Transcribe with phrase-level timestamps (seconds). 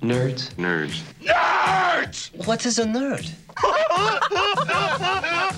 [0.00, 0.54] Nerds.
[0.56, 1.02] Nerds.
[2.46, 3.30] What is a nerd?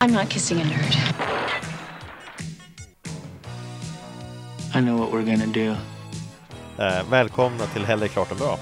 [0.00, 0.96] I'm not kissing a nerd.
[4.74, 5.74] I know what we're gonna do.
[6.78, 8.58] Eh, välkomna till Hellre klart och bra.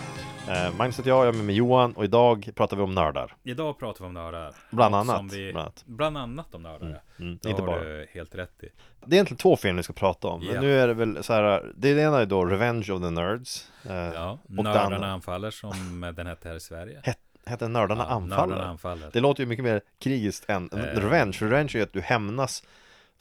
[0.48, 3.36] Eh, Magnus heter jag, jag är med, med Johan och idag pratar vi om nördar.
[3.42, 4.54] Idag pratar vi om nördar.
[4.70, 5.82] Bland annat, vi, bland annat.
[5.86, 6.86] bland annat om nördar.
[6.86, 7.84] Mm, mm, det inte har bara.
[7.84, 8.68] du helt rätt i.
[9.06, 10.42] Det är egentligen två filmer vi ska prata om.
[10.52, 10.60] Ja.
[10.60, 13.70] nu är det väl så här, det ena är då Revenge of the Nerds.
[13.88, 17.00] Eh, Ja, och Nördarna andra- anfaller som den hette här i Sverige.
[17.02, 18.46] Het, hette Nördarna Ja, anfaller.
[18.46, 19.10] Nördarna anfaller.
[19.12, 20.78] Det låter ju mycket mer krigiskt än Eh.
[20.78, 21.36] Revenge.
[21.40, 22.62] Revenge är ju att du hämnas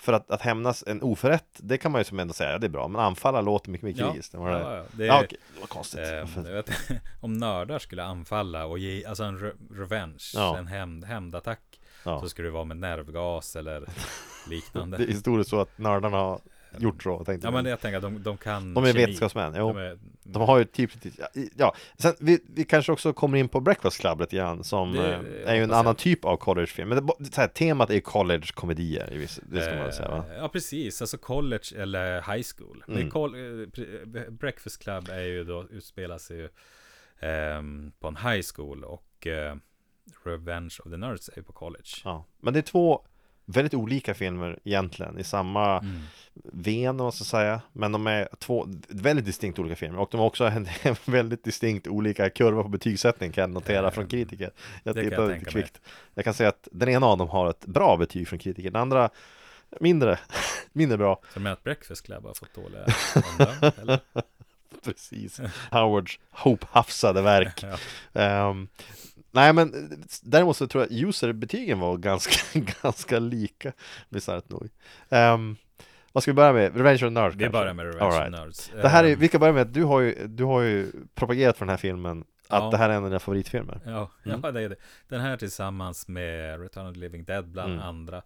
[0.04, 2.68] för att, att hämnas en oförrätt, det kan man ju som ändå säga, ja, det
[2.68, 2.88] är bra.
[2.88, 4.76] Men anfalla låter mycket mer Ja, krigiskt ja, är.
[4.78, 6.00] ja, det är- ja, okej, det var konstigt.
[6.00, 6.70] Eh, vet,
[7.22, 10.58] om nördar skulle anfalla och ge, alltså en re revenge, Ja.
[10.58, 12.20] en hämnd, hämndattack, Ja.
[12.22, 13.86] så skulle det vara med nervgas eller
[14.50, 14.98] liknande.
[14.98, 16.40] Det är historiskt så att nördarna har
[16.80, 17.54] gjort så, tänkte ja jag.
[17.64, 19.00] men jag tänker att de, de kan De är kemi.
[19.02, 19.68] vetenskapsmän, jo.
[19.68, 20.92] De är, De har ju typ,
[21.56, 21.76] ja.
[21.98, 25.50] Sen, vi, vi kanske också kommer in på Breakfast Club lite grann Som Det- eh,
[25.50, 25.72] är ju en hoppas jag.
[25.80, 29.62] annan typ av collegefilm Men det, så här, temat är ju college-komedier i viss, Det
[29.62, 30.26] ska man väl säga va?
[30.30, 32.84] Eh, Ja precis, alltså college eller high school.
[32.88, 33.08] Mm.
[33.08, 36.50] Är col- eh, pre- Breakfast Club är ju då, utspelar sig ju
[37.20, 39.56] ehm, på en high school och eh,
[40.24, 41.90] Revenge of the Nerds är ju på college.
[42.04, 42.26] Ja.
[42.40, 43.06] Men det är två
[43.46, 46.02] väldigt olika filmer egentligen I samma Mm.
[46.54, 50.18] ven om man ska säga Men de är två väldigt distinkt olika filmer Och de
[50.20, 50.68] har också en,
[51.06, 54.52] väldigt distinkt olika kurva på betygssättning Kan jag notera från kritiker
[54.84, 55.64] Jag det kan jag tänka mig.
[55.64, 55.82] kvickt
[56.14, 58.82] Jag kan säga att den ena av dem har ett bra betyg från kritiker Den
[58.82, 59.10] andra
[59.80, 60.20] mindre,
[60.74, 62.86] mindre bra du menar att Breakfast Club har fått dåliga
[63.40, 63.72] omdömen?
[63.82, 64.00] eller?
[64.84, 67.64] Precis, Howards hophafsade verk
[68.14, 68.56] Ja.
[69.34, 69.74] Nej men
[70.24, 73.74] däremot så tror jag user-betygen var ganska, ganska lika
[74.10, 74.70] Bisarrt nog
[75.10, 75.56] Ehm,
[76.12, 76.78] Vad ska vi börja med?
[76.78, 78.34] Revenge of the Nerds Vi börjar med Revenge All of right.
[78.36, 78.72] the Nerds.
[78.82, 80.92] Det här är, Ehm, vi kan börja med att du har ju, du har ju
[81.16, 82.70] propagerat för den här filmen Att Ja.
[82.72, 84.40] det här är en av dina favoritfilmer Ja, Mm.
[84.44, 84.76] ja det är det.
[85.10, 87.86] Den här tillsammans med Return of the Living Dead bland Mm.
[87.86, 88.18] andra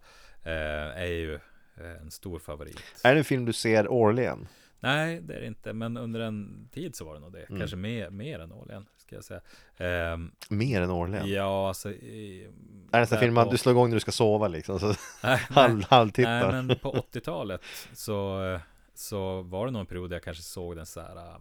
[0.42, 2.80] eh, är ju eh, en stor favorit.
[3.04, 4.48] Är det en film du ser årligen?
[4.80, 7.42] Nej, det är det inte, men under en tid så var det nog det.
[7.42, 7.58] Mm.
[7.58, 9.40] Kanske mer, mer än årligen, ska jag säga.
[9.76, 11.30] Ehm, Mer än årligen?
[11.30, 11.90] ja, alltså...
[11.90, 12.50] I,
[12.92, 14.80] Är det på- du slår igång när du ska sova liksom?
[14.80, 16.52] Så Nej, halv, halvtittar?
[16.52, 17.60] nej, men på 80-talet
[17.92, 18.60] så, eh,
[18.94, 21.38] så var det nog en period där jag kanske såg den så här eh,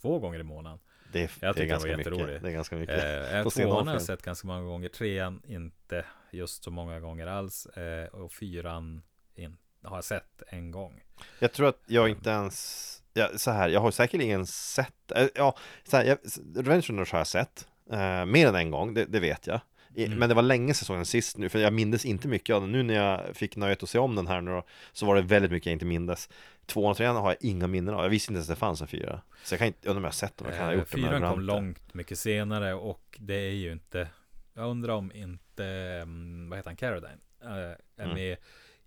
[0.00, 0.78] två gånger i månaden.
[1.12, 2.42] det är, jag det tyckte den ganska var mycket jätterolig.
[2.42, 6.64] Det är ganska mycket Eh, tvåan har jag sett ganska många gånger, trean inte just
[6.64, 9.02] så många gånger alls eh, och fyran
[9.34, 11.02] in, har jag sett en gång.
[11.38, 15.56] Jag tror att jag inte ens ja, så här, jag har säkerligen sett äh, Ja,
[15.84, 16.18] så här, jag,
[16.56, 19.56] Revenge Nerds har jag sett eh, Mer än en gång, det, det vet jag.
[19.96, 20.18] I, Mm.
[20.18, 22.54] Men det var länge sedan jag såg den sist nu För jag mindes inte mycket
[22.56, 22.72] av den.
[22.72, 25.22] Nu när jag fick nöjet att se om den här nu då, Så var det
[25.22, 26.28] väldigt mycket jag inte mindes.
[26.66, 28.02] Tvåan och trean har jag inga minnen av.
[28.02, 29.20] Jag visste inte ens att det fanns en fyra.
[29.44, 30.78] Så jag kan inte, jag undrar om jag har sett dem Jag kan ha Eh,
[30.78, 34.08] gjort fyran kom långt mycket senare och det är ju inte
[34.54, 35.64] Jag undrar om inte
[36.02, 38.14] mm, Vad heter han, Carradine eh, Är Mm.
[38.14, 38.36] med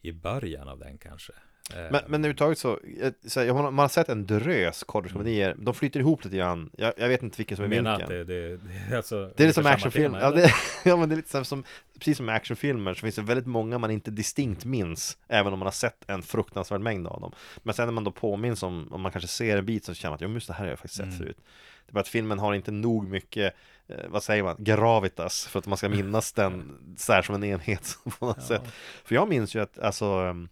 [0.02, 1.34] i början av den kanske
[1.76, 2.80] Men, men överhuvudtaget så,
[3.26, 6.70] så här, man har sett en drös collegekomedier De flyter ihop lite grann.
[6.78, 7.86] Jag, jag vet inte vilken som är vilken.
[8.10, 8.60] det, det, det,
[8.92, 10.54] är alltså Det är lite som ungefär actionfilm, samma ja, det,
[10.90, 11.64] ja men det är lite som,
[12.00, 15.66] precis som actionfilmer så finns det väldigt många man inte distinkt minns Även om man
[15.66, 17.32] har sett en fruktansvärd mängd av dem.
[17.64, 20.10] Men sen när man då påminns om, om man kanske ser en bit så känner
[20.12, 21.18] man att jo just det här har jag faktiskt sett Mm.
[21.18, 21.38] förut.
[21.86, 23.54] Det är bara att filmen har inte nog mycket,
[23.88, 27.44] eh, vad säger man, gravitas för att man ska minnas den så här som en
[27.44, 28.44] enhet på något Ja.
[28.48, 28.62] sätt.
[29.06, 30.50] För jag minns ju att, alltså um,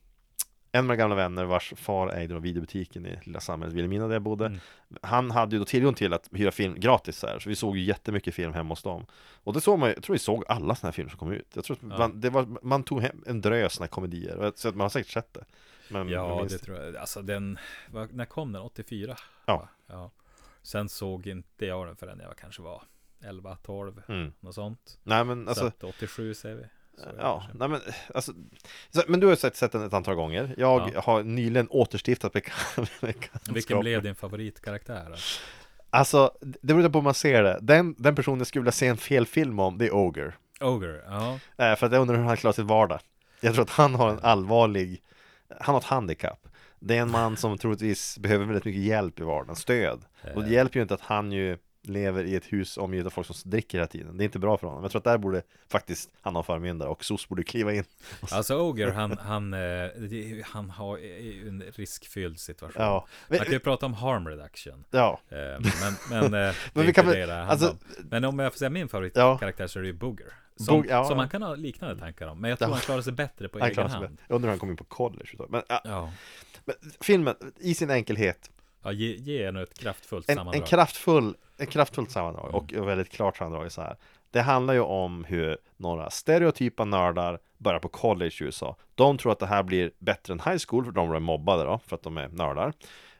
[0.75, 4.16] en av mina gamla vänner vars far ägde då videobutiken i lilla samhället Vilhelmina där
[4.16, 4.59] jag bodde Mm.
[5.02, 7.78] Han hade ju då tillgång till att hyra film gratis så, här, så vi såg
[7.78, 9.06] ju jättemycket film hemma hos dem
[9.44, 11.47] Och det såg man jag tror vi såg alla sådana här filmer som kom ut
[11.53, 11.97] Jag tror Ja.
[11.97, 15.12] man, det var, man tog hem en drös sådana komedier Så att man har säkert
[15.12, 15.46] sett det
[15.90, 16.96] men, Ja, minns det tror jag.
[16.96, 17.57] Alltså den,
[17.92, 18.62] vad- när kom den?
[18.62, 19.16] 84?
[19.46, 19.69] Ja.
[19.88, 20.12] Ja.
[20.62, 22.81] Sen såg inte jag den förrän jag kanske var
[23.24, 24.34] 11, 12, mm.
[24.40, 25.00] något sånt.
[25.03, 26.63] Nej men så alltså att 87 säger vi.
[27.19, 27.81] Ja, nej men
[28.13, 28.33] alltså
[28.89, 31.01] så, Men du har sett, sett den ett antal gånger Jag Ja.
[31.01, 35.06] har nyligen återstiftat beka- bekantskap Vilken blev din favoritkaraktär?
[35.09, 35.16] då?
[35.89, 38.88] Alltså, det beror på hur man ser det den, den personen jag skulle vilja se
[38.88, 41.39] en fel film om, det är Ogre Ogre, ja.
[41.65, 43.00] Eh, För att jag undrar hur han klarar sin vardag
[43.42, 45.01] Jag tror att han har en allvarlig
[45.59, 46.47] Han har ett handikapp
[46.80, 50.06] Det är en man som troligtvis behöver väldigt mycket hjälp i vardagen, stöd
[50.36, 53.09] Och det Eh, hjälper ju inte att han ju lever i ett hus omgivet av
[53.09, 55.17] folk som dricker hela tiden Det är inte bra för honom Jag tror att där
[55.17, 55.41] borde
[55.71, 57.83] faktiskt han ha förmyndare och SOS borde kliva in
[58.31, 59.89] Alltså Ogre, han, han, eh,
[60.43, 60.97] han har
[61.47, 62.81] en riskfylld situation.
[62.83, 64.85] Ja, Man kan ju prata om harm reduction.
[64.91, 65.19] ja.
[65.29, 66.39] Eh, Men, men, eh,
[66.73, 67.77] är vi kan väl- alltså- om.
[68.09, 70.33] Men om jag får säga min favoritkaraktär så är det ju Booger.
[70.55, 71.03] Som, Booger, ja.
[71.05, 72.41] som man kan ha liknande tankar om.
[72.41, 72.73] Men jag tror Ja.
[72.73, 74.01] han klarar sig bättre på Han egen hand.
[74.01, 74.23] bättre.
[74.27, 76.11] Jag undrar hur han kom in på college Men, ja, Ja.
[76.65, 78.49] men filmen, i sin enkelhet
[78.85, 80.61] Ja, ge, ge nu ett kraftfullt en, sammandrag.
[80.61, 83.95] en kraftfull, en kraftfullt sammandrag och ett väldigt klart sammandrag är så här.
[84.31, 88.75] Det handlar ju om hur några stereotypa nördar börjar på college i USA.
[88.95, 91.79] De tror att det här blir bättre än high school för de är mobbade då,
[91.85, 92.67] för att de är nördar.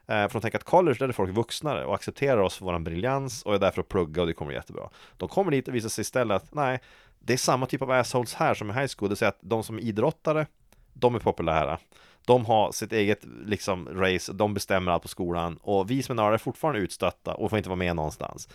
[0.06, 2.78] Eh, för de tänker att college, där är folk vuxnare och accepterar oss för vår
[2.78, 4.90] briljans och är där för att plugga och det kommer jättebra.
[5.16, 6.80] De kommer dit och visar sig istället att nej,
[7.18, 9.08] det är samma typ av assholes här som i high school.
[9.08, 10.46] Det vill säga att de som är idrottare,
[10.92, 11.78] de är populära.
[12.26, 16.16] De har sitt eget liksom race, de bestämmer allt på skolan och vi som är
[16.22, 18.48] nördar är fortfarande utstötta och får inte vara med någonstans.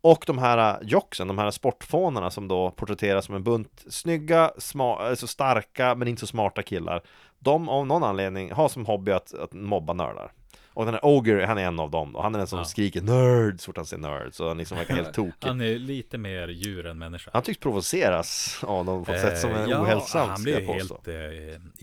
[0.00, 4.50] Och de här äh, jocksen, de här sportfånarna som då porträtteras som en bunt snygga,
[4.58, 7.02] sma- alltså starka men inte så smarta killar.
[7.38, 10.32] De av någon anledning har som hobby att, att mobba nördar.
[10.78, 12.20] Och den här Ogre, han är en av dem då.
[12.22, 12.64] Han är den som Ja.
[12.64, 14.34] skriker nörd så fort han ser nörd.
[14.34, 15.48] Så han liksom verkar helt tokig.
[15.48, 17.30] Han är lite mer djur än människa.
[17.34, 20.60] Han tycks provoceras av dem på ett sätt som är Eh, ja, ohälsosamt Han blir
[20.60, 21.14] helt eh,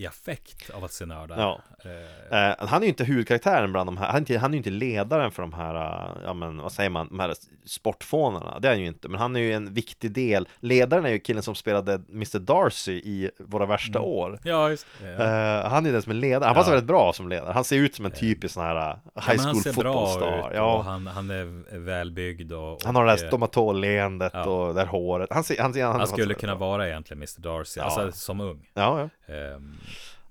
[0.02, 1.38] i affekt av att se nördar.
[1.40, 1.60] Ja.
[1.84, 4.54] Eh, Eh, han är ju inte huvudkaraktären bland de här, han är, inte, han är
[4.54, 7.34] ju inte ledaren för de här, eh, ja men vad säger man, de här
[7.66, 10.48] sportfånarna, det är han ju inte, men han är ju en viktig del.
[10.60, 14.38] Ledaren är ju killen som spelade Mr Darcy i Våra värsta år.
[14.44, 15.10] ja, just det.
[15.10, 15.64] Ja.
[15.64, 16.60] Eh, han är den som är ledare, han Ja.
[16.60, 17.52] passar väldigt bra som ledare.
[17.52, 20.52] Han ser ut som en typisk sån här Ja, high men school fotbollsstar.
[20.54, 24.44] Ja, han, han är välbyggd och, och han har det där stomatolleendet ja.
[24.44, 25.28] och det här håret.
[25.32, 27.84] Han, ser, han, ser, han, Han skulle kunna vara egentligen Mr Darcy, Ja.
[27.84, 28.68] alltså som ung.
[28.74, 29.34] Ja, ja.
[29.34, 29.76] Ehm,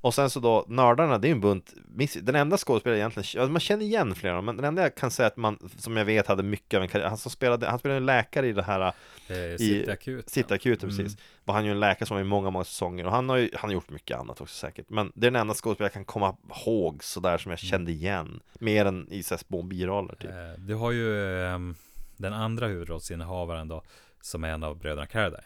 [0.05, 1.73] Och sen så då, nördarna, det är ju en bunt
[2.21, 5.37] Den enda skådespelaren egentligen, man känner igen flera men den enda jag kan säga att
[5.37, 8.05] man, som jag vet hade mycket av en karriär Han som spelade, han spelade en
[8.05, 8.81] läkare i det här
[9.27, 10.29] eh, Cityakuten.
[10.29, 10.97] Cityakuten Mm.
[11.05, 13.37] precis Var han ju en läkare som var i många, många säsonger Och han har
[13.37, 15.93] ju, han har gjort mycket annat också säkert Men det är den enda skådespelare jag
[15.93, 16.35] kan komma
[16.65, 20.35] ihåg sådär som jag kände igen Mer än i så här små biroller typ Eh,
[20.57, 21.75] Du har ju ehm,
[22.17, 23.83] den andra huvudrollsinnehavaren då,
[24.21, 25.43] som är en av bröderna Carradine.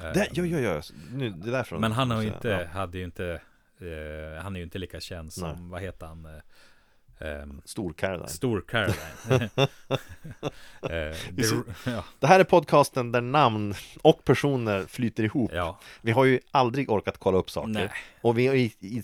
[0.00, 0.80] Eh, det, Jo, jo, jo,
[1.12, 2.34] nu, det är därför Men han har ju Ja.
[2.34, 3.40] inte, hade ju inte,
[3.82, 5.56] eh, han är ju inte lika känd som, Nej.
[5.70, 6.26] vad heter han?
[6.26, 9.50] Eh, ehm, Stor Caroline Stor Caroline.
[10.82, 11.46] eh, det,
[11.86, 16.40] ja, Det här är podcasten där namn och personer flyter ihop ja, Vi har ju
[16.50, 17.90] aldrig orkat kolla upp saker Nej.
[18.20, 18.54] Och vi har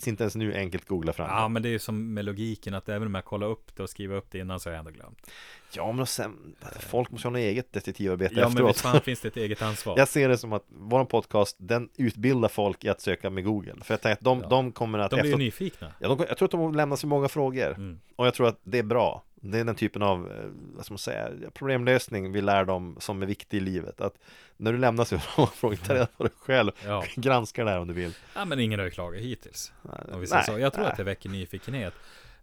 [0.07, 2.89] inte ens nu enkelt googla fram ja, men det är ju som med logiken att
[2.89, 4.91] även om jag kollar upp det och skriver upp det innan så har jag ändå
[4.91, 5.27] glömt.
[5.75, 9.19] Ja men sen, folk måste ha något eget detektivarbete Ja, men efteråt visst fan finns
[9.21, 9.97] det ett eget ansvar.
[9.97, 13.73] Jag ser det som att vår podcast, den utbildar folk i att söka med Google
[13.83, 14.47] För jag tänker att de, Ja.
[14.49, 15.91] de kommer att De blir ju efteråt, nyfikna.
[15.99, 17.99] ja, de, Jag tror att de lämnar sig många frågor Mm.
[18.15, 20.93] Och jag tror att det är bra Det är den typen av, eh, vad ska
[20.93, 24.13] man säga, problemlösning vi lär dem som är viktig i livet Att
[24.57, 25.19] när du lämnar sig
[25.53, 27.03] frågor, ta reda på dig själv Ja.
[27.15, 29.71] Granska det här om du vill ja, men ingen har ju klagat hittills.
[30.11, 30.59] Om vi säger Nej, så.
[30.59, 30.91] Jag tror nej.
[30.91, 31.93] att det väcker nyfikenhet.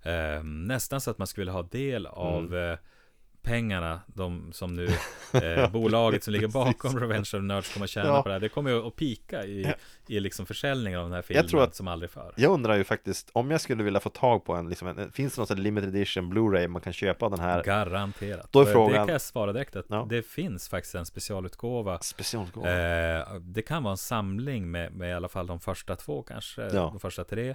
[0.03, 2.77] Eh, nästan så att man skulle ha del av Mm.
[3.45, 4.89] Pengarna, de som nu
[5.33, 8.23] eh, bolaget som ligger bakom Revenge of Nerds kommer tjäna Ja.
[8.23, 8.41] på det här.
[8.41, 9.73] Det kommer ju att pika i, Ja.
[10.09, 12.33] i liksom försäljningen av den här filmen tror att- som aldrig förr.
[12.37, 15.35] Jag undrar ju faktiskt, om jag skulle vilja få tag på en, liksom en finns
[15.35, 18.49] det någon sån limited edition Blu-ray man kan köpa den här Garanterat.
[18.53, 20.07] Då är frågan- Det kan jag svara direkt att Ja.
[20.11, 21.99] det finns faktiskt en specialutgåva.
[21.99, 22.71] specialutgåva?
[23.21, 26.69] Eh, det kan vara en samling med, med i alla fall de första två kanske,
[26.69, 27.55] de första tre.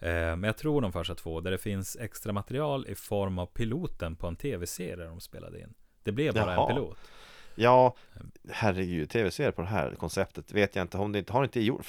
[0.00, 3.46] Eh, men jag tror de första två, där det finns extra material i form av
[3.46, 5.74] piloten på en tv-serie de spelade in.
[6.02, 6.68] Det blev bara Jaha.
[6.70, 6.98] en pilot.
[7.58, 7.94] Ja,
[8.50, 11.86] herregud, tv-serier på det här konceptet vet jag inte om det inte, har inte gjort,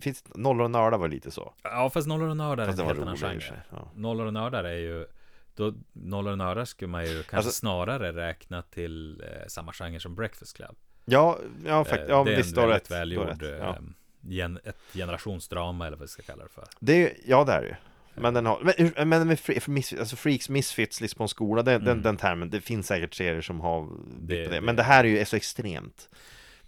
[0.00, 3.00] finns Nollor och nördar var lite så Ja, fast Nollor och nördar är en helt
[3.00, 3.62] annan genre.
[3.70, 3.88] ja.
[3.94, 5.06] Nollor och nördar är ju
[5.54, 10.00] då, Nollor och nördar skulle man ju kanske Alltså- snarare räkna till eh, samma genre
[10.00, 10.76] som Breakfast Club.
[11.04, 13.58] Ja, ja, fakt, Eh, ja det är visst, en väldigt rätt, välgjord, rätt.
[13.60, 13.76] Ja.
[14.20, 16.64] Gen, ett generationsdrama eller vad vi ska kalla det för.
[16.80, 17.74] Det, är- ja det är det ju
[18.14, 18.60] men den har,
[18.96, 21.92] men, men med fre, för miss, alltså freaks, misfits liksom på en skola, den, den,
[21.92, 22.02] Mm.
[22.02, 23.88] den termen, det finns säkert serier som har
[24.20, 24.48] Det- det, det.
[24.48, 26.08] det- Men det här är ju så extremt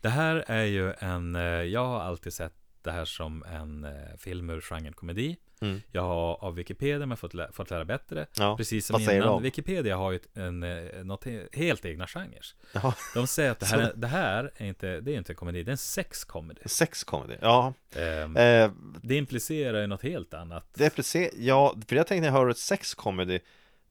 [0.01, 2.55] Det här är ju en, eh, jag har alltid sett
[2.85, 5.37] det här som en eh, film ur genren komedi.
[5.61, 5.83] Mm.
[5.93, 8.27] Jag har av Wikipedia men fått, lä- fått lära bättre.
[8.39, 9.33] Ja, Precis som vad säger innan.
[9.33, 9.43] de?
[9.43, 12.47] Wikipedia har ju ett, en, eh, något he- helt egna genrer.
[12.73, 15.37] Jaha, De säger att det här, är, det här är inte, det är inte en
[15.37, 16.61] komedi, det är en sexkomedi.
[16.67, 18.71] sex comedy, ja Ehm, eh,
[19.03, 20.67] det implicerar ju något helt annat.
[20.75, 23.39] Det är precis, ja, för jag tänkte när jag hör ett sex comedy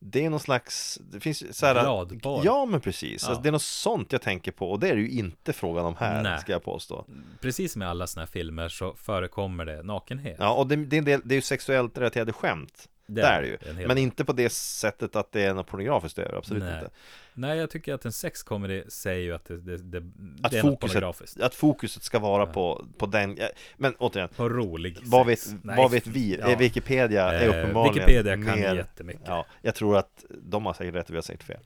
[0.03, 2.41] Det är någon slags, det finns så här Gladbar.
[2.45, 3.29] Ja men precis, Ja.
[3.29, 5.85] Alltså, det är något sånt jag tänker på och det är det ju inte frågan
[5.85, 6.39] om här, Nej.
[6.39, 7.05] ska jag påstå
[7.41, 10.35] Precis i alla sådana här filmer så förekommer det nakenhet.
[10.39, 13.41] Ja, och det, det, är, en del, det är ju sexuellt relaterade skämt Det är
[13.41, 16.63] det ju, hel men inte på det sättet att det är något pornografiskt över, absolut
[16.63, 16.73] Nej.
[16.73, 16.89] inte
[17.33, 19.97] Nej, jag tycker att en sexkomedi säger ju att det, det, det,
[20.43, 21.41] Att det är något fokuset- pornografiskt.
[21.41, 25.55] Att fokuset ska vara på, på den, ja, men återigen På rolig vad vet, sex.
[25.63, 26.37] Nej, vad vet vi?
[26.39, 26.55] ja.
[26.55, 29.23] Wikipedia är Eh, uppenbarligen Wikipedia kan mer, jättemycket.
[29.25, 31.59] Ja, jag tror att de har säkert rätt och vi har säkert fel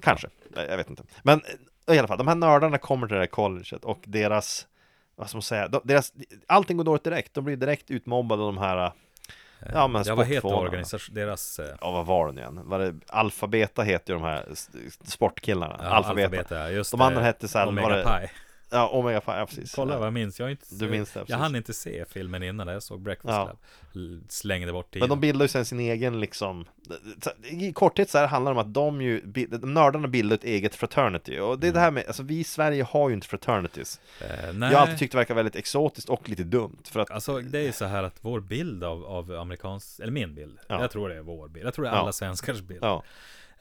[0.00, 1.40] Kanske, jag vet inte Men
[1.88, 4.66] eh, i alla fall, de här nördarna kommer till det här colleget och deras
[5.16, 5.68] Vad ska man säga?
[5.68, 6.12] De, deras,
[6.46, 8.92] allting går dåligt direkt, de blir direkt utmobbade av de här
[9.72, 12.60] Ja, men ja, vad heter organisation, deras eh, Ja, vad var den igen?
[12.64, 14.44] Var det Alfabeta heter ju de här
[15.04, 15.76] sportkillarna.
[15.82, 16.26] ja, Alfabeta.
[16.26, 18.30] alfabeta, just De andra hette så här, Omega var det- Pi.
[18.70, 19.74] Ja, Omega Phi, ja precis.
[19.74, 19.98] Kolla ja.
[19.98, 22.68] vad jag minns, jag har inte Du minns det, Jag hann inte se filmen innan
[22.68, 23.56] jag såg Breakfast Ja.
[23.92, 26.64] Club Slängde bort tiden Men de bildar ju sen sin egen liksom
[27.42, 29.22] I korthet så här handlar det om att de ju
[29.62, 32.82] Nördarna bildar ett eget fraternity Och det är det här med, alltså vi i Sverige
[32.82, 36.28] har ju inte fraternities eh, Nej, Jag har alltid tyckt det verkar väldigt exotiskt och
[36.28, 39.32] lite dumt För att Alltså det är ju så här att vår bild av, av
[39.32, 40.80] amerikansk, eller min bild, Ja.
[40.80, 42.00] jag tror det är vår bild, jag tror det är Ja.
[42.00, 42.80] alla svenskars bild.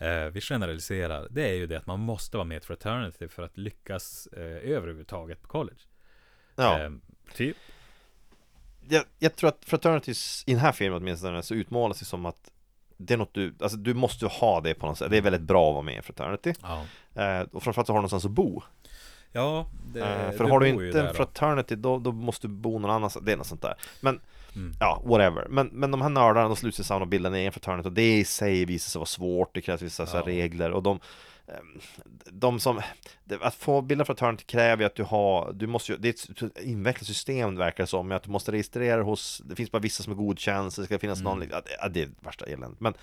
[0.02, 3.44] Eh, vi generaliserar, det är ju det att man måste vara med ett fraternity för
[3.44, 5.80] att lyckas eh, överhuvudtaget på college.
[6.56, 6.80] ja.
[6.80, 6.90] Eh,
[7.34, 7.58] typ,
[8.90, 12.52] jag, jag tror att fraternities i den här filmen åtminstone så utmålas det som att
[12.98, 15.42] det är något du, alltså du måste ha det på något sätt Det är väldigt
[15.42, 16.86] bra att vara med i fraternity ja.
[17.24, 18.62] eh, Och framförallt så har du någonstans att bo
[19.32, 21.14] Ja, det, Eh, För har du bor ju inte en då.
[21.14, 24.20] fraternity då, då måste du bo någon annanstans, det är något sånt där Men,
[24.56, 24.74] Mm.
[24.80, 27.52] ja, whatever Men, men de här nördarna, de slutar sig samman och bildar en egen
[27.52, 30.22] fraternity och det i sig visar sig vara svårt, det krävs vissa Ja.
[30.26, 31.00] regler och de
[31.48, 31.80] ehm,
[32.32, 32.82] de som,
[33.42, 36.58] att få bilda fraternity kräver ju att du har, du måste ju, det är ett
[36.64, 40.14] invecklat system verkar det som, att du måste registrera hos, det finns bara vissa som
[40.14, 41.40] är godkänns, det ska finnas Mm.
[41.40, 42.94] någon, ja, det- är värsta eländet Men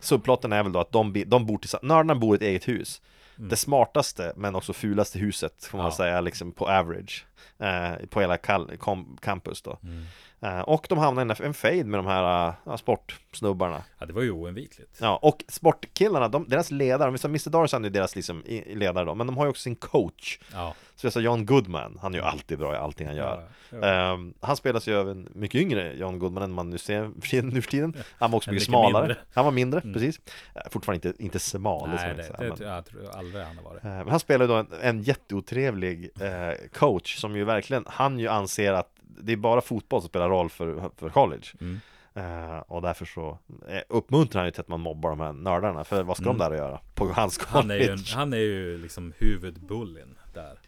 [0.00, 3.02] subplotten är väl då att de, de bor tillsammans, nördarna bor i ett eget hus
[3.38, 5.90] det smartaste men också fulaste huset får man Mm.
[5.92, 5.96] Ja.
[5.96, 7.26] säga liksom på average
[7.58, 8.36] eh, På hela
[8.78, 10.04] kom- campus då Mm.
[10.40, 14.12] eh, Och de hamnar i en- en fade med de här uh, sportsnubbarna Ja, det
[14.12, 14.98] var ju oundvikligt.
[15.00, 17.50] Ja, och sportkillarna, de, deras ledare, om vi sa Mr.
[17.50, 20.74] Darcy är deras liksom ledare då Men de har ju också sin coach Ja.
[20.96, 23.78] Så jag sa John Goodman, han är ju alltid bra i allting han gör Ja,
[23.80, 23.86] ja.
[24.14, 27.02] Ehm, Han spelas ju av en mycket yngre John Goodman än man nu ser
[27.42, 29.16] nu för tiden Han var också mycket smalare mindre.
[29.34, 29.92] Han var mindre, Mm.
[29.94, 30.20] precis
[30.54, 33.84] Eh, Fortfarande inte, inte smal Nej, det, det, men- jag tror aldrig han har varit.
[33.84, 38.18] Eh, Men han spelar ju då en, en jätteotrevlig eh, coach som ju verkligen, han
[38.18, 41.46] ju anser att det är bara fotboll som spelar roll för, för college.
[41.60, 41.80] Mm.
[42.14, 45.84] Eh, och därför så eh, uppmuntrar han ju till att man mobbar de här nördarna,
[45.84, 46.38] för vad ska Mm.
[46.38, 46.80] de där att göra?
[46.94, 47.62] På hans college?
[47.62, 50.58] Han är ju, en- han är ju liksom huvudbullyn där.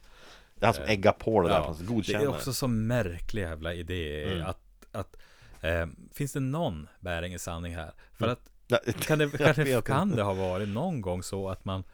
[0.54, 3.74] det är han som äggar på det där, det godkänner är också så märklig jävla
[3.74, 4.46] idé Mm.
[4.46, 4.60] att,
[4.92, 5.16] att
[5.60, 7.92] eh, Finns det någon bäring i sanning här?
[8.12, 8.32] För Mm.
[8.32, 11.84] att Ja, kan det, kan, det, kan det ha varit någon gång så att man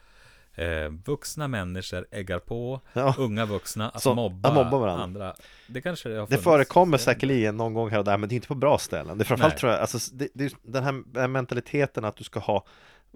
[0.54, 3.14] eh, Vuxna människor äggar på Ja.
[3.18, 5.04] Unga vuxna att Så- mobba, att mobba varandra.
[5.04, 5.34] andra
[5.66, 8.36] Det kanske det har Det förekommer säkerligen någon gång här och där, men det är
[8.36, 9.18] inte på bra ställen.
[9.18, 9.60] Det är framförallt Nej.
[9.60, 12.64] tror jag, alltså, det, det den här mentaliteten att du ska ha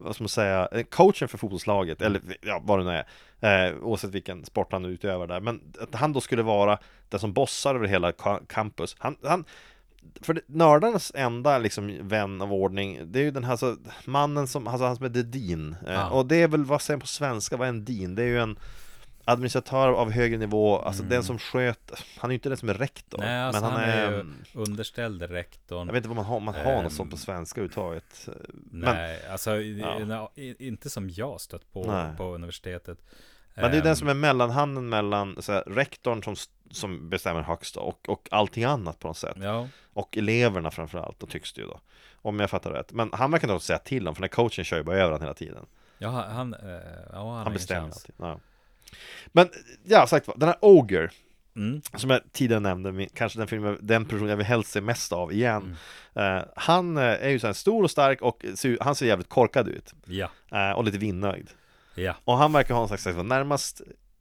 [0.00, 3.04] vad ska man säga, eh, coachen för fotbollslaget, eller ja, vad det nu
[3.40, 6.78] är, eh, oavsett vilken sport han utövar där, men att han då skulle vara
[7.08, 8.12] den som bossar över hela
[8.48, 8.96] campus.
[8.98, 9.44] Han, han,
[10.20, 14.66] för nördarnas enda liksom vän av ordning, det är ju den här så, mannen som,
[14.66, 15.76] alltså han som är the dean.
[15.86, 16.10] Eh, Ja.
[16.10, 18.14] Och det är väl, vad säger man på svenska, vad är en dean?
[18.14, 18.58] Det är ju en
[19.24, 22.74] administratör av högre nivå, alltså den som sköt, han är ju inte den som är
[22.74, 23.18] rektor.
[23.18, 23.30] Mm.
[23.34, 26.24] Nej, alltså men han, han, är, ju mm, underställd rektorn jag vet inte vad man
[26.24, 28.28] har, man har Ehm, något sånt på svenska överhuvudtaget.
[28.52, 30.30] Men, Nej, alltså i- Ja.
[30.58, 32.16] inte som jag stött på Nej.
[32.16, 32.98] på universitetet
[33.54, 36.34] men det är den Ehm, som är mellanhanden mellan så här, rektorn som,
[36.70, 39.36] som bestämmer högst och, och allting annat på något sätt.
[39.40, 41.80] Ja, Och eleverna framförallt, då tycks det ju då.
[42.22, 42.92] Om jag fattar rätt.
[42.92, 45.04] Men han verkar inte säga till om, för den här coachen kör ju bara över
[45.12, 45.66] honom hela tiden.
[45.98, 46.60] ja han, eh,
[47.12, 48.14] ja, han, Han bestämmer alltid.
[48.18, 48.40] Ja.
[49.26, 49.48] Men,
[49.84, 51.10] ja, sagt den här Ogre,
[51.56, 51.82] Mm.
[51.96, 55.32] som jag tidigare nämnde, kanske den filmen, den person jag vill helst se mest av
[55.32, 55.76] igen.
[56.14, 56.36] Mm.
[56.38, 59.28] Eh, han eh, är ju så här stor och stark och ser, han ser jävligt
[59.28, 59.94] korkad ut.
[60.04, 61.50] Ja, Eh, och lite vinnöjd.
[61.94, 63.80] ja, Och han verkar ha en slags närmast,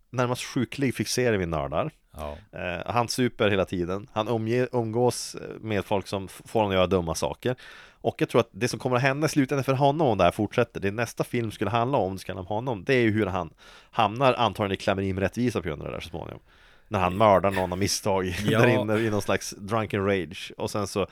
[0.09, 1.91] närmast sjuklig fixering vid nördar.
[2.17, 4.07] Ja, Eh, han super hela tiden.
[4.13, 4.27] Han
[4.71, 7.55] umgås med folk som får honom att göra dumma saker.
[8.01, 10.23] Och jag tror att det som kommer att hända i slutändan för honom om det
[10.23, 13.01] här fortsätter, det nästa film skulle handla om, det ska handla om honom, det är
[13.01, 13.49] ju hur han
[13.91, 16.39] hamnar antagligen i klammeri med rättvisa på grund av det där så småningom.
[16.87, 18.59] När han mördar någon av misstag Ja.
[18.59, 20.51] där inne i någon slags drunken rage.
[20.57, 21.07] Och sen så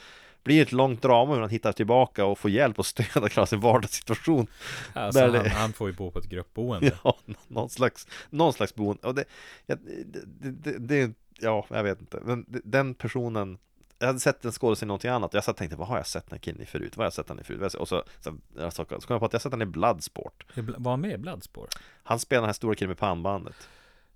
[0.46, 3.46] blir ett långt drama hur han hittar tillbaka och får hjälp och stöd att klara
[3.46, 4.48] sin vardagssituation.
[4.94, 8.76] alltså han, det- han får ju bo på ett gruppboende Ja, någon slags, någon slags
[8.76, 9.08] boende.
[9.08, 9.24] Och det,
[9.68, 9.80] det,
[10.64, 12.20] det, det, ja, jag vet inte.
[12.24, 13.58] Men den personen,
[14.00, 15.34] jag hade sett en skådespelare i någonting annat.
[15.34, 16.98] Jag satt och tänkte, vad har jag sett den här killen i förut?
[16.98, 17.74] Vad har jag sett den i förut?
[17.74, 20.46] Och så, så, jag så, så kom jag på att jag sett den i Bloodsport.
[20.78, 21.76] Var han med i Bloodsport?
[22.04, 23.56] Han spelar den här stora killen med pannbandet.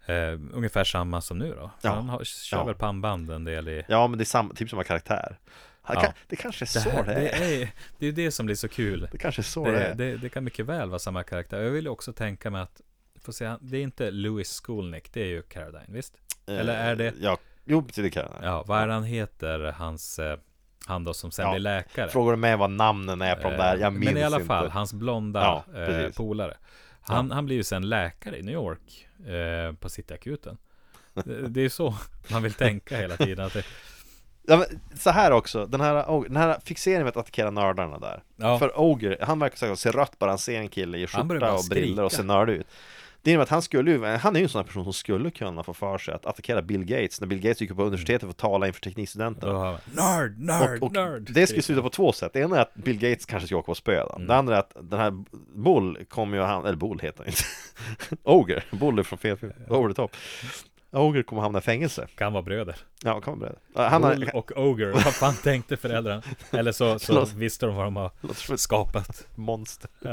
[0.06, 1.72] Eh, ungefär samma som nu då?
[1.82, 1.90] Ja.
[1.90, 2.64] Han har, kör Ja.
[2.64, 5.40] väl pannband en del i Ja, men det är sam, typ samma karaktär.
[5.88, 6.02] Ja.
[6.02, 7.62] kan, det kanske är det, så här, det det, är.
[7.62, 9.96] är, det är det som blir så kul Det kanske är så det, det, är.
[9.96, 12.82] det, det kan mycket väl vara samma karaktär Jag vill också tänka mig att
[13.22, 16.14] Får se, det är inte Louis Skolnick Det är ju Caroline, visst?
[16.48, 18.50] Eller är det Ja, jo, det kan jag.
[18.50, 19.60] Ja, vad är det han heter?
[19.78, 20.38] Hans eh,
[20.88, 23.58] Han då som sen Ja, blir läkare Frågar du mig vad namnen är på de
[23.58, 23.78] där?
[23.78, 24.48] Jag Eh, minns Men i alla inte.
[24.48, 26.58] fall, hans blonda Ja, eh, polare
[27.10, 30.58] han, han blir ju sen läkare i New York eh, På Cityakuten.
[31.14, 31.96] Det, det är ju så
[32.32, 33.64] man vill tänka hela tiden att det,
[34.50, 38.24] Ja, så här också, den här, den här fixeringen med att attackera nördarna där.
[38.36, 38.60] Ja.
[38.60, 42.04] För Oger, han verkar se rött bara han ser en kille i skjorta och briller
[42.04, 42.68] och ser nördig ut
[43.22, 45.32] Det innebär att han skulle ju, han är ju en sån här person som skulle
[45.32, 48.22] kunna få för sig att attackera Bill Gates När Bill Gates gick upp på universitetet
[48.22, 48.82] för att tala inför
[49.54, 51.30] har man, Nörd, nörd, och, och nörd!
[51.34, 52.34] det skulle sluta på två sätt.
[52.34, 54.28] Det ena är att Bill Gates kanske ska åka på spö Mm.
[54.28, 55.24] Det andra är att den här
[55.56, 57.44] Bull kommer ju han, eller Bull heter han inte
[58.24, 60.16] Oger, Bull är från fel film, over the top
[60.92, 62.76] Oger kommer hamna i fängelse Kan vara bröder.
[63.04, 66.22] Ja, kan vara beredd Han har, och Ogre, vad fan tänkte föräldrarna?
[66.52, 68.12] Eller så, så Låt- visste de vad de har
[68.58, 69.28] skapat.
[69.36, 70.10] monster Ja.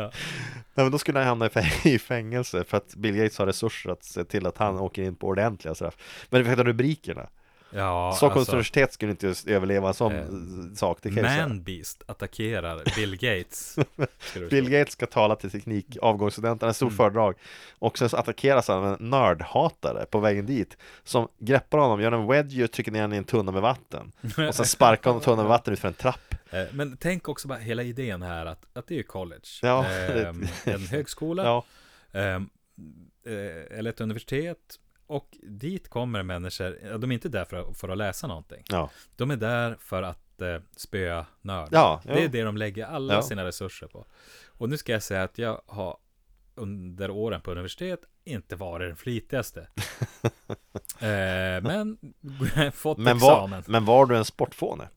[0.75, 3.47] Nej men då skulle han hamna i fäng- i fängelse för att Bill Gates har
[3.47, 7.28] resurser att se till att han åker in på ordentliga straff Men det är rubrikerna
[7.71, 10.27] Ja, Stockholms alltså, universitet skulle inte just överleva sån Eh,
[10.75, 13.79] sak, det Manbeast attackerar Bill Gates.
[14.51, 14.71] Bill.
[14.71, 17.35] Gates ska tala till teknik, avgångsstudenterna, ett stort föredrag
[17.79, 22.13] Och sen så attackeras han av en nördhatare på vägen dit Som greppar honom, gör
[22.13, 24.13] en wedgie och trycker ner honom i en tunna med vatten
[24.49, 26.21] Och sen sparkar honom tunnan med vatten ut för en trapp
[26.51, 29.41] Eh, Men tänk också bara hela idén här att, att det är ju college.
[29.63, 31.43] Ja, det- en högskola.
[31.45, 31.65] Ja,
[32.21, 32.49] ehm,
[33.27, 34.59] eh, eller ett universitet.
[35.07, 38.63] Och dit kommer människor, de är inte där för att, för att läsa någonting.
[38.69, 41.69] ja, De är där för att eh, spöa nörd.
[41.73, 42.29] Ja, Det är ja.
[42.29, 44.07] det de lägger alla sina resurser på.
[44.47, 45.97] Och nu ska jag säga att jag har
[46.55, 49.61] under åren på universitet inte varit den flitigaste.
[51.01, 51.99] eh, men
[52.73, 53.51] fått men examen.
[53.51, 54.89] var, men var du en sportfåne?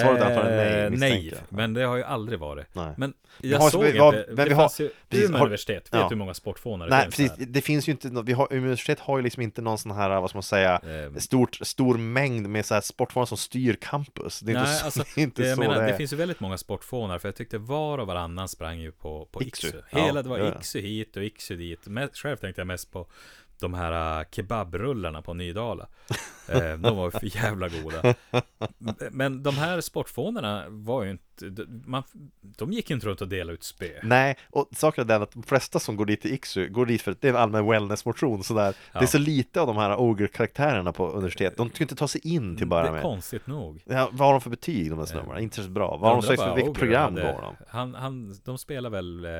[0.00, 2.66] Svaret är antagligen nej, Eh, misstänker nej, men det har ju aldrig varit.
[2.72, 2.94] Nej.
[2.96, 5.38] Men jag har- såg vi har- inte, men det vi har- fanns ju precis, Umeå
[5.38, 5.98] har- universitet, vet ja.
[6.02, 9.16] du hur många sportfånar det finns precis, det finns ju inte, vi har, universitet har
[9.18, 11.20] ju liksom inte någon sån här, vad ska man säga, Ehm.
[11.20, 14.84] stort, stor mängd med så här sportfånor som styr campus Det är inte, Nej, så,
[14.84, 15.96] alltså, det är inte det, så menar, det det är.
[15.96, 19.42] finns ju väldigt många sportfånar för jag tyckte var och varannan sprang ju på, på
[19.42, 19.66] Iksu.
[19.68, 19.80] Iksu.
[19.90, 20.58] Ja, Hela, det var ja, ja.
[20.58, 21.80] Iksu hit och Iksu dit.
[22.14, 23.06] Själv tänkte jag mest på
[23.62, 25.86] de här äh, kebabrullarna på Nydala.
[26.48, 28.14] Eh, de var för jävla goda.
[29.10, 32.02] Men de här sportfånorna var ju inte, de- man,
[32.42, 33.88] de gick inte runt och delade ut spö.
[34.02, 37.02] Nej, och saken är den att de flesta som går dit till Iksu går dit
[37.02, 38.74] för att det är en allmän wellness-motion sådär.
[38.92, 39.06] Det är Ja.
[39.06, 42.66] så lite av de här ogre-karaktärerna på universitet, de ska inte ta sig in till
[42.66, 43.02] Det bara är med.
[43.02, 43.82] konstigt nog.
[43.86, 45.40] Ja, vad har de för betyg de där snubbarna?
[45.40, 45.96] Inte så bra.
[45.96, 47.54] Vad har de för vilket program hade- går de?
[47.68, 49.30] Han, han, de spelar väl eh,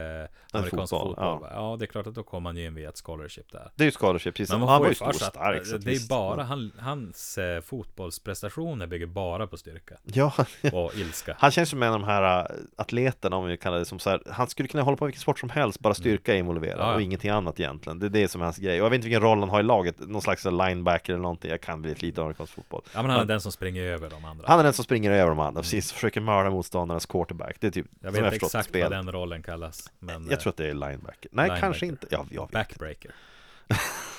[0.53, 1.39] amerikansk fotboll, fotboll?
[1.43, 1.51] ja.
[1.55, 3.71] ja, det är klart att då kommer man ju in via ett scholarship där.
[3.77, 4.51] Det är ju scholarship, precis.
[4.53, 5.63] Men Han man får var ju stor och stark.
[5.75, 10.33] att det är bara han, hans eh, fotbollsprestationer bygger bara på styrka Ja,
[10.73, 11.37] och ilska.
[11.39, 14.11] han känns som en av de här äh, atleterna, om vi kallar det som så
[14.11, 16.79] här, Han skulle kunna hålla på med vilken sport som helst, bara styrka är involverad
[16.79, 16.95] Ja, ja.
[16.95, 17.99] och ingenting annat egentligen.
[17.99, 18.81] Det är det som är hans grej.
[18.81, 21.51] Och jag vet inte vilken roll han har i laget, någon slags linebacker eller någonting.
[21.51, 22.83] Jag kan väldigt lite amerikansk fotboll.
[22.95, 24.45] Ja, men han är den som springer över de andra.
[24.49, 27.57] Han är den som springer över de andra, precis, försöker mörda motståndarnas quarterback.
[27.61, 28.83] Det är typ, jag som vet förstått exakt spel.
[28.83, 29.91] vad den rollen kallas.
[29.99, 31.29] Men, Jag tror att det är linebacker.
[31.33, 31.61] Nej, linebacker.
[31.61, 32.07] kanske inte.
[32.11, 32.51] Ja, jag vet.
[32.51, 33.11] Backbreaker.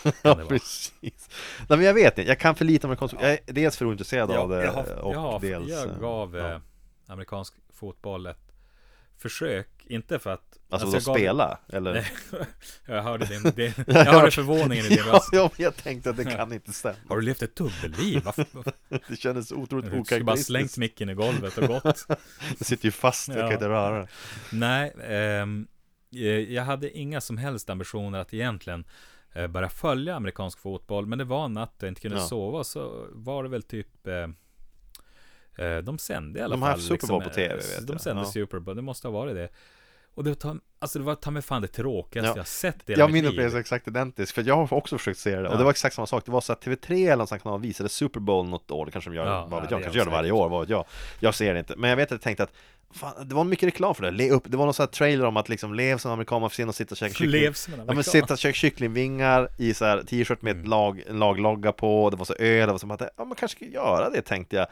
[0.22, 1.30] Ja, precis.
[1.70, 2.30] Nej, men jag vet inte.
[2.30, 5.14] Jag kan för lite amerikansk Jag är dels för ointresserad av det jag, har, och
[5.14, 5.70] jag, har, dels...
[5.70, 6.52] jag eh, gav ja.
[6.52, 6.60] eh,
[7.08, 7.54] amerikansk
[7.84, 8.54] fotboll ett
[9.18, 9.70] försök.
[9.86, 10.60] Inte för att...
[10.70, 11.60] Alltså, då gav- spela?
[11.70, 12.12] Eller?
[12.86, 15.30] Jag hörde din, din jag hörde förvåningen i din röst.
[15.32, 16.96] ja, jag tänkte att det kan inte stämma.
[17.10, 18.22] Har du levt ett dubbelliv?
[18.26, 18.46] Varför?
[19.10, 20.78] Det kändes otroligt Du skulle bara slängt okaraktäristiskt.
[20.78, 22.08] micken i golvet och gått.
[22.58, 23.54] Det sitter ju fast, jag kan Ja.
[23.54, 24.08] inte röra det.
[24.52, 25.68] Nej, ehm,
[26.16, 26.22] eh,
[26.54, 28.86] jag hade inga som helst ambitioner att egentligen
[29.34, 31.06] eh, börja följa amerikansk fotboll.
[31.06, 32.24] Men det var en natt jag inte kunde Ja.
[32.26, 32.64] sova.
[32.64, 34.28] Så var det väl typ eh,
[35.84, 36.78] de sände i alla De har fall.
[36.80, 38.02] haft Super Bowl liksom, på TV, eh, vet De jag.
[38.02, 38.26] sände Ja.
[38.26, 39.50] Super Bowl, det måste ha varit det.
[40.16, 42.38] Och det var, alltså det var ta mig fan det tråkigaste Ja.
[42.38, 44.98] jag sett i hela Ja, mitt min upplevelse är exakt identisk, för jag har också
[44.98, 45.58] försökt se det, och Ja.
[45.58, 47.90] det var exakt samma sak, det var så att TV3 eller någon sån kanal visade
[47.90, 49.98] Super Bowl något år, det kanske de gör, Ja, vad vet ja, jag, det kanske
[50.00, 50.86] gör det de varje år, vad vet jag
[51.20, 52.52] Jag ser det inte, men jag vet att jag tänkte att
[52.94, 55.26] Fan, det var mycket reklam för det, Le upp, det var någon sån här trailer
[55.26, 57.54] om att liksom lev som amerikan, man får se och sitta och käka kyckling Lev
[57.54, 60.70] som Ja men sitta och käka kycklingvingar i så här t-shirt med Mm.
[60.70, 63.58] lag, en laglogga på, det var så öl, det var som att ja man kanske
[63.58, 64.68] ska göra det tänkte jag.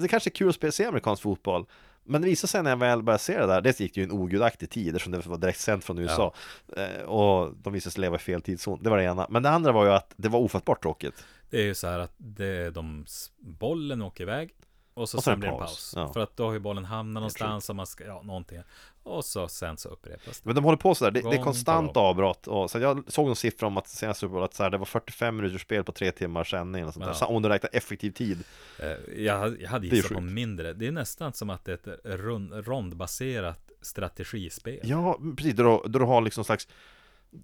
[0.00, 1.66] Det kanske är kul att spela, se amerikansk fotboll.
[2.04, 4.04] Men det visade sig när jag väl började se det där, dels gick det ju
[4.04, 6.34] en ogudaktig tid eftersom det var direkt sänt från USA
[6.76, 9.26] eh, Och de visade sig leva i fel tidszon, det var det ena.
[9.30, 11.24] Men det andra var ju att det var ofattbart tråkigt.
[11.50, 13.06] Det är ju så här att det, de,
[13.38, 14.50] bollen åker iväg
[15.00, 15.92] och så, Och sen det blir det en paus.
[15.96, 16.12] Ja.
[16.12, 18.58] För att då har ju bollen hamnat någonstans och man ska, ja någonting.
[19.02, 20.46] Och så sen så upprepas det.
[20.48, 23.36] Men de håller på sådär, det, det är konstant avbrott och så jag såg någon
[23.36, 25.92] siffra om att senaste Super Bowl att så här, det var 45 minuters spel på
[25.92, 27.14] tre timmars sändning och sånt där, Ja.
[27.14, 28.38] så om du räknar effektiv tid
[28.78, 30.72] Eh, Jag, hade- jag hade gissat på mindre.
[30.72, 31.96] Det är nästan som att det är
[32.54, 34.80] ett rondbaserat strategispel.
[34.82, 36.68] Ja, precis, då, då du har liksom slags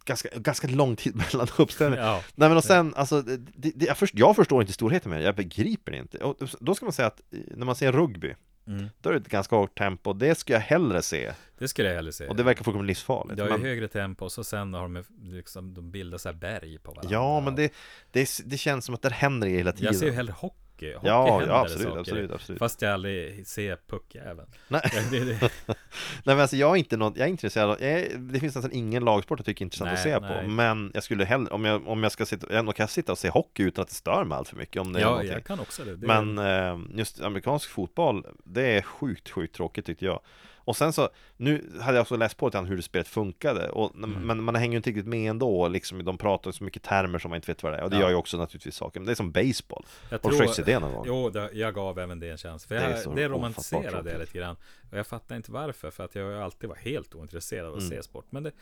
[0.05, 2.23] Ganska, ganska lång tid mellan uppställningar Ja.
[2.35, 3.37] Nej men och sen, alltså, det,
[3.75, 6.75] det, jag, först, jag förstår inte storheten med det, jag begriper det inte och Då
[6.75, 8.35] ska man säga att eh, när man ser rugby
[8.69, 8.87] Mm.
[9.01, 11.97] Då är det ett ganska hårt tempo, det ska jag hellre se Det skulle jag
[11.97, 12.27] hellre se.
[12.27, 14.83] Och det verkar fullkomligt livsfarligt Det har ju men, högre tempo och så sen har
[14.83, 17.13] de liksom, de bildar så här berg på varandra.
[17.13, 17.73] Ja men det,
[18.11, 20.66] det, det känns som att det händer hela tiden Jag ser ju hellre hockey.
[20.77, 20.95] Hockey.
[20.95, 22.01] Hockey Ja, ja absolut, saker.
[22.01, 22.59] absolut, absolut.
[22.59, 24.49] Fast jag aldrig ser puckjäveln.
[24.69, 24.83] Nej.
[25.11, 25.77] Det, det, Nej
[26.25, 29.05] men alltså jag är inte något, jag är intresserad av, är, det finns nästan ingen
[29.05, 30.43] lagsport jag tycker är intressant Nej, att se nej.
[30.43, 33.19] på Men jag skulle hellre, om jag, om jag ska sitta, jag kan sitta och
[33.19, 35.45] se hockey utan att det stör mig allt för mycket om det är ja, jag
[35.45, 35.97] kan också det.
[35.97, 40.21] det Men eh, just amerikansk fotboll, det är sjukt, sjukt tråkigt tyckte jag
[40.67, 43.95] Och sen så, nu hade jag också läst på lite hur det spelet funkade och,
[43.95, 44.11] Mm.
[44.27, 47.29] Men man hänger ju inte riktigt med ändå, liksom, de pratar så mycket termer som
[47.29, 48.03] man inte vet vad det är Och det Ja.
[48.03, 50.63] gör ju också naturligtvis saker, men det är som baseball Jag Har du försökt se
[50.63, 51.05] det någon gång?
[51.07, 52.67] Jo, det, jag gav även det en chans.
[52.67, 54.57] För Det är jag, så det, ofattbart romantiserade jag lite grann.
[54.91, 57.91] Och jag fattar inte varför, för att jag alltid varit helt ointresserad av att Mm.
[57.91, 58.27] se sport.
[58.31, 58.53] Men det,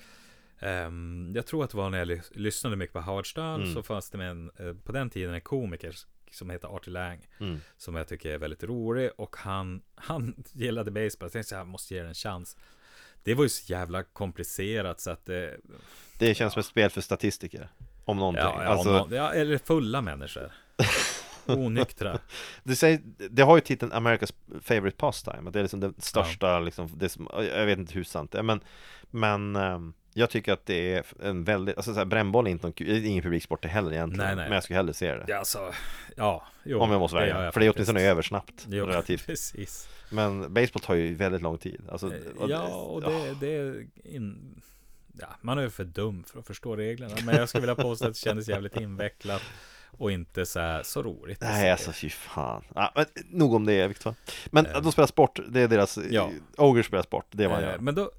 [0.60, 3.74] ehm, jag tror att det var när jag ly- lyssnade mycket på Howard Stern, Mm.
[3.74, 5.94] så fanns det med en, eh, på den tiden en komiker
[6.34, 7.60] som heter Artie Lang, Mm.
[7.76, 9.10] som jag tycker är väldigt rolig.
[9.16, 11.26] Och han, han gillade baseball.
[11.26, 12.56] Jag tänkte så här, jag måste ge den en chans.
[13.22, 15.56] Det var ju så jävla komplicerat så att det...
[16.18, 17.68] Det känns som ett spel för statistiker
[18.04, 20.52] Om någonting Ja, ja, alltså, nå- ja, eller fulla människor.
[21.46, 22.18] Onyktra.
[22.62, 26.58] Det, säger, det har ju titeln America's favorite pastime, att det är liksom den största,
[26.60, 28.60] liksom, det som, jag vet inte hur sant det är, men,
[29.10, 32.66] men ehm, jag tycker att det är en väldigt, alltså så här, brännboll är inte
[32.66, 34.44] någon, är ingen publiksport det heller egentligen, Nej, nej.
[34.44, 35.24] men jag skulle hellre se det.
[35.28, 35.72] Ja, alltså,
[36.16, 39.26] ja, jo, om jag måste välja, för det är åtminstone över snabbt, Jo, relativt.
[39.26, 39.88] precis.
[40.10, 41.82] Men baseball tar ju väldigt lång tid.
[41.90, 44.60] Alltså, och Ja, och det, det är in...
[45.20, 47.14] Ja, man är ju för dum för att förstå reglerna.
[47.26, 49.42] Men jag skulle vilja påstå att det kändes jävligt invecklat.
[49.98, 51.40] Och inte så här, så roligt.
[51.40, 52.64] Nej, alltså fy fan.
[52.74, 54.14] Ja, men, nog om det, Viktor.
[54.46, 54.80] Men Eh.
[54.82, 56.30] de spelar sport, det är deras, Ja.
[56.56, 57.78] Ogre spelar sport, det är vad Eh, gör.
[57.78, 58.10] Men då,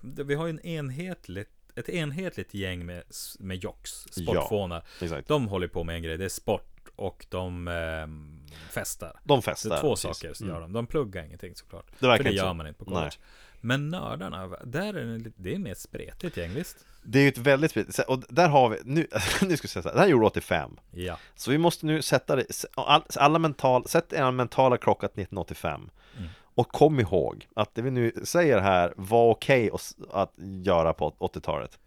[0.00, 3.02] vi har ju en enhetligt, ett enhetligt gäng med,
[3.38, 4.84] med jocks, sportfånar.
[5.02, 5.28] Exakt.
[5.28, 9.20] De håller på med en grej, det är sport och de ehm, festar.
[9.24, 9.76] De Det festar.
[9.76, 10.02] är två precis.
[10.18, 10.54] saker som Mm.
[10.54, 10.72] gör de.
[10.72, 11.86] De pluggar ingenting såklart.
[11.98, 12.54] Det verkar för det gör så.
[12.54, 12.94] man inte på Nej.
[12.94, 13.16] college.
[13.60, 16.86] Men nördarna, där är det, det är mer spretigt gäng, visst?
[17.04, 19.06] Det är ju ett väldigt spritt, och där har vi, nu,
[19.42, 21.18] nu ska jag säga så här, det här gjorde 85 Ja.
[21.34, 25.90] Så vi måste nu sätta det, all, alla mental, sätt era mentala klocka till 1985
[26.18, 26.28] Mm.
[26.56, 30.32] Och kom ihåg att det vi nu säger här var okej att, att
[30.64, 31.78] göra på 80-talet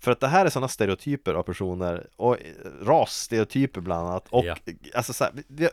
[0.00, 2.40] För att det här är sådana stereotyper av personer och eh,
[2.82, 4.56] rasstereotyper bland annat och Ja.
[4.94, 5.68] alltså så här, vi,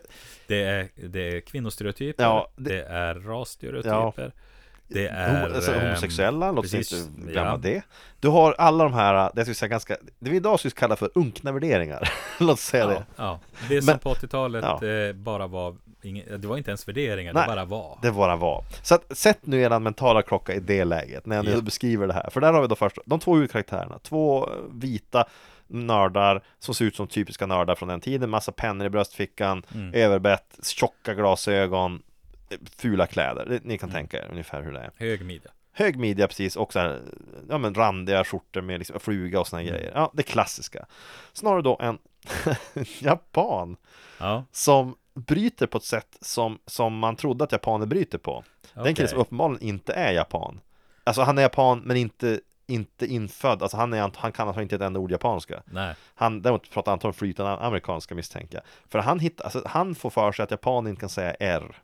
[0.47, 4.34] Det är, det är kvinnostereotyper, Ja, det, det- är rasstereotyper,
[4.93, 5.49] det är...
[5.56, 7.58] Alltså, ehm, homosexuella, låt oss inte glömma ja.
[7.58, 7.82] det
[8.19, 11.10] Du har alla de här, det skulle säga ganska, det vi idag skulle kalla för
[11.15, 13.39] unkna värderingar Låt oss säga det Ja, ja.
[13.69, 14.88] Det som Men- på 80-talet ja.
[14.88, 15.75] eh, bara var
[16.38, 17.43] Det var inte ens värderingar, Nej.
[17.43, 18.63] det bara var Det bara var.
[18.82, 21.62] Så att, sätt nu er mentala klocka i det läget när jag nu Ja.
[21.62, 22.29] beskriver det här.
[22.29, 23.99] För där har vi då först de två huvudkaraktärerna.
[23.99, 25.25] Två eh, vita
[25.67, 28.29] nördar som ser ut som typiska nördar från den tiden.
[28.29, 29.93] Massa pennor i bröstfickan, Mm.
[29.93, 32.01] överbett, tjocka glasögon,
[32.77, 33.59] fula kläder.
[33.63, 33.95] Ni kan Mm.
[34.01, 34.91] tänka er ungefär hur det är.
[34.97, 37.01] Hög midja Hög midja precis och så här,
[37.49, 39.73] ja men randiga skjortor med liksom fluga och såna Mm.
[39.73, 39.91] grejer.
[39.95, 40.85] Ja, det klassiska.
[41.33, 41.97] Snarare då en
[42.99, 43.77] japan
[44.19, 48.43] Ja, som bryter på ett sätt som, som man trodde att japaner bryter på.
[48.73, 50.59] Det är en kille som uppenbarligen inte är japan
[51.03, 54.75] Alltså han är japan men inte, inte infödd Alltså han, är, han kan alltså inte
[54.75, 59.19] ett enda ord japanska Nej, Han däremot pratar antagligen flytande amerikanska misstänker jag För han
[59.19, 61.75] hittar, alltså han får för sig att japaner inte kan säga R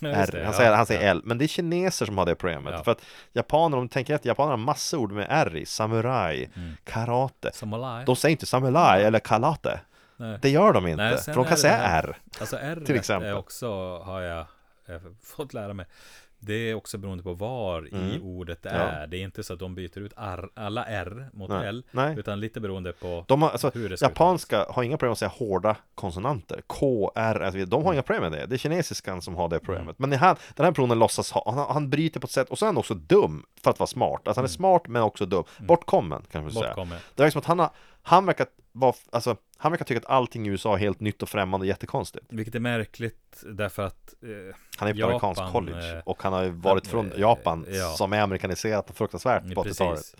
[0.00, 1.10] Ja, R, det, han säger, han säger.
[1.10, 2.84] L, men det är kineser som har det problemet.
[2.84, 3.02] För att
[3.32, 6.76] japaner, om du tänker efter, japaner har massor ord med R i Samurai, Mm.
[6.84, 9.80] karate Samurai De säger inte samurai eller karate
[10.16, 10.38] Nej.
[10.42, 13.34] Det gör de inte, Nej, för de kan säga R Alltså R Till exempel.
[13.34, 14.40] också, har jag
[14.88, 15.86] eh, fått lära mig
[16.44, 18.22] Det är också beroende på var i Mm.
[18.22, 18.74] ordet det Ja.
[18.76, 19.06] är.
[19.06, 21.68] Det är inte så att de byter ut R, alla R mot Nej.
[21.68, 22.18] L Nej.
[22.18, 25.18] Utan lite beroende på De har, alltså, hur det ska japanska har inga problem att
[25.18, 26.62] säga hårda konsonanter.
[26.66, 28.46] K, R, alltså, de har inga problem med det.
[28.46, 29.98] Det är kinesiskan som har det problemet.
[29.98, 32.64] Men han, den här personen låtsas ha, han, han bryter på ett sätt Och så
[32.64, 34.20] är han också dum för att vara smart.
[34.28, 35.44] Alltså han är smart men också dum.
[35.58, 36.64] Bortkommen kan man säga.
[36.66, 36.98] Bortkommen.
[37.14, 37.70] Det är som att han har
[38.02, 41.28] Han verkar vara, alltså Han verkar tycka att allting i USA är helt nytt och
[41.28, 42.26] främmande och jättekonstigt.
[42.28, 46.32] Vilket är märkligt därför att eh, Han är på Japan, amerikansk college eh, Och han
[46.32, 47.88] har ju varit från eh, Japan ja.
[47.88, 50.16] Som är amerikaniserat och fruktansvärt på 80-talet precis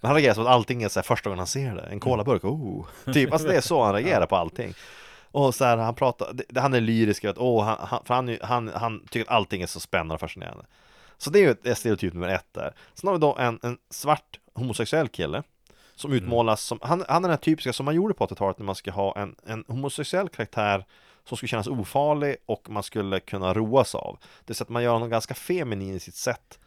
[0.00, 2.00] Men han reagerar som att allting är så här första gången han ser det En
[2.00, 2.86] colaburk, oh!
[3.12, 4.74] Typ, alltså det är så han reagerar på allting.
[5.22, 8.68] Och så här, han pratar, han är lyrisk, att, oh, han, han, för han, han,
[8.68, 10.66] han tycker att allting är så spännande och fascinerande.
[11.18, 12.74] Så det är ju ett stereotyp nummer ett där.
[12.94, 15.42] Sen har vi då en, en svart homosexuell kille
[16.00, 18.66] Som utmålas som, han, han är den här typiska som man gjorde på 80-talet när
[18.66, 20.84] man ska ha en, en homosexuell karaktär
[21.24, 24.18] som skulle kännas ofarlig och man skulle kunna roas av.
[24.44, 26.58] Det är så att man gör honom ganska feminin i sitt sätt.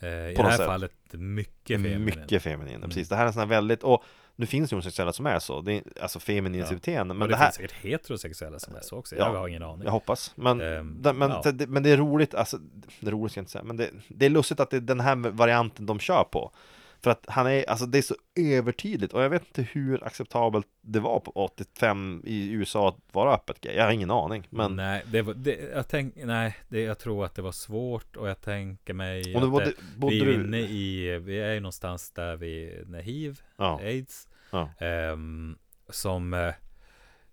[0.00, 0.66] Eh, I det här sätt.
[0.66, 2.04] fallet mycket feminin.
[2.04, 3.08] Mycket feminin, precis.
[3.08, 4.04] Det här är en sån här väldigt, och
[4.36, 7.38] nu finns det homosexuella som är så, det är alltså femininiteten, Men men det, det
[7.38, 9.84] här, finns säkert heterosexuella som är så också, Ja, jag har ingen aning.
[9.84, 11.52] Jag hoppas, men, Ehm, det, men, ja.
[11.52, 12.58] det, men det är roligt, alltså,
[13.00, 14.80] det är roligt ska jag inte säga, men det, det är lustigt att det är
[14.80, 16.52] den här varianten de kör på.
[17.02, 20.66] För att han är, alltså det är så övertydligt och jag vet inte hur acceptabelt
[20.80, 23.74] det var på 85 i USA att vara öppet gay.
[23.74, 24.46] Jag har ingen aning.
[24.50, 28.16] Men Nej, det var, det, jag tänk, nej det, jag tror att det var svårt
[28.16, 31.40] och jag tänker mig Och du att det, bodde vi är du- inne i, vi
[31.40, 33.80] är ju någonstans där vi, när hiv, Ja.
[33.82, 34.70] aids, Ja.
[34.78, 35.58] ehm,
[35.88, 36.52] som eh,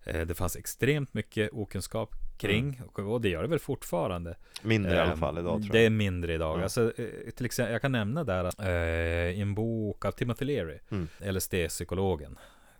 [0.04, 3.08] eh, det fanns extremt mycket okunskap kring Mm.
[3.10, 4.36] och, det gör det väl fortfarande.
[4.62, 5.86] mindre i alla Ehm, fall idag tror Det jag.
[5.86, 6.58] är mindre idag.
[6.58, 6.62] Ja.
[6.62, 8.68] Alltså, eh, till exempel, jag kan nämna där att eh,
[9.30, 11.08] i en bok av Timothy Leary, Mm.
[11.20, 12.38] LSD-psykologen,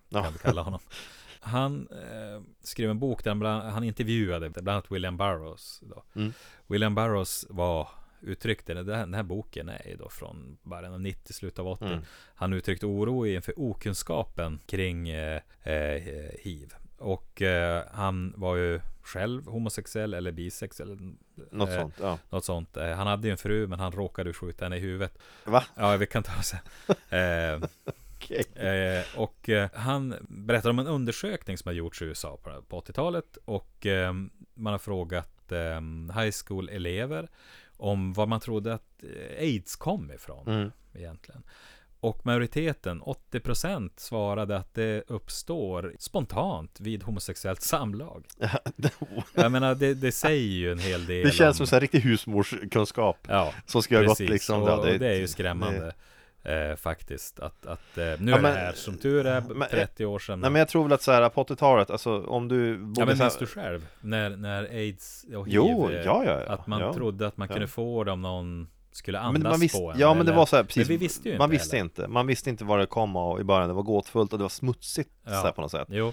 [0.09, 0.23] Ja.
[0.23, 0.81] kan vi kalla honom.
[1.41, 5.83] Han eh, skrev en bok där han, bland, han intervjuade bland annat William Burroughs.
[6.17, 6.33] Mm.
[6.67, 7.89] William Burroughs var
[8.21, 11.85] uttryckte, det den här boken är då från början av 90, slutet av 80.
[11.85, 11.99] Mm.
[12.35, 16.03] Han uttryckte oro inför okunskapen kring eh, eh,
[16.39, 16.75] hiv.
[16.99, 21.15] Och eh, han var ju själv homosexuell eller bisexuell.
[21.51, 22.19] Något eh, sånt, ja.
[22.31, 22.77] Något sånt.
[22.77, 25.19] Eh, han hade ju en fru men han råkade skjuta henne i huvudet.
[25.45, 25.65] Va?
[25.77, 26.53] Ja, vi kan ta oss
[27.13, 27.69] eh,
[28.17, 28.45] Okej.
[28.55, 32.81] eh, Och eh, han berättar om en undersökning som har gjorts i USA på, på
[32.81, 33.39] 80-talet.
[33.45, 34.13] Och eh,
[34.55, 35.81] man har frågat eh,
[36.21, 37.29] high school-elever
[37.77, 40.71] om vad man trodde att eh, aids kom ifrån Mm.
[40.95, 41.43] egentligen.
[42.01, 48.25] Och majoriteten, 80% svarade att det uppstår spontant vid homosexuellt samlag.
[49.35, 52.01] Jag menar, det, det säger ju en hel del Det känns om, som här riktig
[52.01, 55.93] husmorskunskap Ja, Som ska ha gått liksom och, ja, och det är ju skrämmande
[56.43, 59.69] eh, faktiskt att, att eh, nu Ja, är men- det här som tur är men-
[59.69, 60.41] 30 år sedan.
[60.41, 63.07] Nej men jag tror väl att så här på 80-talet, alltså om du bodde ja
[63.07, 66.53] men minns du själv när, när aids och hiv Jo, eh, ja, ja, ja.
[66.53, 69.79] Att man trodde att man kunde få det om någon skulle andas Men man visste,
[69.79, 71.45] på en ja men det eller- var så här, precis, Men vi visste ju man
[71.51, 71.85] inte visste heller.
[71.85, 74.45] inte, man visste inte var det kom av i början, det var gåtfullt och det
[74.45, 75.43] var smutsigt Ja.
[75.43, 75.89] så på något sätt.
[75.91, 76.13] Jo,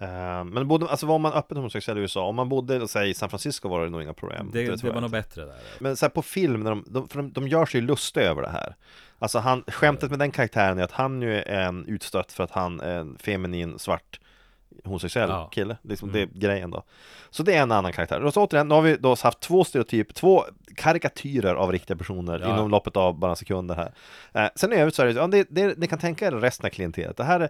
[0.00, 3.14] Eh, Men bodde, alltså var man öppet homosexuell i USA, om man bodde säg, i
[3.14, 5.54] San Francisco var det nog inga problem det, det jag var nog bättre där.
[5.78, 8.42] Men så här på film, när de, de, för de, de gör sig lustiga över
[8.42, 8.76] det här.
[9.18, 12.50] Alltså han, skämtet med den karaktären är att han ju är en utstött för att
[12.50, 14.20] han är en feminin svart
[14.84, 15.48] homosexuell Ja.
[15.52, 16.12] kille, liksom Mm.
[16.30, 16.82] det är grejen då
[17.30, 18.20] Så det är en annan karaktär.
[18.24, 20.44] Och så återigen, nu har vi då haft två stereotyper, två
[20.76, 22.50] karikatyrer av riktiga personer Ja.
[22.54, 23.92] inom loppet av bara sekunder här
[24.44, 26.66] eh, Sen i övrigt så är det, ja, det, det ni kan tänka er resten
[26.66, 27.48] av klientelet Det här är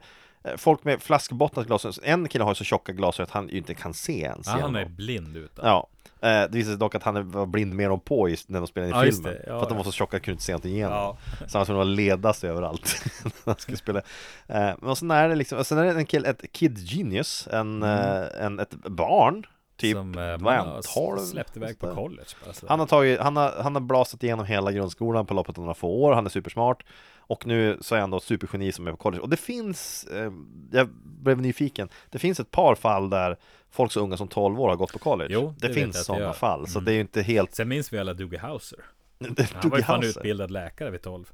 [0.56, 4.20] folk med flaskbottnade glasögon, en kille har så tjocka glasögon att han inte kan se
[4.20, 5.88] ens ja, han är blind utan Ja,
[6.20, 8.90] eh, det visade sig dock att han var blind mer om på när de spelade
[8.90, 9.34] in Ja, filmen.
[9.46, 11.16] Ja, För att de var så tjocka att kunde inte se någonting igenom Ja.
[11.46, 13.98] Så han skulle ledas överallt när han skulle spela
[14.46, 17.82] eh, Men sen är det liksom, sen är det en kille, ett kid genius En,
[17.82, 19.46] eh, en ett barn
[19.76, 20.14] Typ, Mm.
[20.14, 21.18] som eh, vad är har han, s- 12?
[21.18, 22.68] släppt iväg på college sådär.
[22.68, 25.74] Han har tagit, han har, han har blasat igenom hela grundskolan på loppet av några
[25.74, 26.84] få år, han är supersmart
[27.30, 29.20] Och nu så är han då supergeni som är på college.
[29.22, 30.32] Och det finns, eh,
[30.72, 31.88] jag blev nyfiken.
[32.10, 33.36] Det finns ett par fall där
[33.70, 35.30] folk så unga som 12 år har gått på college.
[35.34, 36.84] Jo, Det, det finns sådana fall, så Mm.
[36.84, 38.40] det är ju inte helt Sen minns vi alla Doogie
[39.18, 40.08] det, Han var ju fan Hauser.
[40.20, 41.24] utbildad läkare vid 12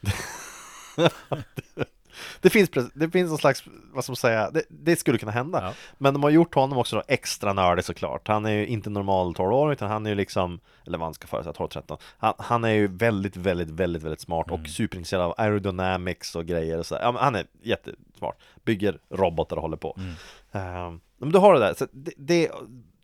[2.40, 5.62] det finns, det finns någon slags, vad ska man säga, det, det skulle kunna hända.
[5.62, 5.72] Ja.
[5.98, 8.28] Men de har gjort honom också då extra nördig såklart.
[8.28, 11.14] Han är ju inte normal 12 år utan han är ju liksom Eller vad han
[11.14, 14.60] ska föreställa, 12-13 han, han är ju väldigt, väldigt, väldigt, väldigt smart Mm.
[14.60, 16.94] och superintresserad av aerodynamics och grejer och så.
[17.00, 18.36] Ja, men han är jättesmart.
[18.64, 19.98] Bygger robotar och håller på.
[19.98, 20.14] Mm.
[20.52, 22.50] Ehm, Men du har det där, så det, det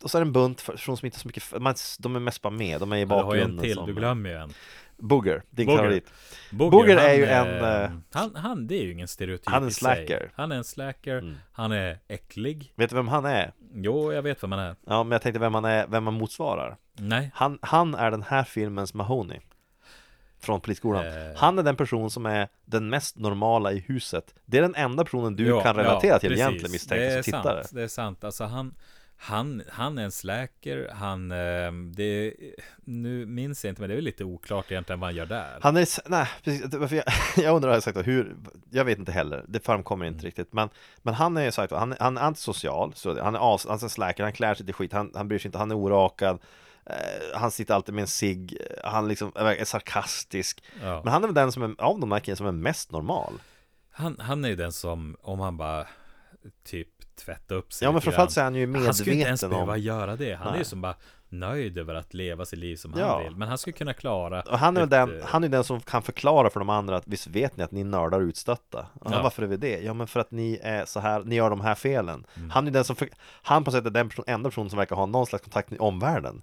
[0.03, 2.19] och så är det en bunt personer som inte har så mycket, man, de är
[2.19, 4.29] mest bara med, de är i Du har ju bakgrunden en till, som, du glömmer
[4.29, 4.53] ju en
[5.01, 5.77] Booger, din Booger.
[5.79, 6.13] favorit
[6.51, 9.65] Booger, Booger är ju en, eh, Han, han, det är ju ingen stereotyp han är
[9.67, 9.79] en sig.
[9.79, 10.31] slacker.
[10.35, 11.35] Han är en slacker Mm.
[11.51, 13.53] Han är äcklig Vet du vem han är?
[13.73, 16.13] Jo, jag vet vem han är Ja, men jag tänkte vem han är, vem han
[16.13, 19.39] motsvarar Nej Han, han är den här filmens Mahoney
[20.39, 21.13] Från Polisskolan Eh.
[21.35, 25.03] Han är den person som är den mest normala i huset Det är den enda
[25.03, 26.41] personen du Ja, kan relatera ja, till precis.
[26.45, 28.75] egentligen misstänker Det som är tittare sant, det är sant Alltså han
[29.23, 32.33] han, han är en slacker, han, eh, det,
[32.83, 35.59] nu minns jag inte men det är väl lite oklart egentligen vad han gör där
[35.61, 37.03] Han är, nej, precis, jag,
[37.45, 38.35] jag undrar sagt hur,
[38.69, 40.25] jag vet inte heller, det framkommer inte Mm.
[40.25, 43.79] riktigt Men, men han är sagt han, han är antisocial, så han är as, han
[43.83, 46.39] är slacker, han klär sig till skit, han, han bryr sig inte, han är orakad
[46.85, 46.95] eh,
[47.39, 51.01] Han sitter alltid med en cigg, han liksom är, är sarkastisk ja.
[51.03, 53.33] Men han är väl den som är, av de här killarna som är mest normal
[53.91, 55.87] han, han är ju den som, om han bara
[56.63, 56.89] typ
[57.25, 59.49] tvätta upp sig Ja men framförallt så är han ju Han skulle inte ens medveten
[59.49, 60.59] behöva om göra det Han är Nej.
[60.59, 60.95] ju som bara
[61.29, 63.07] nöjd över att leva sitt liv som Ja.
[63.13, 65.49] han vill Men han skulle kunna klara Och han är ett, den, eh, han är
[65.49, 68.85] den som kan förklara för de andra att visst vet ni att ni nördar utstötta?
[69.05, 69.11] Ja.
[69.11, 69.21] Ja.
[69.21, 69.79] Varför är vi det?
[69.79, 72.49] Ja men för att ni är så här, ni gör de här felen Mm.
[72.49, 73.09] Han är den som, för,
[73.41, 75.79] han på sätt är den person, enda personen som verkar ha någon slags kontakt med
[75.79, 76.41] omvärlden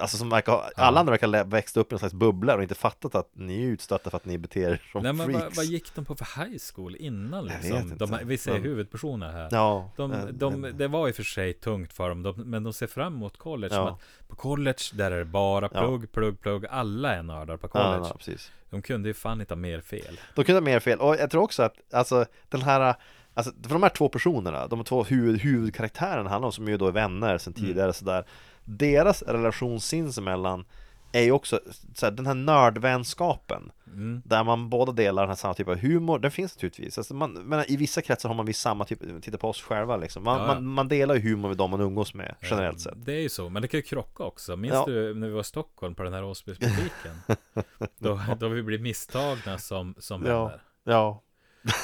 [0.00, 2.74] Alltså som verkar ha, alla andra verkar växt upp i någon slags bubblor och inte
[2.74, 5.44] fattat att ni är utstötta för att ni beter er som Nej men freaks.
[5.44, 7.76] vad, vad gick de på för high school innan Jag liksom?
[7.78, 7.94] inte.
[7.94, 9.48] De, här- vi ser Men- huvudpersoner här.
[9.50, 12.36] Ja, De, eh, de, eh, det var i och för sig tungt för dem, de,
[12.36, 13.74] men de ser fram emot college.
[13.74, 13.98] Ja.
[14.28, 15.80] På college, där är det bara Ja.
[15.80, 16.66] plugg, plugg, plugg.
[16.66, 18.06] Alla är nördar på ja, college.
[18.10, 18.52] ja, precis.
[18.70, 20.20] De kunde ju fan inte ha mer fel.
[20.34, 22.94] De kunde ha mer fel, och jag tror också att alltså den här
[23.38, 26.86] Alltså för de här två personerna, de två huvud, huvudkaraktärerna handlar om som ju då
[26.88, 27.66] är vänner sen Mm.
[27.68, 28.24] tidigare sådär
[28.66, 30.64] Deras relation sinsemellan
[31.12, 31.60] är ju också
[31.94, 34.22] såhär, den här nördvänskapen Mm.
[34.24, 37.32] Där man båda delar den här samma typ av humor, den finns naturligtvis alltså man,
[37.32, 40.38] men I vissa kretsar har man viss samma typ, titta på oss själva liksom Man,
[40.40, 40.54] Ja, ja.
[40.54, 43.28] man, man delar ju humor med dem man umgås med, generellt sett Det är ju
[43.28, 44.56] så, men det kan ju krocka också.
[44.56, 44.84] Minns Ja.
[44.86, 47.16] du när vi var i Stockholm på den här Åsbysbutiken?
[47.98, 50.44] då, då vi blev misstagna som, som Ja.
[50.44, 51.22] vänner Ja,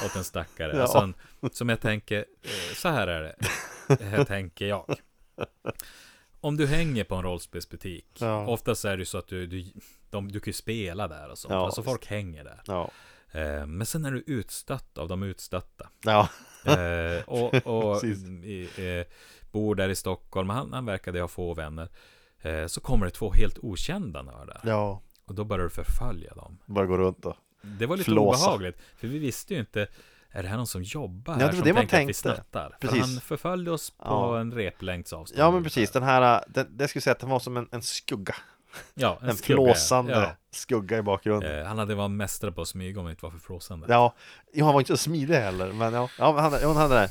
[0.05, 0.71] åt en stackare.
[0.75, 0.81] Ja.
[0.81, 1.13] Alltså en,
[1.51, 3.35] som jag tänker, eh, så här är det.
[4.05, 4.95] Här tänker jag.
[6.43, 8.47] Om du hänger på en rollspelsbutik, Ja.
[8.47, 9.65] oftast är det ju så att du, du,
[10.09, 11.51] de, du kan ju spela där och sånt.
[11.53, 12.61] Ja, alltså folk hänger där.
[12.67, 12.91] ja,
[13.35, 15.89] Eh, men sen är du utstött av de utstötta.
[16.03, 16.29] ja,
[16.65, 18.03] Eh, och och
[18.43, 19.13] i, eh,
[19.51, 21.89] bor där i Stockholm, han, han verkade ha få vänner.
[22.41, 24.61] Eh, så kommer det två helt okända nördar.
[24.63, 26.59] ja, Och då börjar du förfölja dem.
[26.65, 28.39] bara gå runt och Det var lite Flåsa.
[28.45, 28.77] obehagligt.
[28.95, 29.87] För vi visste ju inte,
[30.35, 32.25] är det här någon som jobbar Ja, här det var som det man tänker att
[32.25, 32.87] vi tänkte.
[32.87, 34.39] För han förföljde oss på Ja.
[34.39, 35.39] en replängds avstånd.
[35.41, 37.67] Ja men precis, den här, den, det skulle jag säga att den var som en,
[37.71, 38.35] en skugga
[38.93, 40.35] Ja, En, skugga, flåsande ja.
[40.51, 43.31] skugga i bakgrunden Eh, han hade varit mästare på att smyga om det inte var
[43.31, 43.85] för flåsande.
[43.89, 44.13] Ja,
[44.53, 47.09] ja han var inte så smidig heller, men ja, ja han, ja, han hade det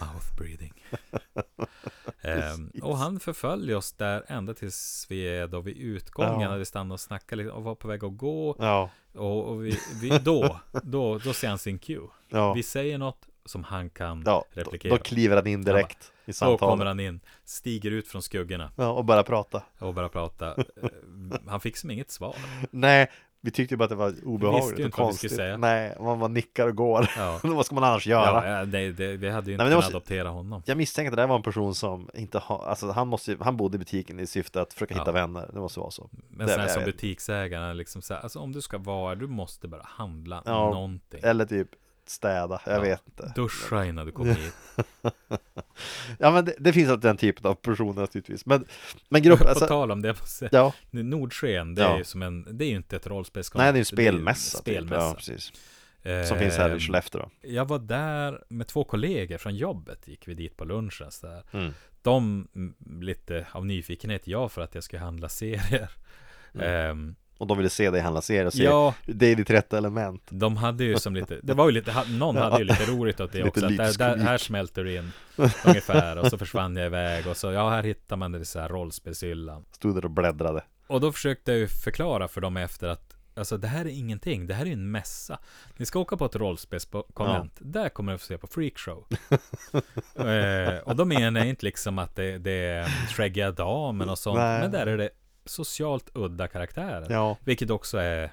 [0.00, 0.83] Mouth breathing.
[2.22, 6.40] Ehm, och han förföljer oss där ända tills vi är då vid utgången.
[6.40, 6.48] Ja.
[6.50, 8.56] När vi stannar och snackar lite och var på väg att gå.
[8.58, 12.08] Ja, Och, och vi, vi, då, då, då ser han sin cue.
[12.28, 14.96] ja, Vi säger något som han kan ja då, replikera.
[14.96, 18.70] då kliver han in direkt i Då kommer samtalet han in, stiger ut från skuggorna
[18.76, 20.54] Ja, och börjar prata och börjar prata.
[20.56, 20.88] Eh,
[21.46, 22.36] Han fick som inget svar.
[22.70, 23.10] Nej,
[23.44, 25.56] vi tyckte bara att det var obehagligt och inte vad vi konstigt säga.
[25.56, 28.50] Nej, man bara nickar och går Ja, Vad ska man annars göra?
[28.58, 30.62] ja det, det, vi hade ju inte det kunnat måste- adoptera honom.
[30.66, 33.56] Jag misstänker att det där var en person som inte har, alltså han måste han
[33.56, 35.12] bodde i butiken i syfte att försöka hitta Ja.
[35.12, 36.92] vänner, det måste vara så Men det- sen som vet.
[36.96, 41.20] butiksägaren, liksom så här, alltså om du ska vara, du måste bara handla Ja, någonting.
[41.22, 41.68] Eller typ
[42.08, 42.80] städa, jag Ja.
[42.80, 44.54] vet inte Duscha innan du kommer hit.
[46.18, 48.64] Ja men det, det finns alltid den typen av personer naturligtvis Men,
[49.08, 50.14] men gruppen, På alltså, tal om det,
[50.52, 51.94] ja, Nordsken, det Ja.
[51.94, 53.62] är ju som en, det är ju inte ett rollspelskonst.
[53.62, 54.62] nej det är ju spelmässa, typ.
[54.62, 55.04] spelmässa.
[55.06, 55.52] ja, precis
[56.28, 60.28] Som finns här i Ehm, Skellefteå Jag var där med två kollegor från jobbet, gick
[60.28, 61.42] vi dit på lunchen så där.
[61.52, 61.72] Mm.
[62.02, 65.90] De, mm, lite av nyfikenhet, jag för att jag skulle handla serier.
[66.60, 67.14] Ehm,
[67.44, 70.22] Och de ville se dig handla serier och se ja, Det är ditt rätta element.
[70.28, 73.32] De hade ju som lite, det var ju lite, någon hade ju lite roligt åt
[73.32, 73.66] det också.
[73.66, 75.12] Att där, där, här smälter du in
[75.64, 78.68] ungefär och så försvann jag iväg och så, ja här hittar man det så här
[78.68, 79.64] rollspelshyllan.
[79.70, 80.64] Stod där och bläddrade.
[80.86, 84.46] Och då försökte jag ju förklara för dem efter att Alltså det här är ingenting,
[84.46, 85.38] det här är en mässa.
[85.76, 89.06] Ni ska åka på ett rollspelskonvent Där kommer ni få se på freakshow
[90.14, 94.38] eh, Och då menar jag inte liksom att det, det är skäggiga damen och sånt
[94.38, 94.60] Nej.
[94.60, 95.10] Men där är det
[95.44, 98.32] socialt udda karaktärer Ja, Vilket också är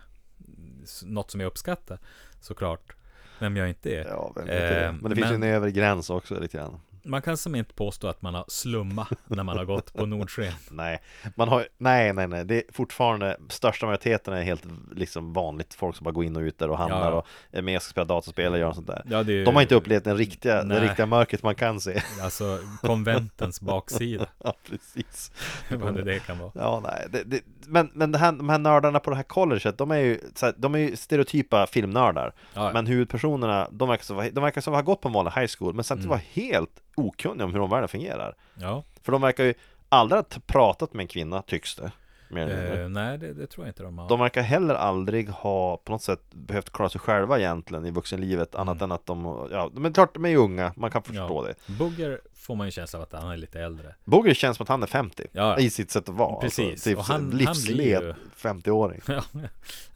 [1.04, 2.00] något som jag uppskattar
[2.41, 2.93] Såklart
[3.39, 4.84] Vem jag inte är ja vem det?
[4.86, 7.74] Eh, Men det finns ju en övre gräns också lite grann Man kan som inte
[7.74, 11.02] påstå att man har slumma När man har gått på Nordsken Nej,
[11.36, 14.63] man har nej, nej, nej, det är fortfarande största majoriteten är helt
[14.95, 17.17] liksom vanligt folk som bara går in och ut där och handlar Ja.
[17.17, 19.02] och är med och ska spela dataspel och göra sånt där.
[19.10, 20.80] ja, det ju- De har inte upplevt den riktiga, Nej.
[20.80, 22.02] det riktiga mörkret man kan se.
[22.21, 25.32] Alltså konventens baksida Ja, precis.
[25.79, 28.57] Vad det, det kan vara Ja, nej, det, det, men, men det här, de här
[28.57, 32.34] nördarna på det här colleget, de är ju, här, de är ju stereotypa filmnördar.
[32.53, 32.73] ja, ja.
[32.73, 35.73] Men huvudpersonerna, de verkar som, de verkar som ha gått på en vanlig high school,
[35.73, 36.10] men samtidigt Mm.
[36.17, 38.36] vara helt okunniga om hur omvärlden fungerar.
[38.55, 39.53] Ja, För de verkar ju
[39.89, 41.91] aldrig ha pratat med en kvinna, tycks det.
[42.36, 44.10] Eh, nej det, det tror jag inte de har.
[44.10, 48.55] De verkar heller aldrig ha på något sätt behövt klara sig själva egentligen i vuxenlivet
[48.55, 48.84] annat Mm.
[48.84, 51.53] än att de, ja, men klart de är ju unga, man kan förstå det.
[51.79, 53.95] Booger får man ju känsla av att han är lite äldre.
[54.06, 55.60] Booger känns som att han är 50 Ja.
[55.60, 56.41] i sitt sätt att vara.
[56.41, 56.69] Precis.
[56.71, 59.01] Alltså, typ Och han- han livsled blir ju- 50-åring.
[59.08, 59.21] Ja,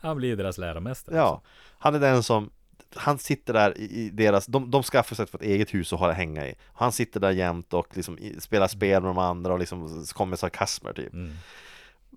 [0.02, 1.16] han blir ju deras läromästare.
[1.16, 1.42] Ja,
[1.78, 2.50] han är den som
[2.96, 6.16] han sitter där i deras, de, de skaffar sig ett eget hus och har att
[6.16, 10.06] hänga i Han sitter där jämt och liksom spelar spel med de andra och liksom
[10.14, 11.34] kommer med sarkasmer typ Mm.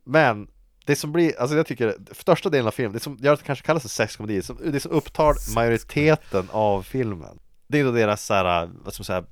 [0.05, 0.49] Men
[0.85, 3.45] det som blir, alltså jag tycker, största delen av filmen, det som gör att det
[3.47, 7.39] kanske kallas för sexkomedi, det som upptar majoriteten av filmen
[7.71, 9.25] Det är då deras såhär, vad ska man säga,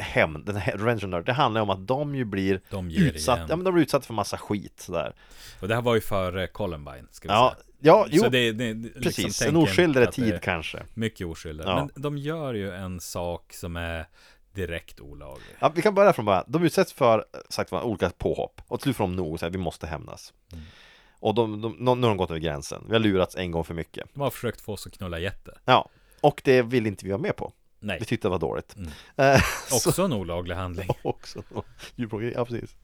[0.00, 1.26] hem, den här Revenge of Nerd.
[1.26, 3.46] Det handlar om att de ju blir De ger utsatt, igen.
[3.50, 5.14] ja men de blir utsatta för massa skit sådär
[5.60, 7.64] Och det här var ju för Columbine, ska vi Ja, säga.
[7.80, 11.70] ja, jo, Så det, det, liksom, precis, en oskyldigare tid kanske Mycket oskyldigare.
[11.70, 11.88] Ja.
[11.94, 14.06] Men de gör ju en sak som är
[14.54, 15.56] direkt olaglig.
[15.58, 16.44] Ja, vi kan börja från början.
[16.46, 18.60] De utsätts för, eh, sagt olika påhopp.
[18.68, 20.32] Och till slut får de nog och säger vi måste hämnas.
[20.52, 20.64] Mm.
[21.20, 22.84] Och de, de, nu har de gått över gränsen.
[22.88, 24.08] Vi har lurats en gång för mycket.
[24.14, 25.54] De har försökt få oss att knulla jätter.
[25.64, 25.88] Ja,
[26.20, 27.52] och det vill inte vi vara med på.
[27.80, 28.76] Nej, Vi tyckte det var dåligt.
[28.76, 28.90] Mm.
[29.16, 30.88] Eh, så- också en olaglig handling.
[31.02, 31.42] också
[31.96, 32.76] djurplågeri, ja precis.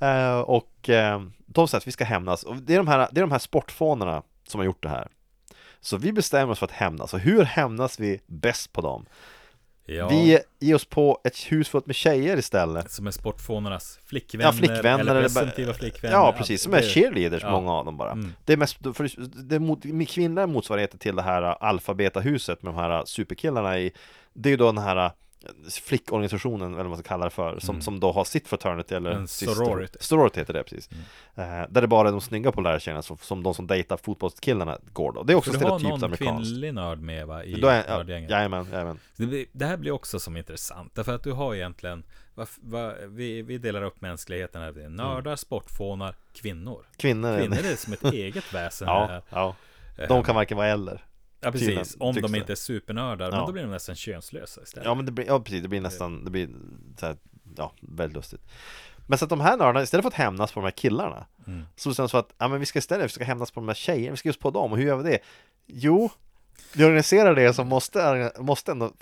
[0.00, 2.42] Eh, och eh, de säger att vi ska hämnas.
[2.42, 5.08] Och det är de här, det är de här sportfånerna som har gjort det här.
[5.80, 7.14] Så vi bestämmer oss för att hämnas.
[7.14, 9.06] Och hur hämnas vi bäst på dem?
[9.86, 12.90] Ja, Vi ger oss på ett hus fullt med tjejer istället.
[12.90, 16.16] som är sportfånernas flickvänner, Ja, flickvänner eller presumtiva flickvänner.
[16.16, 16.62] Ja, precis.
[16.62, 17.50] Som är Det- cheerleaders, ja.
[17.50, 18.10] många av dem bara.
[18.12, 18.32] Mm.
[18.44, 19.10] Det är mest, för
[19.48, 23.92] det är mot, kvinnliga motsvarigheten till det här alfabetahuset med de här superkillarna i
[24.32, 25.10] Det är ju då den här äh,
[25.82, 29.10] flickorganisationen, eller vad man ska kalla det för, som, som då har sitt fraternity eller
[29.10, 29.22] Mm.
[29.22, 29.98] En sitt- sorority.
[30.00, 30.90] Sorority heter det precis.
[31.34, 35.12] Eh, där det bara är de snygga polärtjejerna som, som de som dejtar fotbollskillarna går
[35.12, 35.22] då.
[35.22, 36.50] Det är också För du har stereotypt någon amerikanskt.
[36.50, 38.30] kvinnlig nörd med va, i är, ja, nördgänget?
[38.30, 38.98] jajamän, jajamän.
[39.16, 42.94] Det, blir- det här blir också som intressant, därför att du har egentligen vad, vad,
[43.08, 44.72] vi, vi delar upp mänskligheten här.
[44.72, 46.86] Det är nördar, sportfånar, kvinnor.
[46.96, 48.88] Kvinnor, Kvinnor är som ett eget väsen.
[48.88, 49.22] ja, här.
[49.30, 49.54] ja.
[49.98, 51.04] Eh, De kan varken vara eller.
[51.42, 51.66] Ja, precis.
[51.66, 52.38] tydligen, Om de det.
[52.38, 53.46] inte är supernördar, men Ja.
[53.46, 54.86] då blir de nästan könslösa istället.
[54.86, 56.48] Ja men det blir, ja precis, det blir nästan, det blir
[57.00, 57.16] så här,
[57.56, 58.40] ja, väldigt lustigt
[59.06, 61.62] Men så att de här nördarna, istället för att hämnas på de här killarna Mm.
[61.76, 63.68] Så bestämmer de sig för att, ja men vi ska istället, ska hämnas på de
[63.68, 65.18] här tjejerna, vi ska just på dem, och hur gör vi det?
[65.66, 66.10] Jo,
[66.74, 68.92] vi organiserar det som måste, måste ändå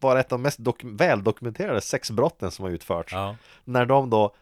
[0.00, 3.36] vara ett av de mest dok- väldokumenterade sexbrotten som har utförts Ja.
[3.64, 4.34] När de då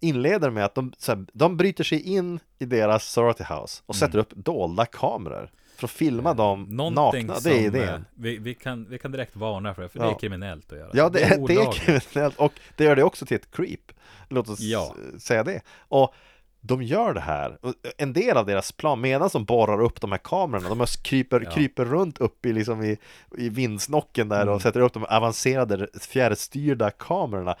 [0.00, 3.96] inleder med att de, så här, de bryter sig in i deras sorority house och
[3.96, 5.50] sätter upp dolda kameror
[5.84, 6.76] att filma dem Mm.
[6.76, 9.88] Någonting nakna, det är eh, idén vi, vi, kan, vi kan direkt varna för det,
[9.88, 10.14] för det Ja.
[10.14, 10.90] är kriminellt att göra.
[10.92, 13.92] Ja, det, är, det är kriminellt och det gör det också till ett creep.
[14.28, 14.94] Låt oss Ja.
[15.18, 15.60] säga det.
[15.78, 16.14] Och
[16.60, 17.58] de gör det här.
[17.60, 21.40] Och En del av deras plan, medan de borrar upp de här kamerorna, de kryper,
[21.44, 21.50] Ja.
[21.50, 22.98] kryper runt upp i, liksom i,
[23.38, 24.54] i vindsnocken där Mm.
[24.54, 27.56] och sätter upp de avancerade fjärrstyrda kamerorna.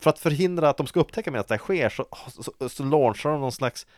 [0.00, 2.06] För att förhindra att de ska upptäcka medan det här sker så,
[2.42, 3.88] så, så launchar de någon slags eh,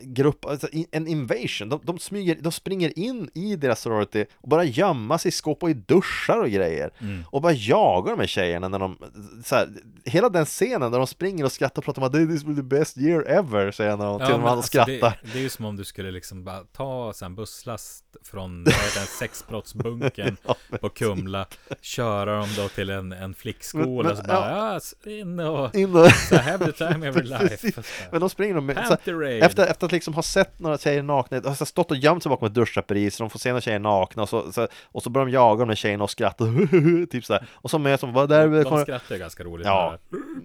[0.00, 1.68] grupp, alltså en invasion.
[1.68, 5.62] De, de, smyger, de springer in i deras sorority och bara gömma sig i skåp
[5.62, 6.90] och i duschar och grejer.
[7.00, 7.24] Mm.
[7.30, 8.98] Och bara jagar de här tjejerna när de,
[9.44, 9.68] så här,
[10.04, 12.62] hela den scenen där de springer och skrattar och pratar om att this will be
[12.62, 15.18] the best year ever, säger när de till han alltså, skrattar.
[15.22, 18.74] det, det är ju som om du skulle liksom bara ta en busslast från den,
[19.18, 21.46] sexbrottsbunken Ja, på Kumla,
[21.80, 25.74] köra dem då till en, en flickskola Men- men, och så bara, ja, in och
[25.74, 27.82] In och, så här, the time of your life.
[28.10, 28.94] Men de springer de med, så
[29.44, 32.22] efter, efter att liksom ha sett några tjejer nakna, har så här stått och gömt
[32.22, 35.02] sig bakom ett duschdraperi så de får se några tjejer nakna och så, så, och
[35.02, 36.44] så börjar de jaga de där tjejerna och skratta,
[37.10, 37.46] typ så här.
[37.52, 39.66] Och så möts de, bara där de skrattar ganska roligt.
[39.66, 39.98] Ja.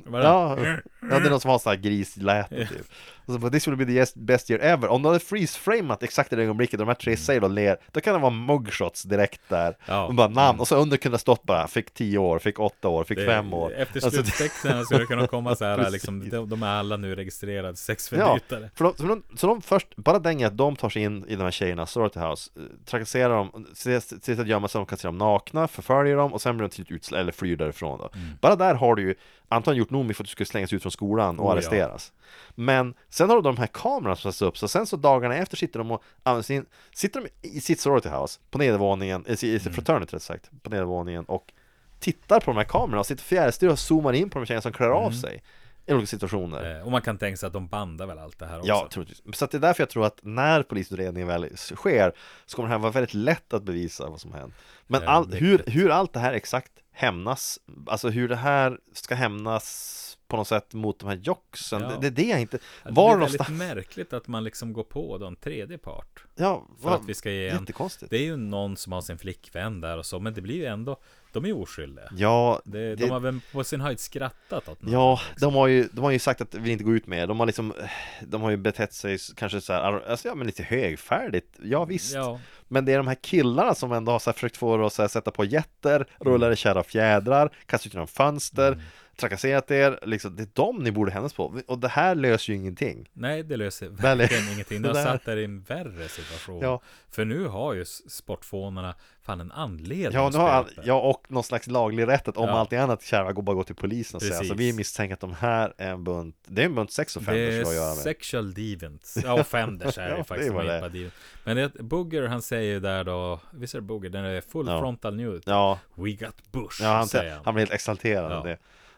[0.06, 0.58] Bara, Ja,
[1.02, 2.82] ja, det är någon som har sån här grisläte typ.
[3.26, 4.88] Och så bara, this will be the best year ever.
[4.88, 8.02] Om de hade freeze-framat exakt i det ögonblicket de här tre säger och ler Då
[8.02, 9.78] kan det vara mugshots direkt där.
[9.86, 10.06] Ja.
[10.06, 13.04] Och bara namn, och så under kunde stått bara Fick 10 år, fick 8 år,
[13.04, 13.74] fick det- 5 år.
[13.74, 17.16] Efter Alltså, sluttexterna skulle det kunna komma så här, liksom, de, de är alla nu
[17.16, 18.70] registrerade Ja, sexförbrytare.
[18.76, 21.36] för de, så, de, så de först, bara den att de tar sig in i
[21.36, 24.98] de här tjejernas sorority house eh, Trakasserar dem, ser till att gömma sig, de kan
[24.98, 28.10] se dem nakna, förföljer dem och sen blir de till utsläppta, eller flyr därifrån då.
[28.42, 29.16] Bara där har du ju
[29.50, 31.54] antagligen gjort nog med för att du skulle slängas ut från skolan och Oh, ja.
[31.54, 32.14] arresteras
[32.56, 35.58] Men sen har du de här kamerorna som sätts upp, så sen så dagarna efter
[35.58, 39.62] sitter de och använder sin, sitter de i sitt sorority house på nedervåningen, i sitt
[39.62, 39.74] Mm.
[39.74, 41.54] fraternity rätt sagt, på nedervåningen och
[42.00, 44.72] tittar på de här kamerorna och sitter fjärrstyr och zoomar in på de tjejerna som
[44.74, 45.14] klär av Mm.
[45.14, 45.44] sig
[45.86, 48.46] i olika situationer Eh, Och man kan tänka sig att de bandar väl allt det
[48.46, 48.68] här också.
[48.68, 49.38] Ja, troligtvis.
[49.38, 52.12] Så att det är därför jag tror att när polisutredningen väl sker
[52.46, 54.54] så kommer det här vara väldigt lätt att bevisa vad som hänt.
[54.88, 59.16] Men Ja, all, hur, hur allt det här exakt hämnas, alltså hur det här ska
[59.16, 61.88] hämnas på något sätt mot de här jocksen, Ja.
[61.90, 62.60] det, det är det jag inte...
[62.84, 63.60] Ja, Var det är väldigt någonstans...
[63.76, 66.26] märkligt att man liksom går på då en tredje part.
[66.36, 67.60] Ja, För vad- att vi ska ge en...
[67.60, 68.10] jättekonstigt.
[68.12, 70.66] Det är ju någon som har sin flickvän där och så, men det blir ju
[70.66, 70.98] ändå...
[71.34, 72.06] De är ju oskyldiga.
[72.12, 74.94] Ja, Det, det- de har väl på sin höjd skrattat åt någon.
[74.94, 77.40] Ja, de har ju, de har ju sagt att vi inte går ut med De
[77.40, 77.74] har liksom,
[78.22, 82.14] de har ju betett sig kanske så här, alltså ja men lite högfärdigt, ja visst
[82.16, 84.86] Ja, Men det är de här killarna som ändå har så här försökt få er
[84.86, 88.82] att så här sätta på jätter, rulla er kära fjädrar, kastat ut genom fönster,
[89.18, 91.60] trakasserat er, liksom, det är dem ni borde hämnas på.
[91.68, 93.10] Och det här löser ju ingenting.
[93.14, 94.82] nej det löser Väl- verkligen ingenting.
[94.82, 96.62] Det har Det satt er i en värre situation.
[96.62, 96.82] Ja.
[97.12, 100.82] För nu har ju s- sportfånerna fan en anledning Ja, nu har all, det.
[100.86, 102.60] ja, och någon slags laglig rätt att om Ja.
[102.60, 104.52] allting annat kärva går bara gå till polisen och säga Precis.
[104.52, 107.20] alltså vi misstänker att de här är en bunt, det är en bunt sex Det
[107.20, 108.04] offenders att göra är med.
[108.04, 109.18] sexual deviants.
[109.24, 110.52] Ja, offenders är Ja, det det faktiskt.
[110.52, 110.80] är det.
[110.90, 111.14] deviant.
[111.44, 114.10] Men det, Booger han säger ju där då, visst är det Booger?
[114.10, 114.80] Den är full Ja.
[114.80, 115.52] frontal nudity.
[115.52, 117.42] Ja, We got Bush, ja han, säger han.
[117.46, 118.58] han blir helt exalterad av det.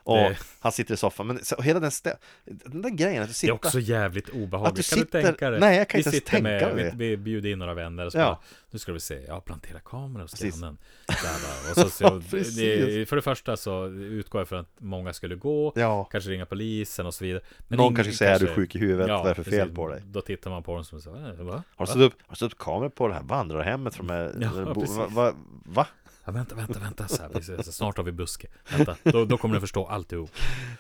[0.10, 3.28] Och Det- han sitter i soffan, men så, hela den, stä- den där grejen att
[3.28, 4.90] du Det sitter är också jävligt Att du obehagligt.
[4.90, 5.60] Kan sitter- du tänka dig?
[5.60, 7.74] Nej, jag kan vi inte ens sitter tänka med, mig vi, vi bjuder in några
[7.74, 8.26] vänner och så Ja.
[8.26, 8.40] bara,
[8.72, 10.78] nu ska vi se, ja, plantera kameror hos grannen.
[11.08, 11.72] Där, va.
[11.72, 12.56] och så, så, Precis.
[12.56, 16.04] det, för det första så utgår jag från att många skulle gå, Ja.
[16.04, 17.42] kanske ringa polisen och så vidare.
[17.68, 19.52] Men Någon ingen kanske säger är du sjuk i huvudet, Ja, vad är det för
[19.52, 19.76] fel precis.
[19.76, 20.02] på dig?
[20.06, 21.64] Då tittar man på dem som så, "Äh, va?
[21.76, 24.36] Har du satt upp, har du satt upp kameror på det här vandrarhemmet från med,
[24.42, 25.34] Ja, va, va,
[25.66, 25.88] va?
[26.30, 27.76] Ja, vänta, vänta, vänta, så här, precis.
[27.76, 28.48] snart har vi buske.
[28.78, 30.32] Vänta, då, då kommer ni förstå alltihop.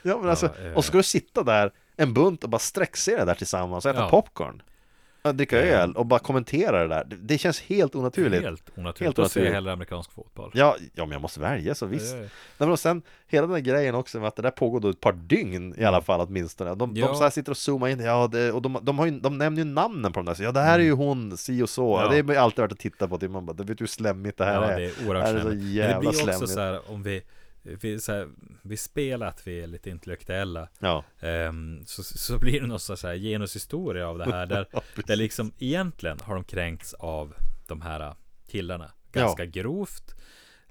[0.02, 0.74] Ja men alltså, Ja, eh.
[0.74, 4.00] och ska du sitta där en bunt och bara sträckse det där tillsammans och äta
[4.00, 4.10] Ja.
[4.10, 4.62] popcorn?
[5.34, 5.80] Dricka Eh.
[5.82, 7.04] öl och bara kommentera det där.
[7.10, 8.44] Det, det känns helt onaturligt.
[8.44, 9.00] Helt onaturligt.
[9.00, 9.54] Helt ser jag onaturligt.
[9.54, 10.52] hellre amerikansk fotboll.
[10.54, 12.16] Ja, ja, men jag måste välja så visst.
[12.16, 14.90] Nej, men och sen hela den här grejen också med att det där pågår då
[14.90, 16.76] ett par dygn i alla fall åtminstone.
[16.76, 17.08] De, Ja.
[17.08, 19.38] de så här sitter och zoomar in, ja, det, och de, de, har ju, de
[19.38, 21.70] nämner ju namnen på de där, så ja det här är ju hon, si och
[21.70, 21.98] så.
[21.98, 22.16] Mm.
[22.18, 22.24] Ja.
[22.24, 24.38] Det är alltid värt att titta på, till man bara, det vet du hur slemmigt
[24.38, 24.80] det här Ja, är.
[24.80, 25.76] det är oerhört Det här är så slemmigt.
[25.80, 26.50] Men det blir också slemmigt.
[26.54, 27.22] så här om vi
[27.82, 28.30] vi, så här,
[28.62, 33.02] vi spelar att vi är lite intellektuella Ja, ehm, så, så blir det någon sorts
[33.02, 37.34] så här genushistoria av det här där, Ja, där liksom egentligen har de kränkts av
[37.68, 38.16] de här
[38.48, 40.16] killarna ganska grovt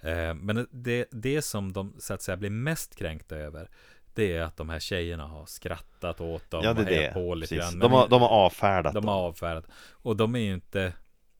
[0.01, 3.69] Eh, men det, det som de så att säga blir mest kränkta över
[4.15, 7.15] det är att de här tjejerna har skrattat åt dem ja det och är hejat
[7.15, 7.21] det.
[7.21, 7.79] på lite grann.
[7.79, 9.09] De, har, de har avfärdat de dem.
[9.09, 9.65] har avfärdat.
[9.91, 10.93] Och de är ju inte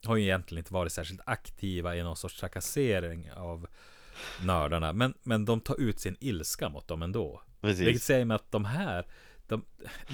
[0.05, 3.67] Har ju egentligen inte varit särskilt aktiva i någon sorts trakassering av
[4.43, 4.93] nördarna.
[4.93, 7.41] Men, men de tar ut sin ilska mot dem ändå.
[7.61, 7.87] Precis.
[7.87, 9.05] Vilket säger mig att de här
[9.47, 9.63] de,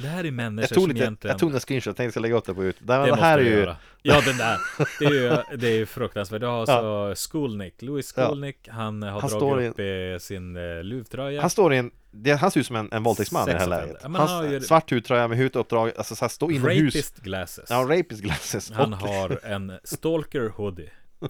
[0.01, 2.03] Det här är människor Jag tog, som lite, egentligen jag tog en screenshot, jag tänkte
[2.03, 2.75] jag ska lägga upp det på ut.
[2.79, 3.73] Det, det här är ju.
[4.01, 4.57] Ja den där
[4.99, 8.25] Det är ju, det är ju fruktansvärt Du har alltså Skolnick Louis Ja.
[8.25, 11.91] Skolnick Han har Han dragit i- upp eh, sin eh, luvtröja Han står i en,
[12.11, 13.97] det, han ser ut som en, en våldtäktsman i det här läget.
[14.03, 16.95] Ja, han har ju- svart hudtröja med huvuduppdrag, alltså så här, stå inomhus.
[16.95, 18.71] Rapist glasses Ja, rapist glasses.
[18.71, 20.89] Han och, har en stalker hoodie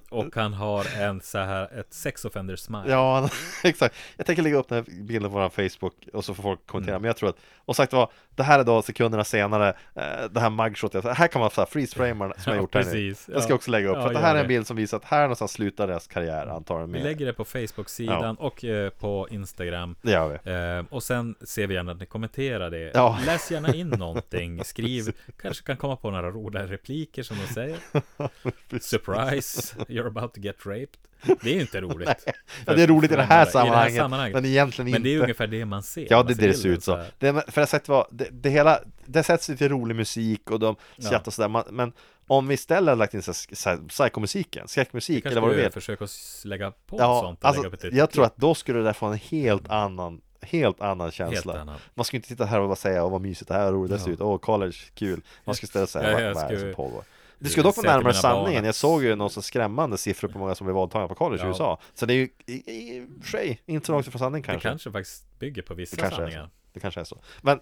[0.10, 3.30] Och han har en så här Ett sex offender smile Ja,
[3.64, 3.96] exakt.
[4.18, 6.96] Jag tänker lägga upp den här bilden på vår Facebook och så får folk kommentera.
[6.96, 7.02] Mm.
[7.02, 10.39] Men jag tror att, och sagt vad, det här är då sekunderna senare, eh, det
[10.39, 11.05] här mugshotet.
[11.17, 12.86] Här kan man så här freeze-framar som jag Ja, gjort här nu.
[12.86, 13.29] precis.
[13.33, 13.55] Jag ska Ja.
[13.55, 15.21] också lägga upp, Ja, för att det här är en bild som visar att här
[15.21, 17.03] någonstans slutar deras karriär antagligen Vi med.
[17.03, 20.51] lägger det på Facebook-sidan och eh, på Instagram Det gör vi.
[20.79, 22.93] eh, Och sen ser vi gärna att ni kommenterar det.
[23.25, 25.11] Läs gärna in någonting Skriv,
[25.41, 27.77] kanske kan komma på några roliga repliker som de säger
[28.79, 30.97] Surprise, you're about to get raped
[31.41, 32.09] Det är inte roligt
[32.65, 34.34] Ja, det är roligt i det här sammanhanget, sammanhanget.
[34.36, 35.23] men egentligen Men det är inte.
[35.23, 36.95] ungefär det man ser Ja, det är ser det det ser ut så.
[36.95, 37.07] här.
[37.19, 40.76] Det, för jag sagt vad, det, det hela, det sätts lite rolig musik och de
[40.95, 41.03] Ja.
[41.07, 41.93] skrattar och sådär, man- men
[42.28, 45.71] om vi istället hade lagt in här, här, psykomusiken, skräckmusik eller vad du vill.
[45.71, 46.07] försöka
[46.43, 49.17] lägga på Ja, sånt alltså, ett jag tror att då skulle det där få en
[49.17, 51.51] helt annan, helt annan känsla.
[51.53, 51.76] Helt annan.
[51.93, 53.91] Man skulle inte sitta här och bara säga, åh vad mysigt det här, vad roligt
[53.91, 54.13] det ser Ja.
[54.13, 55.21] ut, åh college, kul.
[55.45, 57.03] Man skulle istället säga, Ja, vad, vad är det som pågår?
[57.39, 60.55] Det skulle dock vara närmare sanningen, jag såg ju någon så skrämmande siffror på många
[60.55, 61.49] som blev våldtagna på college i Ja.
[61.49, 61.79] USA.
[61.93, 64.45] Så det är ju i, i och för sig inte så långt ifrån sanning Det
[64.47, 64.69] kanske.
[64.69, 66.49] kanske faktiskt bygger på vissa Det kanske sanningar.
[66.73, 67.21] Det kanske är så.
[67.41, 67.59] Men,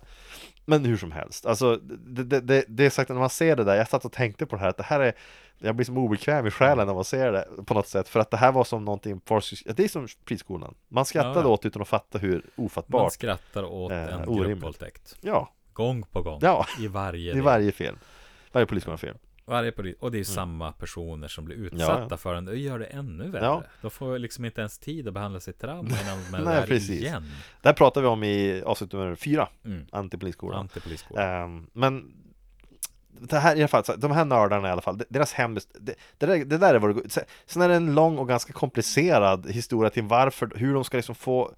[0.66, 3.56] men hur som helst, alltså det, det, det, det är sagt att när man ser
[3.56, 5.14] det där, jag satt och tänkte på det här, att det här är
[5.60, 8.32] jag blir som obekväm i själen när man ser det på något sätt För att
[8.32, 9.22] det här var som någonting,
[9.66, 11.48] det är som friskolan Man skrattade Ja.
[11.48, 16.22] åt utan att fatta hur Man ofattbart skrattar åt Eh, en gruppvåldtäkt Ja, Gång på
[16.22, 16.66] gång Ja.
[16.80, 17.98] I varje i varje film
[18.52, 22.08] Varje polisskolan-film Varje polis, och det är ju samma personer som blir utsatta Mm.
[22.12, 22.46] Ja, för den.
[22.46, 23.46] Det gör det ännu värre.
[23.46, 23.64] Ja.
[23.82, 26.68] De får liksom inte ens tid att behandla sitt trauma innan de är Nej, där
[26.68, 27.02] precis.
[27.02, 27.24] igen.
[27.62, 29.86] Det här pratar vi om i avsnitt nummer fyra Mm.
[29.92, 31.28] Antipolisskolan Antipolisskolan.
[31.44, 32.14] Ehm, Men
[33.20, 36.26] det här i alla fall, de här nördarna i alla fall, deras hemlis, det, det,
[36.26, 37.04] där, det där är vad det går
[37.46, 41.16] Sen är det en lång och ganska komplicerad historia till varför, hur de ska liksom
[41.16, 41.54] få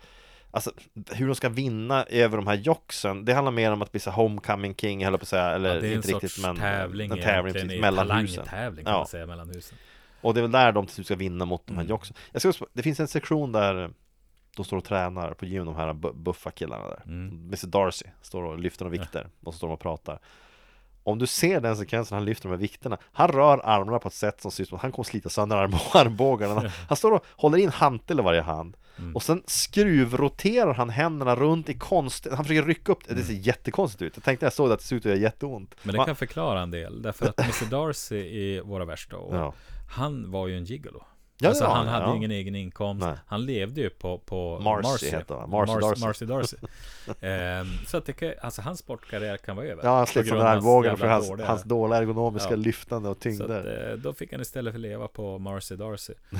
[0.56, 0.72] Alltså
[1.12, 4.12] hur de ska vinna över de här jocksen Det handlar mer om att bli så
[4.12, 7.12] homecoming king, höll på att säga, eller ja, det är en inte riktigt men tävling
[7.12, 8.97] en tävling precis, mellan husen talangtävling kan Ja.
[8.99, 9.78] man säga, mellan husen.
[10.22, 11.89] Och det är väl där de till slut ska vinna mot de här Mm.
[11.89, 13.89] jocksen jag ska också, Det finns en sektion där
[14.56, 17.28] de står och tränar på gym, de här bu- buffa killarna där Mm.
[17.28, 20.20] Mr Darcy står och lyfter några vikter och så står de och pratar
[21.03, 24.14] Om du ser den sekvensen han lyfter de här vikterna Han rör armarna på ett
[24.14, 27.12] sätt som ser ut som att han kommer slita sönder arm armbågarna Han- Han står
[27.12, 29.16] och håller in hantel i varje hand Mm.
[29.16, 33.34] Och sen skruvroterar han händerna runt i konst Han försöker rycka upp det, det ser
[33.34, 33.43] Mm.
[33.43, 35.76] jättekonstigt ut Jag tänkte när jag såg det att det ser ut att göra jätteont
[35.84, 37.02] Men det Man- kan förklara en del.
[37.02, 39.54] Därför att Mr Darcy i Våra Värsta år, Ja.
[39.89, 41.04] han var ju en gigolo.
[41.39, 42.16] Ja, alltså han han, hade ja.
[42.16, 43.06] ingen egen inkomst.
[43.06, 43.16] Nej.
[43.28, 45.50] Han levde ju på, på Marcy heter han.
[45.50, 46.06] Marcy Marcy Darcy.
[46.06, 46.58] Marcy Darcy.
[47.28, 49.84] Ehm, så att det kan, alltså hans sportkarriär kan vara över.
[49.84, 52.56] Ja, han slet hans armbågen för hans, dåliga- hans dåliga ergonomiska Ja.
[52.56, 56.14] lyftande och Så tyngder att, eh, då fick han istället för leva på Marcy Darcy.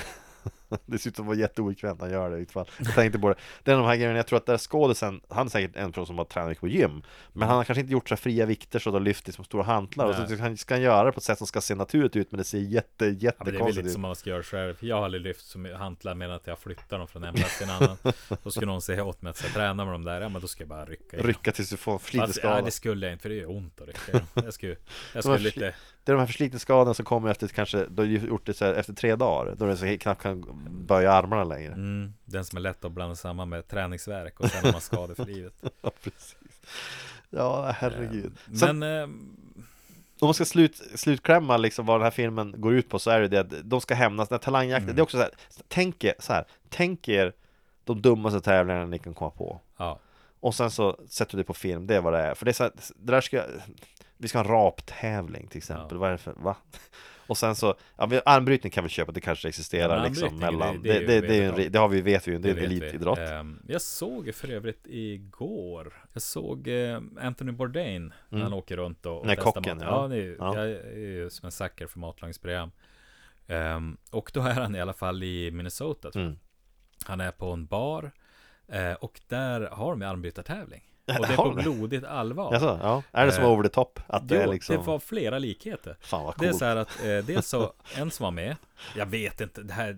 [0.86, 2.70] Det ser ut att vara jätteobekvämt när han gör det i fall.
[2.80, 5.46] Jag tänkte på det Det är de här grejerna, jag tror att där skådisen Han
[5.46, 7.02] är säkert en person som har tränat på gym
[7.34, 10.06] Men han har kanske inte gjort så fria vikter så då lyft som stora hantlar
[10.06, 10.58] Och så Nej.
[10.58, 12.58] ska han göra det på ett sätt som ska se naturligt ut Men det ser
[12.60, 14.76] jätte, Ja, men det är väl jättekonstigt lite ut som man ska göra själv.
[14.80, 17.70] Jag har aldrig lyft som hantlar med att jag flyttar dem från en plats till
[17.70, 17.98] en annan.
[18.44, 20.22] Då skulle någon säga åt mig att jag träna med dem där.
[20.22, 21.22] Ja, men då ska jag bara rycka i.
[21.22, 23.88] Rycka tills du får flinterskada ja, det skulle jag inte, för det gör ont att
[23.88, 24.28] rycka i dem.
[24.34, 24.76] Jag skulle,
[25.14, 25.76] jag skulle lite,
[26.06, 28.74] Det är de här förslitningsskadorna som kommer efter kanske Du har gjort det så här
[28.74, 30.44] efter tre dagar Då du så knappt kan
[30.88, 34.66] böja armarna längre mm, den som är lätt att blanda samman med träningsverk och sen
[34.66, 35.54] har man skador för livet.
[35.82, 36.36] Ja, precis
[37.30, 39.04] Ja, herregud Sen, Men, eh,
[40.20, 43.22] om man ska slut, slutklämma liksom vad den här filmen går ut på så är
[43.22, 44.96] det det att de ska hämnas, den här talangjakten, Mm.
[44.96, 45.32] det är också så här,
[45.68, 47.34] tänk er, så här, tänk er
[47.84, 50.00] de dummaste tävlingarna ni kan komma på ja.
[50.40, 52.52] Och sen så sätter du det på film, det är vad det är För det
[52.52, 53.44] är så här, det där ska
[54.18, 55.98] Vi ska ha en raptävling till exempel, Ja.
[55.98, 56.58] vad är det för, va?
[57.28, 60.94] Och sen så, ja armbrytning kan vi köpa, det kanske existerar Ja, liksom mellan det-
[61.00, 62.54] Det, det är det, det, är en, det har vi, vet vi ju, det är
[62.54, 62.66] vet vi.
[62.66, 68.78] elitidrott Ehm, Jag såg för övrigt igår Jag såg eh, Anthony Bourdain När han åker
[68.78, 69.86] runt och, och Nej, testar kocken, mat.
[69.88, 70.02] ja.
[70.02, 70.58] Ja, det är, Ja.
[70.58, 72.72] jag är ju som en sucker för matlagningsprogram
[73.48, 76.30] Ehm, Och då är han i alla fall i Minnesota tror jag.
[76.30, 76.40] Mm.
[77.06, 78.12] Han är på en bar
[78.68, 81.64] eh, Och där har de armbrytartävling Och det är på det?
[81.64, 84.00] blodigt allvar Alltså, ja, är det som Eh, over the top?
[84.08, 86.66] Att det Jo, är liksom, det var flera likheter fan vad det är coolt så
[86.66, 88.56] här att eh, dels så, en som var med,
[88.96, 89.98] jag vet inte, det här,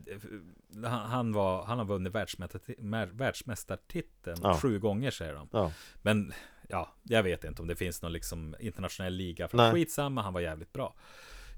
[0.84, 4.58] han, han, var, han har vunnit världsmästarti- mä- världsmästartiteln Ja.
[4.58, 5.48] sju gånger säger de.
[5.52, 6.34] Ja, Men
[6.68, 9.48] ja, jag vet inte om det finns någon liksom internationell liga.
[9.48, 9.72] För Nej.
[9.74, 10.94] skitsamma, han var jävligt bra.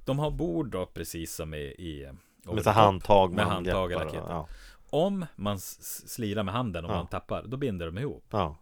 [0.06, 2.10] De har bord då, precis som i, i
[2.45, 4.24] med the så handtag med handtag i raketen.
[4.30, 4.47] ja,
[4.89, 6.95] Om man slirar med handen och Ja.
[6.95, 8.26] man tappar, då binder de ihop.
[8.30, 8.56] ja.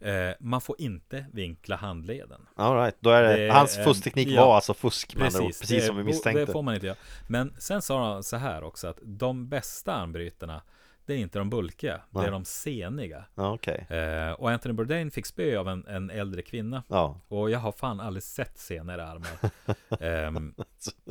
[0.00, 2.40] Eh, man får inte vinkla handleden.
[2.54, 5.46] All right, då är det, Det hans fuskteknik ja, var alltså fusk med andra ord,
[5.46, 6.96] Precis, precis det, som vi misstänkte Det får man inte göra.
[7.28, 10.62] Men sen sa han så här också att de bästa armbrytarna
[11.08, 12.26] det är inte de bulkiga, det Nej.
[12.26, 13.24] är de seniga.
[13.34, 16.82] Ja, okej Eh, och Anthony Bourdain fick spö av en, en äldre kvinna.
[16.88, 19.30] Ja, Och jag har fan aldrig sett senare armar.
[20.00, 20.54] Ehm,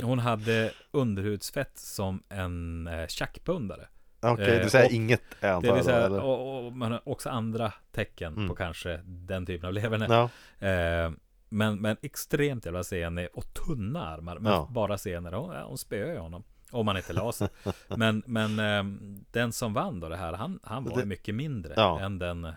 [0.01, 3.87] hon hade underhudsfett som en eh, tjackpundare.
[4.33, 6.21] Okej, Eh, du säger och inget Det antar vill då, säga, eller?
[6.23, 8.47] och, och har också andra tecken Mm.
[8.49, 10.05] på kanske den typen av leverne.
[10.09, 10.29] Ja,
[10.67, 11.11] Eh,
[11.49, 14.39] men, men extremt jävla senig och tunna armar.
[14.39, 14.67] Men Ja.
[14.71, 15.35] bara senare.
[15.35, 16.43] Hon, hon spöade ju honom.
[16.71, 17.47] Om han inte la sig.
[17.87, 21.73] men men ehm, den som vann då det här, han, han var Det- mycket mindre
[21.75, 21.99] Ja.
[21.99, 22.47] än den,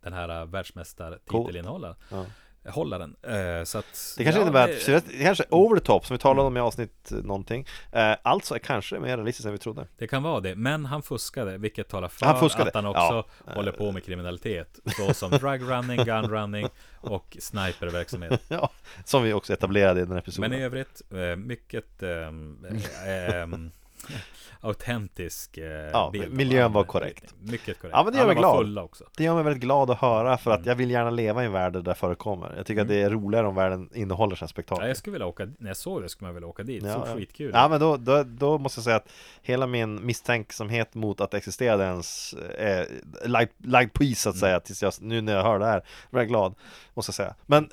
[0.00, 1.94] den här världsmästartitelinnehavaren.
[2.10, 2.26] ja.
[2.68, 3.16] Hållaren.
[3.22, 6.06] Eh, så att, Det kanske ja, innebär det- att, så det kanske over the top
[6.06, 9.52] som vi talade om i avsnitt eh, någonting eh, Alltså är kanske mer realistiskt än
[9.52, 12.36] vi trodde Det kan vara det, men han fuskade, vilket talar för Han
[12.68, 13.00] att han också
[13.46, 13.52] ja.
[13.54, 14.78] håller på med kriminalitet.
[14.96, 16.68] Så som drug running, gun running
[17.00, 18.42] och sniperverksamhet.
[18.48, 18.70] Ja,
[19.04, 22.64] som vi också etablerade i den här episoden Men i övrigt, eh, mycket ehm,
[23.06, 23.70] eh, ehm,
[24.62, 27.34] autentisk eh, Ja, bild miljön var korrekt.
[27.40, 27.96] Mycket korrekt.
[27.96, 28.88] Ja, men det gör mig glad.
[29.16, 30.68] Det gör mig väldigt glad att höra för att Mm.
[30.68, 33.10] jag vill gärna leva i en värld där det förekommer Jag tycker att det är
[33.10, 36.26] roligare om världen innehåller Ja, spektakel jag skulle vilja åka, när jag såg det skulle
[36.26, 36.82] man vilja åka dit.
[36.82, 37.14] Det Ja, såg ja.
[37.16, 39.08] skitkul Ja men då, då, då måste jag säga att
[39.42, 42.86] hela min misstänksamhet mot att existera ens är
[43.24, 44.40] lagd lagd på is så att Mm.
[44.40, 46.54] säga tills jag, nu när jag hör det här, blir jag glad
[46.94, 47.70] Måste jag säga Men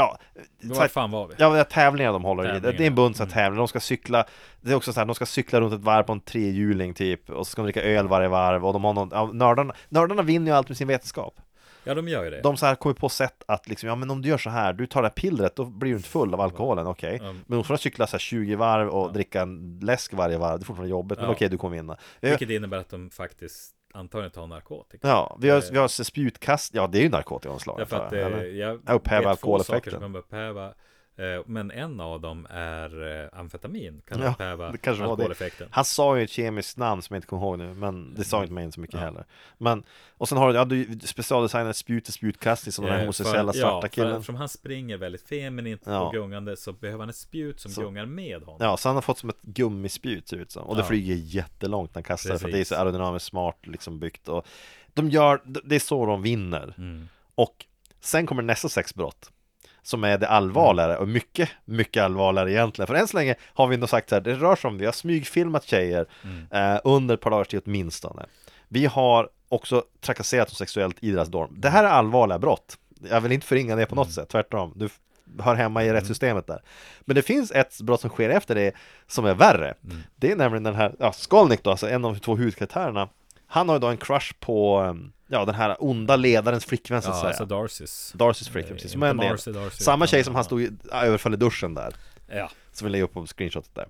[0.00, 0.18] Ja,
[0.62, 1.34] Var fan var vi?
[1.38, 2.46] Ja, tävlingar de håller i.
[2.46, 3.30] Tävlingar, Det är en bunt mm.
[3.30, 3.58] tävlingar.
[3.58, 4.24] De ska cykla
[4.60, 7.30] Det är också så här, de ska cykla runt ett varv på en trehjuling typ
[7.30, 10.22] Och så ska de dricka öl varje varv och de har någon, ja, nördarna, nördarna
[10.22, 11.40] vinner ju allt med sin vetenskap
[11.84, 12.40] Ja, de gör ju det.
[12.42, 14.72] De så här kommer på sätt att liksom, ja men om du gör så här,
[14.72, 17.32] du tar det här pillret, då blir du inte full av alkoholen, okej Ja.
[17.32, 19.12] Men de får cykla så här 20 varv och Ja.
[19.12, 21.32] dricka en läsk varje varv, det är fortfarande jobbigt, men Ja.
[21.32, 25.08] okej du kommer vinna Vilket innebär att de faktiskt antagligen tar narkotika.
[25.08, 25.64] Ja, vi har, Eh.
[25.72, 29.22] vi har spjutkast, ja det är ju narkotikaomslag Därför att jag, eh, jag Ja, upphäva
[29.22, 29.92] två saker alkoholeffekten.
[29.92, 30.74] som kan upphäva
[31.46, 35.12] Men en av dem är eh, amfetamin Kan Ja, upphäva det kanske var det.
[35.12, 38.24] alkoholeffekten Han sa ju ett kemiskt namn som jag inte kommer ihåg nu, men det
[38.24, 39.00] sa inte mig inte så mycket Ja.
[39.00, 39.24] heller
[39.58, 39.82] Men,
[40.16, 43.52] och sen har du, ja du specialdesignat spjut och spjutkastning som den här Eh, homosexuella
[43.52, 46.00] för- svarta ja, för killen Eftersom han springer väldigt feminint Ja.
[46.00, 47.80] och gungande Så behöver han ett spjut som Så.
[47.80, 50.74] gungar med honom Ja, så han har fått som ett gummispjut ser ut som Och
[50.76, 50.86] det Ja.
[50.86, 52.72] flyger jättelångt när han kastar det för det är så Precis.
[52.78, 54.46] aerodynamiskt smart liksom byggt och
[54.94, 57.08] De gör, det är så de vinner Mm.
[57.34, 57.66] Och
[58.00, 59.30] sen kommer nästa sexbrott
[59.82, 62.86] Som är det allvarligare och mycket, mycket allvarligare egentligen.
[62.86, 64.84] För än så länge har vi nog sagt så här, det rör sig om, vi
[64.84, 66.74] har smygfilmat tjejer Mm.
[66.74, 68.26] eh, Under ett par dagars tid åtminstone.
[68.68, 71.54] Vi har också trakasserat dem sexuellt i deras dorm.
[71.58, 72.76] Det här är allvarliga brott.
[73.10, 74.12] Jag vill inte förringa det på något Mm.
[74.12, 74.72] sätt, tvärtom.
[74.76, 74.88] Du
[75.42, 76.62] hör hemma i rättssystemet där.
[77.00, 78.72] Men det finns ett brott som sker efter det
[79.06, 79.74] som är värre.
[79.84, 79.96] Mm.
[80.16, 83.08] Det är nämligen den här, ja, Skolnick då, alltså en av de två huvudkaraktärerna.
[83.46, 84.94] Han har ju då en crush på, eh,
[85.30, 88.92] ja den här onda ledarens flickvän så att Ja, säga alltså Darcys Darcys flickvän, precis,
[88.92, 89.38] som en
[89.70, 91.94] Samma tjej som han stod i, överföll i duschen där
[92.28, 93.88] Ja, Som vi lägger upp på screenshotet där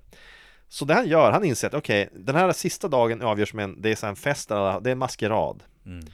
[0.69, 3.83] Så det han gör, han inser att okej, den här sista dagen avgörs med en,
[3.83, 5.63] det är så en fest, det är en maskerad.
[5.87, 6.05] Mm.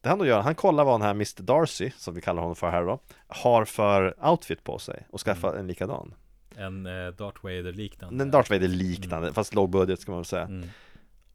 [0.00, 2.56] Det han då gör, han kollar vad den här Mr Darcy, som vi kallar honom
[2.56, 5.60] för här då, har för outfit på sig och skaffar Mm.
[5.60, 6.14] en likadan.
[6.56, 8.24] En eh, Darth Vader-liknande.
[8.24, 10.42] En Darth Vader liknande, fast låg budget ska man väl säga.
[10.42, 10.68] Mm.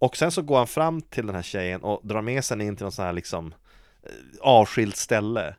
[0.05, 2.75] Och sen så går han fram till den här tjejen och drar med sig in
[2.75, 3.53] till någon sån här liksom
[4.03, 4.09] eh,
[4.41, 5.55] avskilt ställe.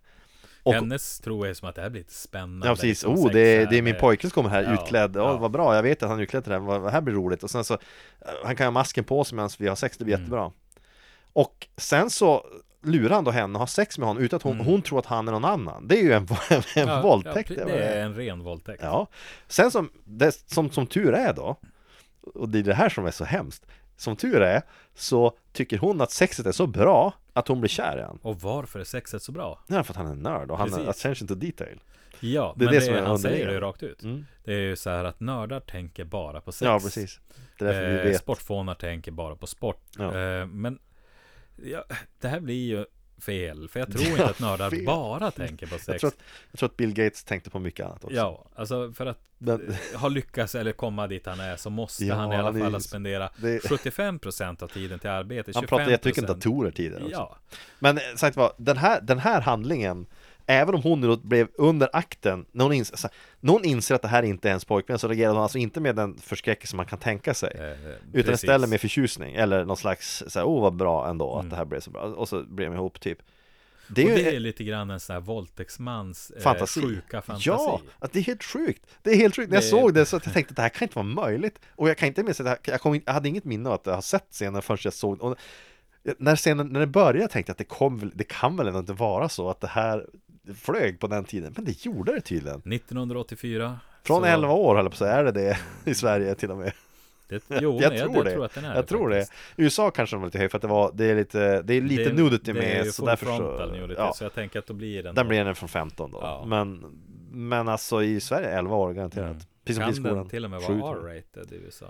[0.63, 2.67] Och, Hennes tro är som att det här blir lite spännande.
[2.67, 5.17] Ja precis, liksom, oh det är, det är min pojke som kommer här Ja, utklädd,
[5.17, 5.37] ja.
[5.37, 7.15] vad bra, jag vet att han är utklädd till det här, vad, vad här blir
[7.15, 7.79] roligt Och sen så, eh,
[8.45, 10.23] han kan ha masken på sig medan vi har sex, det blir Mm.
[10.25, 10.51] jättebra
[11.33, 12.47] Och sen så
[12.83, 14.67] lurar han då henne och har sex med honom utan att hon, Mm.
[14.67, 16.27] hon tror att han är någon annan Det är ju en,
[16.75, 18.83] en Ja, våldtäkt Ja, det det är en ren våldtäkt.
[18.83, 19.07] Ja,
[19.49, 21.57] sen som, det, som, som tur är då
[22.35, 23.67] Och det är det här som är så hemskt
[23.97, 24.63] Som tur är
[24.95, 28.41] så tycker hon att sexet är så bra att hon blir kär i honom Och
[28.41, 29.61] varför är sexet så bra?
[29.67, 31.01] Ja, för att han är en nörd och han har Precis.
[31.05, 31.81] attention to detail
[32.21, 34.03] Ja, Det är men det det som är han säger det ju rakt ut.
[34.03, 34.27] Mm.
[34.45, 36.67] Det är ju så här att nördar tänker bara på sex.
[36.67, 37.21] Ja, precis
[37.59, 39.81] Det är därför vi Eh, vet sportfånar tänker bara på sport.
[39.99, 40.05] Ja.
[40.19, 40.79] Eh, men
[41.65, 41.85] ja,
[42.21, 42.85] det här blir ju
[43.19, 43.69] fel.
[43.69, 44.85] För jag tror inte att nördar fel.
[44.85, 46.01] bara tänker på jag sex.
[46.01, 46.17] tror, att,
[46.51, 49.69] jag tror att Bill Gates tänkte på mycket annat också Ja, alltså för att Men,
[49.93, 52.63] eh, ha lyckats eller komma dit han är så måste Ja, han i alla han
[52.63, 55.53] är- fall spendera det- 75% av tiden till arbete.
[55.55, 57.13] han pratade jättemycket om 25% datorer tidigare också.
[57.17, 57.37] Ja,
[57.79, 60.07] Men eh, sagt vad, den här, den här handlingen
[60.47, 63.95] Även om hon då blev under akten när hon, inser, så här, när hon inser
[63.95, 66.77] att det här inte är ens pojkvän så reagerar hon alltså inte med den förskräckelse
[66.77, 68.45] man kan tänka sig eh, Utan precis.
[68.45, 71.47] istället med förtjusning eller någon slags så här, oh vad bra ändå Mm.
[71.47, 73.19] att det här blev så bra Och så blev de ihop typ
[73.89, 76.81] Det Och är ju det är lite grann en sån här våldtäktsmans eh, fantasi.
[76.81, 77.49] sjuka fantasi.
[77.49, 78.87] Ja, att det är helt sjukt.
[79.03, 79.51] Det är helt sjukt.
[79.51, 81.07] När jag Det- såg det så att jag tänkte att det här kan inte vara
[81.07, 81.59] möjligt.
[81.77, 84.03] Och jag kan inte minnas jag, kom, jag hade inget minne av att jag har
[84.03, 85.37] sett scenen förrän jag såg och
[86.19, 88.93] när scenen, när det började tänkte jag att det kom det kan väl ändå inte
[88.93, 90.07] vara så att det här
[90.55, 91.53] flög på den tiden.
[91.57, 92.63] Men det gjorde det tydligen.
[92.65, 96.35] 1984 Från så- 11 år höll jag på att säga, är det det i Sverige
[96.35, 96.73] till och med?
[97.29, 98.31] det, Jo, jag nej, tror jag, det.
[98.33, 99.27] tror att den är Jag tror det.
[99.57, 101.81] USA kanske de var lite hög för att det var, det är lite, det är
[101.81, 104.75] lite Det nudity det med så därför så, nudity, ja, så jag tänker att då
[104.75, 106.19] blir den den blir den från 15 då.
[106.23, 106.45] Ja.
[106.47, 106.85] Men,
[107.31, 109.27] men alltså i Sverige 11 år garanterat.
[109.31, 109.43] Mm.
[109.65, 110.97] Precis som Kan den till och med vara jag.
[110.97, 111.87] R-rated i USA?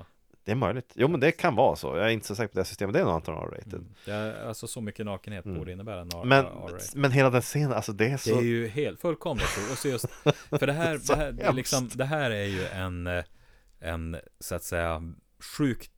[0.46, 0.92] Det är möjligt.
[0.94, 1.96] Jo men det kan vara så.
[1.96, 2.92] Jag är inte så säker på det systemet.
[2.92, 3.74] Det är nog antagligen R-rated.
[3.74, 3.94] Mm.
[4.04, 5.58] Ja, alltså så mycket nakenhet Mm.
[5.58, 6.80] borde innebära en R- Men, R-rated.
[6.94, 8.38] men hela den scenen, alltså det är Det så...
[8.38, 9.46] är ju helt fullkomligt.
[9.72, 10.06] Och så just,
[10.50, 13.24] för det här, det här, det, liksom, det här är ju en, eh,
[13.80, 15.12] en så att säga
[15.58, 15.90] sjuk,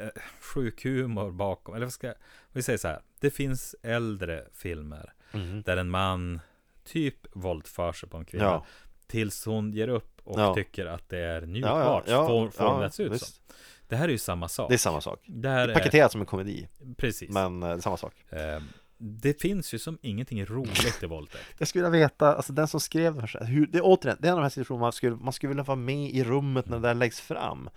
[0.00, 2.14] eh, sjuk humor bakom, eller vad ska
[2.52, 5.62] vi säger så här, det finns äldre filmer Mhm.
[5.62, 6.40] där en man
[6.84, 8.66] typ våldför sig på en kvinna Ja.
[9.06, 10.54] tills hon ger upp och Ja.
[10.54, 12.04] tycker att det är Ja, njutbart.
[12.06, 13.26] ja, ja, ja, det se ut visst.
[13.26, 13.42] så.
[13.88, 14.68] Det här är ju samma sak.
[14.68, 15.20] Det är samma sak.
[15.26, 17.30] Det här är, Paketerat som en komedi, precis.
[17.30, 18.14] men eh, det är samma sak.
[18.30, 18.62] Eh,
[18.98, 21.44] det finns ju som ingenting roligt i våldtäkt.
[21.58, 24.28] Jag skulle vilja veta, alltså den som skrev det här, hur, det är återigen, det
[24.28, 26.68] är en av de här situationerna man skulle, man skulle vilja vara med i rummet
[26.68, 27.70] när det där läggs fram.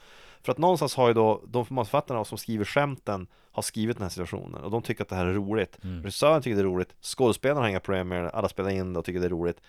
[0.44, 4.10] För att någonstans har ju då de manusförfattarna som skriver skämten har skrivit den här
[4.10, 5.78] situationen och de tycker att det här är roligt.
[5.84, 6.04] Mm.
[6.04, 9.00] Regissören tycker det är roligt, skådespelarna har inga problem med det, alla spelar in det
[9.00, 9.62] och tycker det är roligt.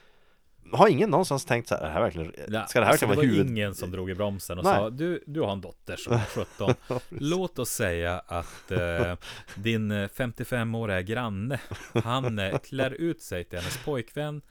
[0.73, 3.07] Har ingen någonstans tänkt så här, är det här verkligen, Ja, ska det här alltså,
[3.07, 3.51] det vara var huvud...
[3.51, 4.75] ingen som drog i bromsen och Nej.
[4.75, 6.75] sa du, du har en dotter som är 17
[7.09, 9.15] Låt oss säga att eh,
[9.55, 11.61] din eh, 55-åriga granne
[12.05, 14.43] Han eh, klär ut sig till hennes pojkvän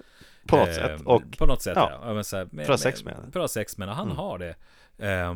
[0.47, 1.01] På något eh, sätt.
[1.05, 1.99] Och På något sätt ja.
[2.03, 3.31] ja, men så här, med, ha sex med henne.
[3.31, 4.17] För att ha sex med henne, han Mm.
[4.17, 4.55] har det
[5.29, 5.35] Och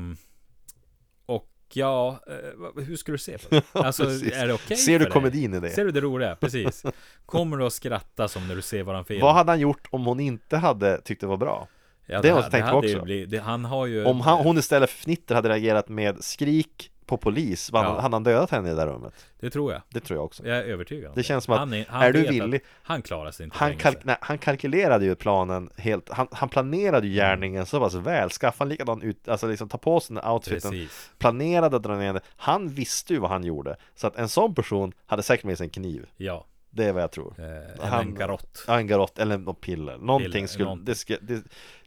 [1.75, 3.63] ja, eh, hur skulle du se på det?
[3.73, 5.69] Alltså, är det okej ser för du komedin i det?
[5.69, 6.35] Ser du det roliga?
[6.35, 6.83] Precis
[7.25, 9.21] Kommer du att skratta som när du ser våran film?
[9.21, 11.67] Vad hade han gjort om hon inte hade tyckt det var bra?
[12.05, 13.01] ja, det har jag tänkt på också.
[13.01, 16.91] blivit- det, Han har ju Om han, hon istället för fnitter hade reagerat med skrik
[17.05, 17.99] på polis, vad Ja.
[18.01, 19.13] hade han dödat henne i det där rummet?
[19.39, 20.47] Det tror jag Det tror jag också.
[20.47, 23.01] Jag är övertygad om Det känns som att, han är, han är du villig- Han
[23.01, 27.09] klarar sig inte Han, kalk, nej, han kalkylerade ju planen helt, han, han planerade Mm.
[27.09, 30.25] ju gärningen så pass väl, skaffa en likadan ut, alltså liksom ta på sig den
[30.31, 32.21] outfiten, Precis planerade att dra ner det.
[32.35, 35.65] Han visste ju vad han gjorde, så att en sån person hade säkert med sig
[35.65, 36.05] en kniv.
[36.17, 37.33] Ja Det är vad jag tror.
[37.37, 40.85] eh, Han- En garott Ja, en garott eller något piller, någonting Piller, skulle, någonting.
[40.85, 41.43] det ska, det,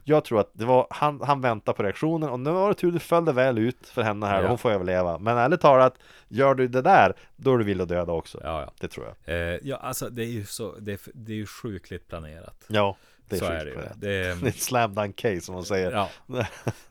[0.08, 2.92] jag tror att det var, han, han väntade på reaktionen och nu var det tur
[2.92, 4.48] det följde väl ut för henne här, Ja.
[4.48, 5.18] hon får överleva.
[5.18, 5.94] Men ärligt talat,
[6.28, 8.40] gör du det där, då är du villig att döda också.
[8.44, 9.34] Ja, ja Det tror jag.
[9.52, 12.96] eh, Ja, alltså det är ju så Det är, det är ju sjukligt planerat Ja,
[13.28, 13.82] det är Så är det ju det.
[13.82, 13.92] är,
[14.40, 15.92] Det är ett slam dunk case som man säger.
[15.92, 16.08] Ja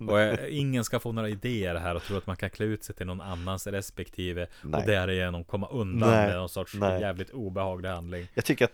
[0.07, 2.84] Och eh, ingen ska få några idéer här och tro att man kan klä ut
[2.84, 4.82] sig till någon annans respektive Nej.
[4.82, 6.28] Och därigenom komma undan Nej.
[6.28, 7.01] med någon sorts Nej.
[7.01, 8.72] jävligt obehaglig handling Jag tycker att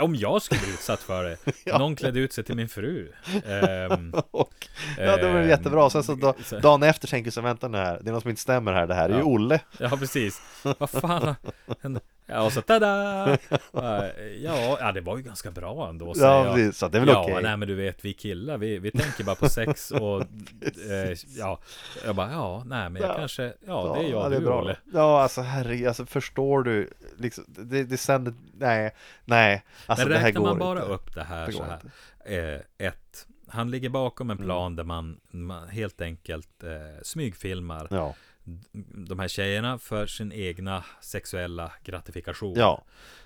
[0.00, 1.78] Om jag skulle bli utsatt för det Ja.
[1.78, 3.12] Någon klädde ut sig till min fru
[3.46, 4.68] Ehm, och,
[4.98, 7.68] Ja det var ehm, jättebra, sen så, då, så- dagen efter tänker jag så vänta
[7.68, 9.24] nu här, det är något som inte stämmer här, det här är ju Ja.
[9.24, 10.40] Olle Ja, precis.
[10.78, 11.34] Vad fan,
[12.26, 13.38] Ja, och så tada!
[13.72, 16.54] ja, ja, det var ju ganska bra ändå säger Ja, jag.
[16.54, 17.42] precis, så det är väl ja, okej.
[17.42, 20.20] nej men du vet, vi killar, vi, vi tänker bara på sex och
[20.90, 21.58] eh, ja,
[22.04, 23.14] jag bara, ja, nej men jag Ja.
[23.16, 24.60] kanske, ja, det är jag, det är du, bra.
[24.62, 24.76] Olle.
[24.92, 26.90] Ja, alltså herregud, alltså förstår du?
[27.18, 29.62] Liksom, det, det sänder, nej, nej.
[29.86, 30.92] Alltså Men räknar man bara inte.
[30.92, 31.80] upp det här Det så här.
[32.24, 34.76] Eh, ett, han ligger bakom en plan Mm.
[34.76, 38.14] där man, man helt enkelt eh, smygfilmar Ja,
[39.08, 42.54] de här tjejerna för sin egna sexuella gratifikation.
[42.56, 42.84] ja,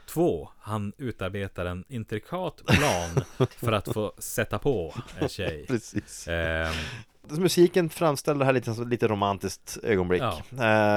[0.09, 3.25] Två, han utarbetar en intrikat plan
[3.57, 5.65] för att få sätta på en tjej.
[5.67, 6.29] precis.
[6.29, 6.75] Ehm,
[7.31, 10.22] Musiken framställer det här lite som lite romantiskt ögonblick.
[10.22, 10.43] Ja.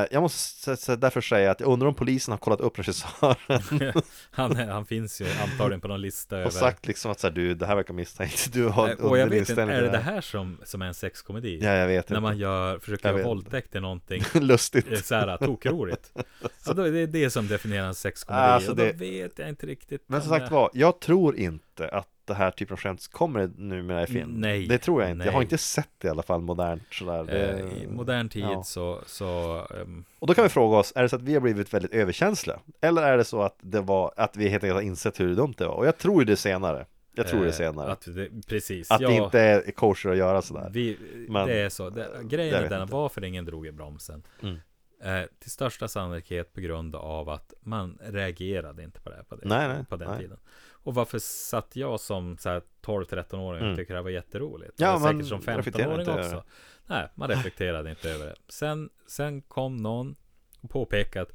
[0.02, 3.36] Eh, jag måste därför säga att jag undrar om polisen har kollat upp regissören
[4.32, 7.34] han, han finns ju antagligen på någon lista över och sagt liksom att så här,
[7.34, 8.54] du, det här verkar misstänkt.
[8.54, 10.94] Du har Eh, Och jag vet inte, är det det här som, som är en
[10.94, 11.60] sexkomedi?
[11.64, 12.22] Ja, jag vet När inte.
[12.22, 14.92] man gör, försöker göra våldtäkt till någonting Lustigt.
[14.92, 16.12] eh, så här tokroligt.
[16.66, 18.44] Ja, då är det det som definierar en sexkomedi.
[18.44, 20.04] Alltså, och då det- vet jag inte riktigt.
[20.08, 23.08] Men om som sagt det- var, jag tror inte att det här typen av skämt
[23.12, 24.32] kommer numera i film.
[24.36, 25.26] Nej, Det tror jag inte.
[25.26, 25.46] Jag har nej.
[25.46, 27.24] inte sett det i alla fall modernt sådär.
[27.24, 27.50] Det...
[27.50, 28.64] Eh, I modern tid ja.
[28.64, 31.42] så, så ehm, Och då kan vi fråga oss, är det så att vi har
[31.42, 32.60] blivit väldigt överkänsliga?
[32.82, 35.54] Eller är det så att det var, att vi helt enkelt har insett hur dumt
[35.58, 35.76] det var?
[35.76, 36.86] Och jag tror ju det senare.
[37.14, 37.92] Jag tror det eh, senare.
[37.92, 38.92] Att det, precis.
[38.92, 40.70] Att ja, det inte är kosher att göra sådär.
[40.74, 40.98] vi,
[41.30, 41.90] Men- det är så.
[41.90, 42.94] Det, grejen är den, inte.
[42.94, 44.24] varför ingen drog i bromsen.
[44.42, 44.58] Mm.
[45.04, 49.48] Eh, till största sannolikhet på grund av att man reagerade inte på det på, det,
[49.48, 50.20] Nej, nej, på den nej.
[50.20, 50.38] tiden.
[50.84, 53.76] Och varför satt jag som så här 12-13-åring och Mm.
[53.78, 54.74] tyckte det här var jätteroligt?
[54.78, 56.44] Ja, Eller man säkert som reflekterar 15-åring inte över också.
[56.86, 58.36] Nej, man reflekterade inte över det.
[58.48, 60.16] Sen, sen kom någon
[60.62, 61.32] och påpekade att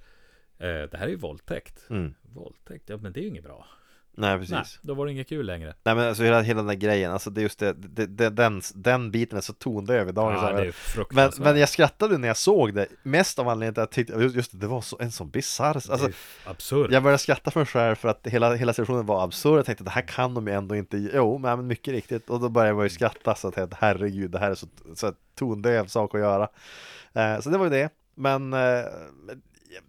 [0.58, 1.86] eh, det här är ju våldtäkt.
[1.90, 2.14] Mm.
[2.22, 3.66] Våldtäkt, ja men det är ju inget bra.
[4.16, 4.50] Nej, precis.
[4.50, 4.78] Nej, Nej.
[4.82, 5.74] då var det inget kul längre.
[5.82, 8.62] men alltså hela, hela den där grejen, alltså det är just det, det, det den,
[8.74, 12.28] den biten är så tondöv i dagens Ja, det är Men, men jag skrattade när
[12.28, 14.96] jag såg det, mest av anledningen till att jag tyckte, just, det, det var så,
[15.00, 16.08] en sån bisarr, alltså
[16.44, 16.90] absurt.
[16.90, 19.84] Jag började skratta för mig själv för att hela, hela situationen var absurd Jag tänkte
[19.84, 22.82] det här kan de ju ändå inte Jo, men mycket riktigt Och då började jag
[22.82, 26.48] ju skratta så att jag herregud Det här är så, så tondöv sak att göra
[27.12, 28.84] eh, Så det var ju det Men eh,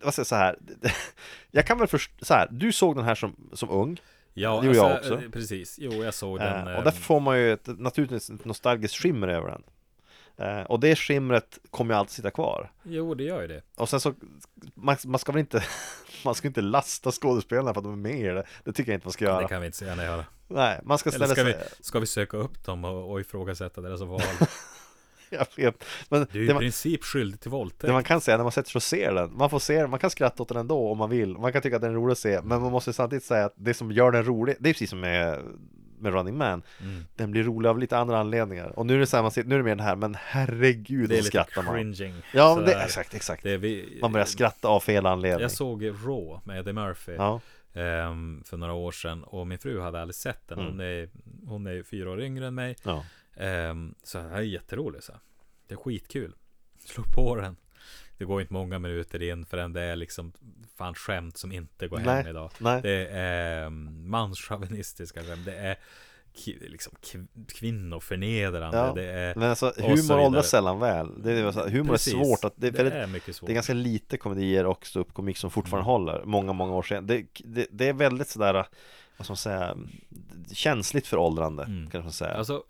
[0.04, 0.58] vad säga så här
[1.52, 4.00] Jag kan väl förstå, så här Du såg den här som, som ung
[4.38, 5.26] Ja, Det gjorde jag alltså, också.
[5.26, 6.68] eh, Precis, jo jag såg den.
[6.68, 9.64] eh, eh, Och därför får man ju ett, naturligtvis ett nostalgiskt skimmer över den
[10.48, 13.62] eh, Och det skimret kommer ju alltid sitta kvar Jo, det gör ju det.
[13.76, 14.14] Och sen så
[14.74, 15.64] Man, man ska väl inte
[16.26, 18.98] Man ska inte lasta skådespelarna för att de är med i det Det tycker jag
[18.98, 20.26] inte man ska göra Det kan vi inte så gärna göra.
[20.48, 23.82] Nej, man ska Eller ställa ska vi, ska vi söka upp dem och, och ifrågasätta
[23.82, 24.22] deras val?
[25.30, 27.94] Jag vet Men Du är det i man, princip skyldig till det våldtäkt.
[27.94, 30.10] man kan säga när man sätter sig och ser den Man får se Man kan
[30.10, 32.18] skratta åt den ändå om man vill Man kan tycka att den är rolig att
[32.18, 34.90] se Men man måste samtidigt säga att det som gör den rolig Det är precis
[34.90, 35.40] som med,
[36.00, 37.06] med Running Man Mm.
[37.16, 39.60] Den blir rolig av lite andra anledningar Och nu är det man sitter, nu är
[39.60, 42.14] det mer det här Men herregud Det är lite skrattar man cringing.
[42.34, 46.40] Ja, det, exakt, exakt Det vi, Man börjar skratta av fel anledning Jag såg Raw
[46.46, 47.42] med Eddie Murphy Ja,
[47.74, 50.60] ehm, för några år sedan och min fru hade aldrig sett den.
[50.60, 50.72] Mm.
[50.72, 51.10] Hon, är,
[51.48, 52.76] hon är fyra år yngre än mig.
[52.84, 53.04] ja,
[53.38, 55.04] Ehm, så det här är jätteroligt.
[55.04, 55.12] Så.
[55.12, 55.22] här.
[55.68, 56.36] Det är skitkul.
[56.86, 57.58] Slå på den.
[58.18, 60.34] Det går inte många minuter in förrän det är liksom
[60.78, 62.52] fan skämt som inte går hem Nej, idag.
[62.60, 62.82] nej.
[62.82, 65.46] Det är um, manschauvinistiska skämt.
[65.46, 65.78] Det är
[66.60, 68.78] liksom kv- kvinnoförnedrande.
[68.78, 71.92] Ja, Det är Men alltså så humor åldras sällan väl det är, så här, Humor
[71.94, 72.14] Precis.
[72.14, 73.48] är svårt att, det är, det är mycket svårt.
[73.48, 77.26] Det är ganska lite komedier och ståuppkomik som fortfarande håller Många, många år sedan det,
[77.46, 78.66] det, det är väldigt sådär
[79.18, 79.78] Vad ska man säga
[80.54, 81.82] Känsligt för åldrande Mm.
[81.92, 82.64] kanske man säga Alltså,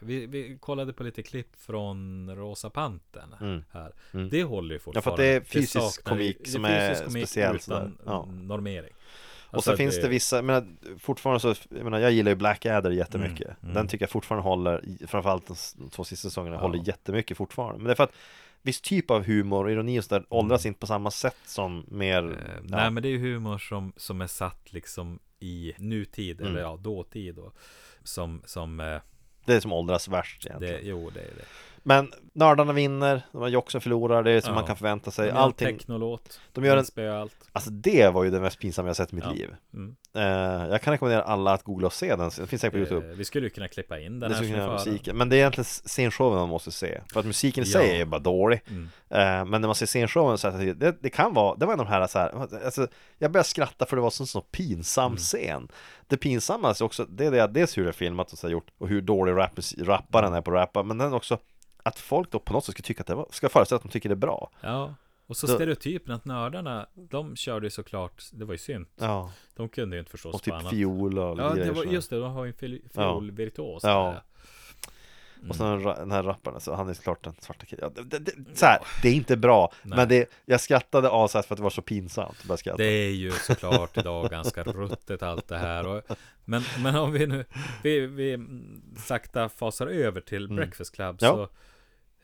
[0.00, 3.64] vi, vi kollade på lite klipp från Rosa Pantern Mm.
[3.72, 3.92] här.
[4.14, 4.28] Mm.
[4.28, 5.02] Det håller ju Ja, fortfarande.
[5.02, 7.98] för att det är fysisk saknar- komik det som är speciell utan.
[8.06, 8.28] Ja.
[8.32, 8.92] normering.
[9.48, 10.66] Och Alltså, så finns det vissa, jag menar,
[10.98, 13.74] fortfarande så, jag menar, jag gillar ju Blackadder jättemycket Mm, mm.
[13.74, 16.60] Den tycker jag fortfarande håller, framförallt de två sista säsongerna, Ja.
[16.60, 18.12] håller jättemycket fortfarande Men det är för att
[18.66, 22.22] Viss typ av humor och ironi och sådär åldras inte på samma sätt som mer.
[22.24, 26.40] Eh, ja, Nej men det är ju humor som, som är satt liksom i nutid
[26.40, 26.52] Mm.
[26.52, 27.54] eller ja, dåtid och
[28.02, 29.00] som, som eh,
[29.44, 31.44] Det är som åldras värst egentligen det, jo det är det.
[31.88, 34.54] Men nördarna vinner, de har som förlorar, det är som Ja.
[34.54, 36.84] man kan förvänta sig De Allting, technolåt, de gör en,
[37.20, 37.34] allt.
[37.52, 39.30] alltså det var ju det mest pinsamma jag sett i mitt Ja.
[39.32, 39.96] liv Mm.
[40.14, 43.10] eh, Jag kan rekommendera alla att googla och se den, det finns säkert på Youtube
[43.10, 45.36] Eh, vi skulle ju kunna klippa in den Det här skulle kunna musiken, men det
[45.36, 47.92] är egentligen scenshowen man måste se För att musiken i sig Ja.
[47.94, 48.82] är ju bara dålig Mm.
[49.08, 51.80] eh, Men när man ser scenshowen så här, det, det kan vara, det var en
[51.80, 52.32] av de här så här
[52.64, 55.16] alltså, Jag började skratta för det var en sån, sån pinsam Mm.
[55.16, 55.68] scen
[56.08, 58.52] Det pinsamma är också, det är det, dels hur det är filmat och så här
[58.52, 61.38] gjort Och hur dålig rap, rapparen är på att rappa Men den också
[61.88, 63.88] att folk då på något sätt ska tycka att det var, ska föreställa att de
[63.88, 64.94] tycker det är bra Ja,
[65.26, 68.88] och så stereotypen att nördarna, de körde ju såklart, det var ju synt.
[68.96, 70.70] Ja, De kunde ju inte förstås och på typ annat.
[70.70, 71.92] fiol och Ja, det var, så.
[71.92, 72.90] just det, de har ju en fiol- Ja.
[72.92, 73.84] fiolvirtuos.
[73.84, 74.04] Ja.
[74.12, 74.22] där.
[75.48, 78.18] Och sen ra- den här rapparen, så han är såklart den svarta killen ja, det,
[78.18, 79.96] det, så här, det är inte bra Nej.
[79.96, 82.44] Men det, jag skrattade asat för att det var så pinsamt.
[82.76, 86.02] Det är ju såklart idag ganska ruttet allt det här och,
[86.44, 87.44] men, men om vi nu
[87.82, 88.38] Vi, vi
[88.96, 91.38] sakta fasar över till Breakfast Club Mm.
[91.38, 91.46] Ja.
[91.46, 91.48] så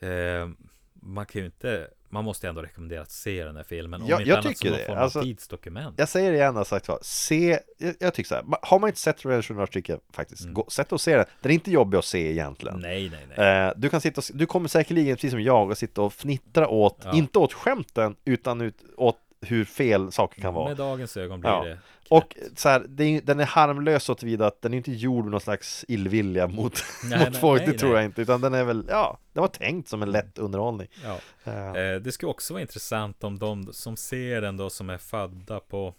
[0.02, 0.48] eh,
[0.94, 4.18] Man kan ju inte Man måste ändå rekommendera att se den här filmen Om Ja,
[4.18, 5.94] inte jag annat tycker som någon form Alltså, av tidsdokument.
[5.98, 8.88] Jag säger det igen, har sagt vad, se, jag, jag tycker så här, har man
[8.88, 11.98] inte sett Revenge några stycken faktiskt, gå, sätt och se den, den är inte jobbig
[11.98, 12.74] att se egentligen.
[12.78, 12.90] Mm.
[12.90, 13.66] Nej, nej, nej.
[13.66, 16.68] Eh, du kan sitta och, du kommer säkerligen, precis som jag, att sitta och fnittra
[16.68, 17.12] åt, Ja.
[17.12, 20.68] inte åt skämten, utan ut, åt hur fel saker kan vara.
[20.68, 21.64] Med dagens ögon blir Ja.
[21.64, 21.78] det
[22.08, 25.24] Och så här, det är, den är harmlös så tillvida att den är inte gjord
[25.24, 28.40] med någon slags illvilja mot, Nej, mot nej, folk, nej, det tror jag inte, utan
[28.40, 30.88] den är väl, ja, den var tänkt som en lätt underhållning.
[31.04, 31.18] Ja.
[31.44, 34.98] Eh, Eh, det skulle också vara intressant om de som ser den då som är
[34.98, 35.94] födda på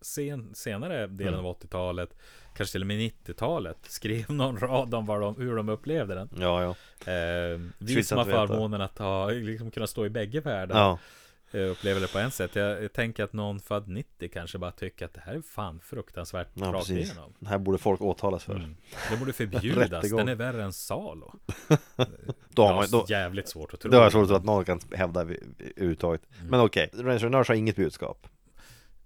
[0.00, 1.46] sen, senare delen Mm.
[1.46, 2.10] av 80-talet,
[2.56, 6.28] kanske till och med 90-talet, skrev någon rad om de, hur de upplevde den.
[6.40, 6.70] ja, ja.
[7.12, 10.98] Eh, vi som har förmånen att ha, liksom kunna stå i bägge världar ja.
[11.54, 12.56] Eh, upplever det på en sätt.
[12.56, 15.80] Jag, jag tänker att någon född 90 kanske bara tycker att det här är fan
[15.80, 17.10] fruktansvärt Ja, rakt precis.
[17.10, 17.32] igenom.
[17.38, 18.54] Det här borde folk åtalas för.
[18.54, 18.76] Mm.
[19.10, 21.34] Det borde förbjudas, den är värre än Salo.
[22.48, 23.90] Då har man, då, jävligt svårt att tro.
[23.90, 26.22] det har jag svårt att någon kan hävda överhuvudtaget.
[26.38, 26.50] Mm.
[26.50, 28.26] Men okej, Ranger Nurse har inget budskap.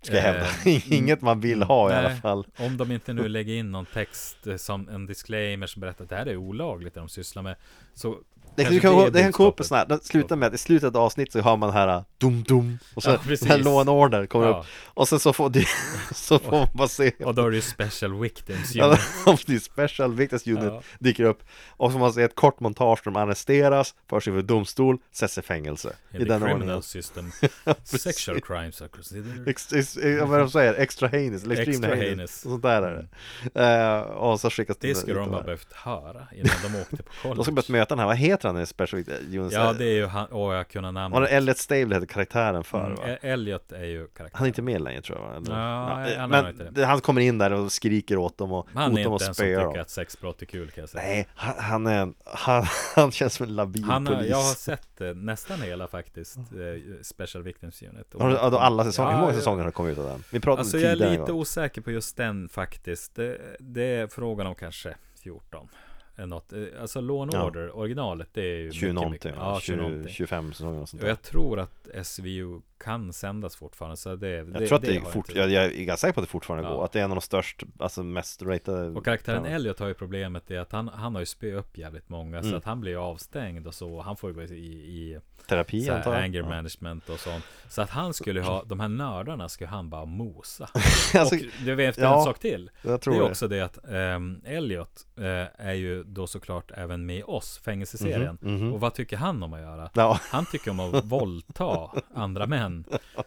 [0.03, 0.71] Ska jag Eh, hävda.
[0.97, 2.21] Inget man vill ha i alla nej.
[2.21, 2.47] fall.
[2.59, 6.11] Om de inte nu lägger in någon text eh, som en disclaimer som berättar att
[6.11, 7.57] det här är olagligt det de sysslar med.
[7.95, 8.19] Så
[8.65, 10.59] Det, kan, är det kan komma upp en sån här, det slutar med att i
[10.59, 13.59] slutet av avsnittet så har man här uh, dum dum och så Ja, den här
[13.59, 14.59] law and order kommer Ja.
[14.61, 15.65] upp och sen så får du,
[16.15, 19.01] så får man bara se Och då är det ju Special Victims Ja, Unit.
[19.27, 20.83] om det special victims unit Ja.
[20.99, 24.43] dyker upp och så får man se ett kort montage där de arresteras, förs inför
[24.43, 27.31] domstol, sätts i fängelse In i den criminal ordningen system
[27.65, 28.03] precis.
[28.03, 30.75] Sexual crimes are considered Ex, ex, vad är det de säger?
[30.75, 32.45] Extra heinous, extreme heinous, heinous.
[32.45, 33.09] och sånt där är det
[33.55, 35.43] Eh, Och så skickas Det skulle de där.
[35.43, 38.48] behövt höra innan de åkte på college De ska behövt möta den här, vad heter
[38.49, 39.53] han i special unit?
[39.53, 42.65] Ja det är ju han, åh jag kunde Var det namnet Elliot Stable heter karaktären
[42.65, 43.09] för Mm, va?
[43.09, 45.37] E- Elliot är ju karaktär Han är inte med längre tror jag va?
[45.37, 45.61] Eller?
[45.61, 46.81] Ja, eh, han är inte Men det.
[46.81, 49.25] det, han kommer in där och skriker åt dem och Han är dem och inte
[49.27, 52.15] den som tycker att sexbrott är kul kan jag säga Nej, han, han är en,
[52.25, 56.37] han, han känns som en labil Han polis jag har sett eh, nästan hela faktiskt
[56.37, 59.11] eh, Special Victims Unit du, har du alla säsonger?
[59.11, 59.39] Ja, Hur många ja.
[59.39, 60.25] säsonger har kommit ut av den?
[60.33, 63.83] Vi pratade Alltså om jag är en lite osäker på just den faktiskt Det, det
[63.85, 65.88] är frågan om kanske 14 eller
[66.27, 66.53] något.
[66.53, 67.45] Eh, Alltså Law Ja.
[67.47, 70.53] Order, originalet det är ju 20 mycket, någonting, mycket, ja, ja, 20 20, någonting 25
[70.53, 71.13] säsonger och sånt Och där.
[71.13, 75.11] jag tror att SVU kan sändas fortfarande så det, Jag tror att det, är har
[75.11, 76.75] fort, jag, jag är ganska säker på att det fortfarande Ja.
[76.75, 79.51] går, att det är en av de störst, alltså mest ratade Och karaktären ja.
[79.51, 82.51] Elliot har ju problemet är att han, han har ju spöat upp jävligt många Mm.
[82.51, 85.83] Så att han blir ju avstängd och så Han får ju gå i, i Terapi
[85.83, 86.49] så här, anger ja.
[86.49, 90.69] management och sånt Så att han skulle ha, de här nördarna skulle han bara mosa
[91.15, 93.61] alltså, Och du vet ja, en sak till Jag Det tror är det, också det
[93.61, 98.73] att um, Elliot eh, är ju då såklart även med i oss, fängelseserien Mhm, mhm.
[98.73, 100.17] Och vad tycker han om att göra?
[100.31, 102.68] Han tycker om att våldta andra män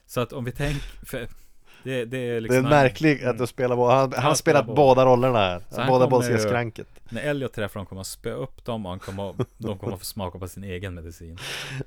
[0.08, 1.30] Så att om vi tänker
[1.84, 4.64] det, det är det liksom är märkligt att du spelar båda, han, han spelat spelar
[4.64, 5.06] båda.
[5.06, 5.62] rollerna här.
[5.70, 8.92] Så han Båda båda skranket När Elliot träffar dem kommer han spöa upp dem och
[8.92, 11.38] han kommer, de kommer få smaka på sin egen medicin.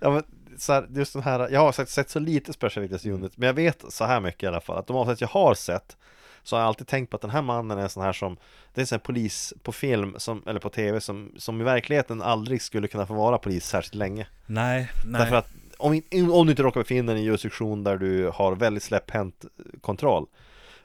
[0.01, 0.23] Ja men
[0.59, 3.17] så här, just den här, jag har sagt, sett så lite Special Victims Mm.
[3.17, 5.55] Unit Men jag vet så här mycket i alla fall Att de avsnitt jag har
[5.55, 5.97] sett
[6.43, 8.37] Så har jag alltid tänkt på att den här mannen är en sån här som
[8.75, 11.65] Det är en sån här polis på film som, Eller på tv som, som i
[11.65, 14.27] verkligheten aldrig skulle kunna få vara polis särskilt länge.
[14.47, 15.21] Nej, nej.
[15.21, 15.49] Därför att
[15.85, 19.45] om, om du inte råkar befinna dig i en jurisdiktion där du har väldigt släpphänt
[19.81, 20.27] kontroll.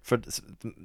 [0.02, 0.22] För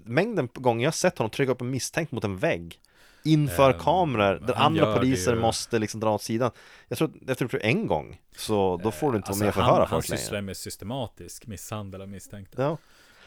[0.04, 2.80] mängden gånger jag har sett honom trycka upp en misstänkt mot en vägg
[3.24, 6.50] Inför Ehm, kameror, där han andra poliser måste liksom dra åt sidan.
[6.88, 9.62] Jag tror, jag tror en gång Så då får du inte Alltså, vara med och
[9.62, 12.62] han, förhöra han folk sysslar längre med systematisk misshandel av misstänkta.
[12.62, 12.78] Ja,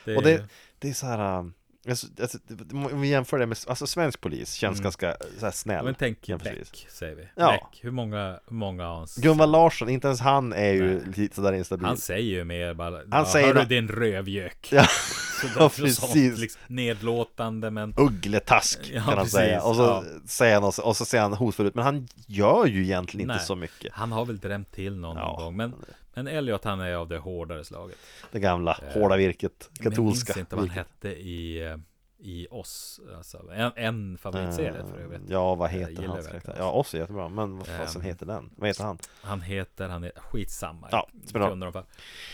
[0.05, 0.45] det och det,
[0.79, 1.45] det är så här äh,
[1.89, 2.37] alltså, alltså,
[2.71, 4.83] om vi jämför det med, alltså svensk polis känns Mm.
[4.83, 6.27] ganska så här snäll men tänk.
[6.27, 7.51] Beck, säger vi Ja.
[7.51, 11.01] Beck, hur många, hur många har hans Gunvald Larsson, inte ens han är ju Nej.
[11.15, 14.85] lite sådär instabil Han säger ju mer bara Han ja, säger Hörru din rövgök Ja,
[15.41, 15.95] Så ja, precis.
[15.95, 20.03] sånt, liksom, Nedlåtande men Uggletask Ja, kan han precis, säga Och så ja.
[20.27, 23.21] säger han, och så, och så säger han hotfull ut Men han gör ju egentligen
[23.21, 23.45] inte Nej.
[23.45, 25.35] så mycket Han har väl drämt till någon Ja.
[25.39, 25.73] gång Men,
[26.17, 27.97] men Elliot han är av det hårdare slaget
[28.31, 30.87] Det gamla Eh, hårda virket, Men jag katolska minns inte vad han virket.
[31.03, 31.77] hette i, eh,
[32.19, 36.25] i oss alltså, en, en favoritserie för övrigt Eh, Ja, vad heter oss.
[36.57, 38.49] Ja, oss är jättebra, men vad fasen heter den?
[38.55, 38.97] Vad heter han?
[39.21, 41.83] Han heter, han är skitsamma Ja, spelar.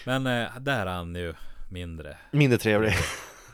[0.05, 0.23] Men
[0.63, 1.33] där är han ju
[1.69, 2.93] mindre Mindre trevlig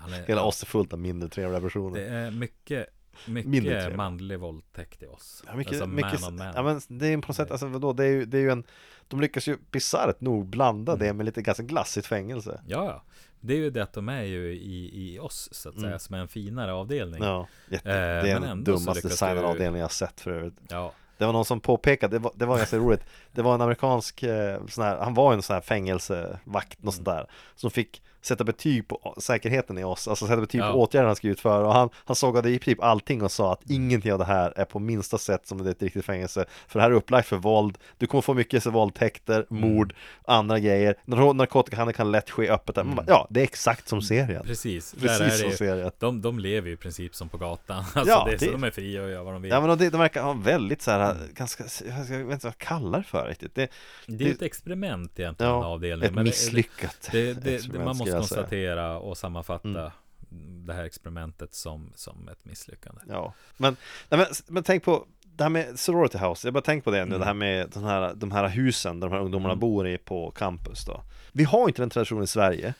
[0.00, 2.86] han är, Hela oss är fullt av mindre trevliga personer Det är mycket
[3.26, 5.44] mycket manlig våldtäkt i oss.
[5.46, 6.52] Ja, mycket, alltså mycket, man on man.
[6.56, 8.64] ja men det är en procent, alltså vadå, det är ju, det är ju en
[9.10, 11.06] De lyckas ju bisarrt nog blanda Mm.
[11.06, 13.02] det med lite ganska glassigt fängelse Ja.
[13.40, 15.98] Det är ju det att de är ju i, i oss så att säga, Mm.
[15.98, 17.22] som är en finare avdelning.
[17.22, 20.54] Ja, jätte, Eh, det är den dummaste designade du- avdelningen jag har sett för övrigt
[20.68, 23.60] Ja, Det var någon som påpekade, det var, det var ganska roligt Det var en
[23.60, 28.02] amerikansk eh, sån här, han var en sån här fängelsevakt, något sånt där Som fick
[28.22, 30.72] sätta betyg på säkerheten i oss, alltså sätta betyg Ja.
[30.72, 33.70] på åtgärder han ska utföra och han, han sågade i princip allting och sa att
[33.70, 36.78] ingenting av det här är på minsta sätt som det är ett riktigt fängelse För
[36.78, 39.94] det här är upplagt för våld, du kommer få mycket så våldtäkter, mord,
[40.24, 42.76] andra grejer Nar- Narkotikahandel kan lätt ske öppet.
[42.76, 44.94] Man bara, Ja, det är exakt som serien precis.
[44.94, 47.84] Precis Där är som det, serien de, de lever ju i princip som på gatan.
[47.94, 49.50] Alltså Ja, det är så det- de är fria att göra vad de vill.
[49.50, 51.22] Ja men de, de verkar ha väldigt så här, Mm.
[51.34, 53.68] ganska, jag vet inte vad jag kallar det för riktigt det,
[54.06, 56.10] det är ju ett experiment egentligen, den Ja, avdelningen.
[56.12, 58.38] ett det- misslyckat Det, det, det, man skulle måste jag säga.
[58.40, 59.92] konstatera och sammanfatta
[60.32, 60.66] Mm.
[60.66, 63.00] det här experimentet som, som ett misslyckande.
[63.08, 63.76] Ja, men,
[64.08, 66.96] nej, men, men tänk på det här med sorority house, jag bara tänk på det
[66.96, 67.18] nu, Mm.
[67.20, 69.60] det här med de här, de här husen där de här ungdomarna Mm.
[69.60, 71.02] bor i på campus då.
[71.32, 72.74] Vi har inte den traditionen i Sverige.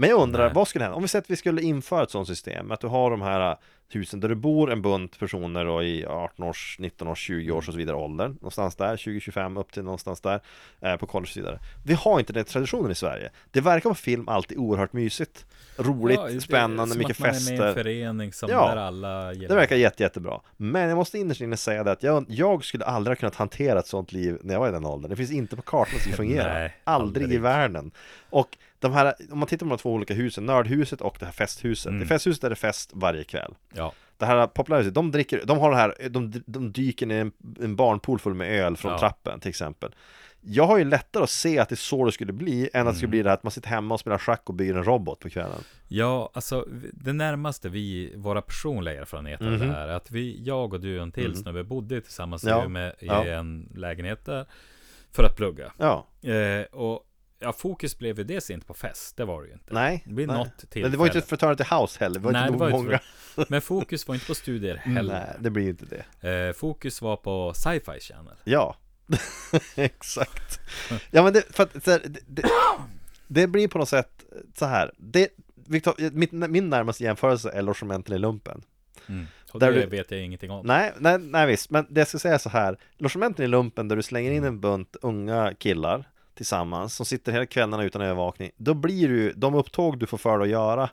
[0.00, 0.54] Men jag undrar, Nej.
[0.54, 0.96] vad skulle hända?
[0.96, 3.56] Om vi säger att vi skulle införa ett sådant system, att du har de här
[3.92, 7.68] husen där det bor en bunt personer då i 18 års, 19 års, 20 års
[7.68, 10.40] och så vidare ålder, någonstans där, 20-25 upp till någonstans där,
[10.80, 11.58] eh, på college och så vidare.
[11.84, 13.30] Vi har inte den traditionen i Sverige.
[13.50, 15.46] Det verkar på film alltid oerhört mysigt,
[15.76, 17.74] roligt, Ja, spännande, som mycket att man är med i en fester.
[17.74, 19.48] förening som Ja, där alla gillar.
[19.48, 20.40] Det verkar jätte, jättebra.
[20.56, 23.78] Men jag måste innerst inne säga det att jag, jag skulle aldrig ha kunnat hantera
[23.78, 25.10] ett sånt liv när jag var i den åldern.
[25.10, 26.52] Det finns inte på kartan att det skulle fungera.
[26.52, 27.40] Nej, aldrig, i aldrig.
[27.40, 27.90] världen.
[28.30, 31.32] Och de här, om man tittar på de två olika husen, nördhuset och det här
[31.32, 31.90] festhuset.
[31.90, 32.02] Mm.
[32.02, 33.54] I festhuset är det fest varje kväll.
[33.74, 37.20] Ja, Det här Popularity, de dricker, de har det här, de, de dyker ner i
[37.20, 38.98] en, en barnpool full med öl från Ja.
[38.98, 39.94] trappen till exempel.
[40.42, 42.94] Jag har ju lättare att se att det är så det skulle bli än att
[42.94, 43.10] det skulle Mm.
[43.10, 45.30] bli det här att man sitter hemma och spelar schack och bygger en robot på
[45.30, 45.58] kvällen.
[45.88, 49.58] ja, alltså det närmaste vi, våra personliga erfarenheter Mhm.
[49.60, 51.34] det här, är att vi, jag och du och en till Mhm.
[51.42, 53.24] snubbe bodde tillsammans Ja, med, i ja.
[53.24, 54.46] en lägenhet där
[55.12, 55.72] för att plugga.
[55.78, 57.06] Ja, Eh, och
[57.40, 59.74] ja, fokus blev ju dels inte på fest, det var det ju inte.
[59.74, 60.02] nej.
[60.06, 60.36] Det blir nej.
[60.36, 60.88] något Men tillfälle.
[60.88, 62.92] det var ju inte fraternity house heller, det var Nej, inte det var många.
[63.38, 65.12] inte Men fokus var inte på studier heller.
[65.14, 65.84] Nej, det blir ju inte
[66.20, 66.30] det.
[66.48, 68.34] Eh, fokus var på sci-fi channel.
[68.44, 68.76] Ja,
[69.76, 70.60] exakt.
[71.10, 72.48] Ja men det, för att, här, det, det,
[73.26, 74.24] det blir på något sätt
[74.58, 74.92] så här.
[74.96, 75.28] Det,
[75.66, 78.62] Victor, mitt, min närmaste jämförelse är logementen i lumpen.
[79.52, 80.66] Och Där det du- vet jag ingenting om.
[80.66, 82.76] Nej, nej, nej visst, men det jag ska säga så här.
[82.98, 86.08] Logementen i lumpen där du slänger in en bunt unga killar
[86.40, 88.50] tillsammans som sitter hela kvällarna utan övervakning.
[88.56, 90.88] Då blir du, de upptåg du får för dig att göra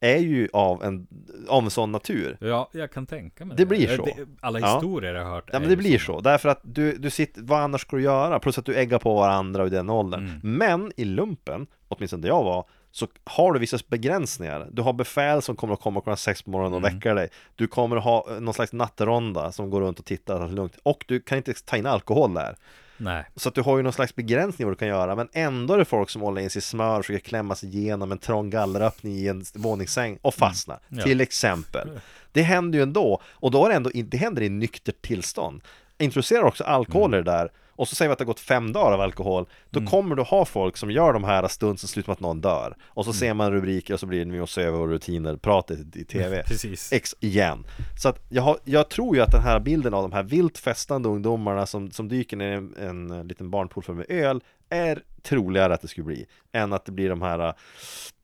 [0.00, 1.06] är ju av en,
[1.48, 2.36] av en sån natur.
[2.40, 4.08] Ja, jag kan tänka mig Det blir Eh, så.
[4.40, 4.74] alla Ja.
[4.74, 6.18] historier jag har hört Ja men det ju blir sådana.
[6.22, 8.38] så, därför att du, du sitter, vad annars ska du göra?
[8.38, 10.56] Plus att du äggar på varandra i den åldern Mm.
[10.56, 15.42] Men i lumpen, åtminstone där jag var Så har du vissa begränsningar Du har befäl
[15.42, 16.94] som kommer att komma klockan sex på morgonen och Mm.
[16.98, 20.40] väcka dig Du kommer att ha eh, någon slags natteronda som går runt och tittar
[20.46, 22.56] det lugnt Och du kan inte ta in alkohol där
[23.00, 25.74] Nej, Så att du har ju någon slags begränsning vad du kan göra Men ändå
[25.74, 28.18] är det folk som håller in sig i smör och försöker klämma sig igenom en
[28.18, 30.98] trång galleröppning i en våningssäng och fastnar Mm.
[30.98, 31.04] Ja.
[31.04, 32.00] Till exempel.
[32.32, 35.62] Det händer ju ändå Och då är det ändå, det händer i nyktert tillstånd.
[35.98, 37.50] Introducerar också alkohol det där
[37.80, 40.22] och så säger vi att det har gått fem dagar av alkohol Då kommer du
[40.22, 43.12] ha folk som gör de här stunden som slutar med att någon dör Och så
[43.12, 46.42] ser man rubriker och så blir det nu och över våra rutiner Pratet i tv
[46.46, 46.92] precis.
[46.92, 47.66] X igen
[48.02, 50.58] Så att jag, har, jag tror ju att den här bilden av de här vilt
[50.58, 54.40] festande ungdomarna som, som dyker ner i en, en, eh, liten barnpool full med öl
[54.70, 57.52] Är troligare att det skulle bli Än att det blir de här, eh,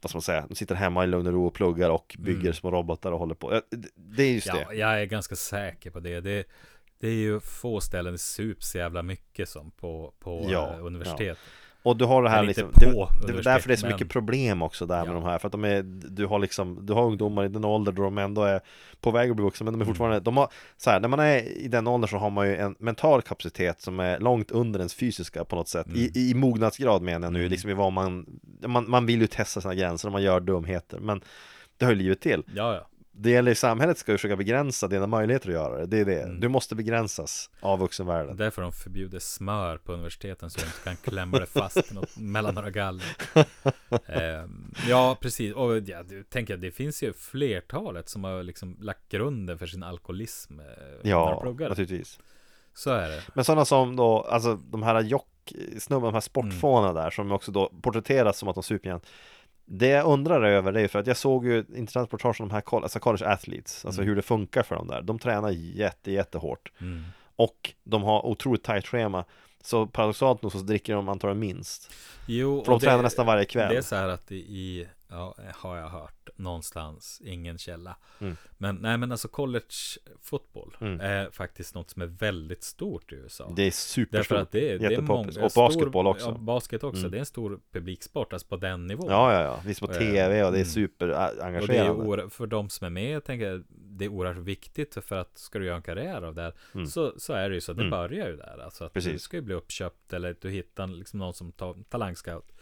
[0.01, 2.41] vad ska man säga, de sitter hemma i lugn och ro och pluggar och bygger
[2.41, 2.55] Mm.
[2.55, 3.63] små robotar och håller på det-
[3.97, 6.21] Det är just Ja, det jag är ganska säker på det.
[6.21, 6.45] det.
[7.01, 11.39] Det är ju få ställen det sups jävla mycket som på, på Ja, eh, universitet.
[11.83, 12.87] Och du har det här Eller liksom, det,
[13.27, 15.13] det är därför det är så men- mycket problem också där med Ja.
[15.15, 17.93] de här För att de är, du har liksom, du har ungdomar i den ålder
[17.93, 18.61] då de ändå är
[19.01, 19.95] på väg att bli vuxna Men de är Mm.
[19.95, 22.57] fortfarande, de har, så här, när man är i den åldern så har man ju
[22.57, 27.03] en mental kapacitet som är långt under ens fysiska på något sätt I, I mognadsgrad
[27.03, 27.51] menar jag nu, Mm.
[27.51, 28.27] liksom i vad man,
[28.67, 31.21] man, man vill ju testa sina gränser och man gör dumheter Men
[31.77, 32.87] det hör ju livet till Ja, ja.
[33.19, 36.05] Det gäller i samhället ska ju försöka begränsa dina möjligheter att göra det, det är
[36.05, 36.41] det Mm.
[36.41, 40.97] Du måste begränsas av vuxenvärlden Därför de förbjuder smör på universiteten så du inte kan
[40.97, 43.17] klämma det fast något, mellan några galler.
[44.07, 45.55] Ehm, ja, precis.
[45.55, 49.83] Och ja, tänker jag, det finns ju flertalet som har liksom lagt grunden för sin
[49.83, 51.69] alkoholism eh, när de Ja, pluggar.
[51.69, 52.19] naturligtvis
[52.75, 53.23] Så är det.
[53.35, 55.29] Men sådana som då, alltså de här jock
[55.79, 59.01] snubbarna, de här sportfåna där som också då porträtteras som att de super igen.
[59.69, 62.55] Det jag undrar över det är för att jag såg ju intressant reportage om de
[62.55, 64.09] här alltså college athletes, alltså Mm.
[64.09, 65.03] hur det funkar för dem där.
[65.03, 67.05] De tränar jätte, jättehårt Mm.
[67.37, 69.25] och de har otroligt tajt schema.
[69.63, 71.91] Så paradoxalt nog så dricker de antagligen minst.
[72.27, 73.69] Jo, För de och tränar nästan varje kväll.
[73.73, 77.97] Det är så här att i ja, har jag hört någonstans, ingen källa.
[78.19, 78.37] Mm.
[78.59, 79.65] Men nej, men alltså college
[80.23, 81.01] fotboll Mm.
[81.01, 83.53] är faktiskt något som är väldigt stort i USA.
[83.57, 86.27] Det är Därför superstort, att det är, det är många, Och basketboll också.
[86.27, 86.99] Ja, basket också.
[86.99, 87.11] Mm.
[87.11, 89.11] Det är en stor publiksport, alltså på den nivån.
[89.11, 89.61] Ja, ja, ja.
[89.65, 90.65] Visst på Eh, tv och det är mm.
[90.65, 94.09] super äh, Och det är oerhört, för de som är med, jag tänker det är
[94.09, 96.87] oerhört viktigt för att ska du göra en karriär av det här Mm.
[96.87, 97.91] så, så är det ju så, det Mm.
[97.91, 98.59] börjar ju där.
[98.65, 99.23] Alltså att du Precis.
[99.23, 102.53] ska ju bli uppköpt eller du hittar liksom någon som tar talangscout.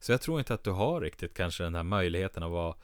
[0.00, 2.74] Så jag tror inte att du har riktigt kanske den här möjligheten att vara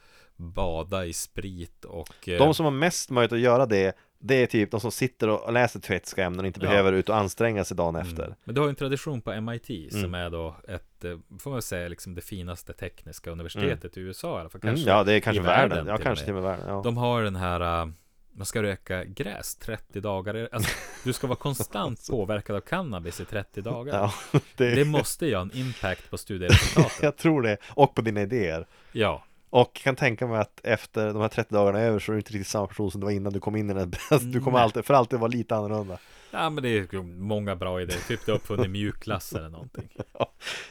[0.40, 4.46] bada i sprit och eh, De som har mest möjlighet att göra det Det är
[4.46, 6.68] typ de som sitter och läser teoretiska ämnen och inte Ja.
[6.68, 8.34] behöver ut och anstränga sig dagen efter Mm.
[8.44, 10.14] Men du har ju en tradition på MIT som Mm.
[10.14, 14.40] är då ett, eh, får man säga, liksom det finaste tekniska universitetet i USA i
[14.40, 14.60] alla fall.
[14.62, 14.74] mm.
[14.74, 16.68] Kanske Ja, det är kanske i världen, världen Ja, till kanske till och med världen
[16.74, 16.80] ja.
[16.84, 17.92] De har den här, uh,
[18.36, 20.48] man ska röka gräs 30 dagar.
[20.52, 20.70] Alltså,
[21.04, 23.94] du ska vara konstant påverkad av cannabis i 30 dagar.
[23.94, 24.12] ja,
[24.56, 26.98] det, Det måste göra en impact på studieresultatet.
[27.02, 31.20] Jag tror det, och på dina idéer Ja, Och kan tänka mig att efter de
[31.20, 33.32] här 30 dagarna över så är du inte riktigt samma person som du var innan
[33.32, 35.98] du kom in i den här Du kommer alltid, för alltid vara lite annorlunda.
[36.30, 37.98] Ja men det är många bra idéer.
[38.08, 39.88] Typ du har uppfunnit mjukglass eller någonting.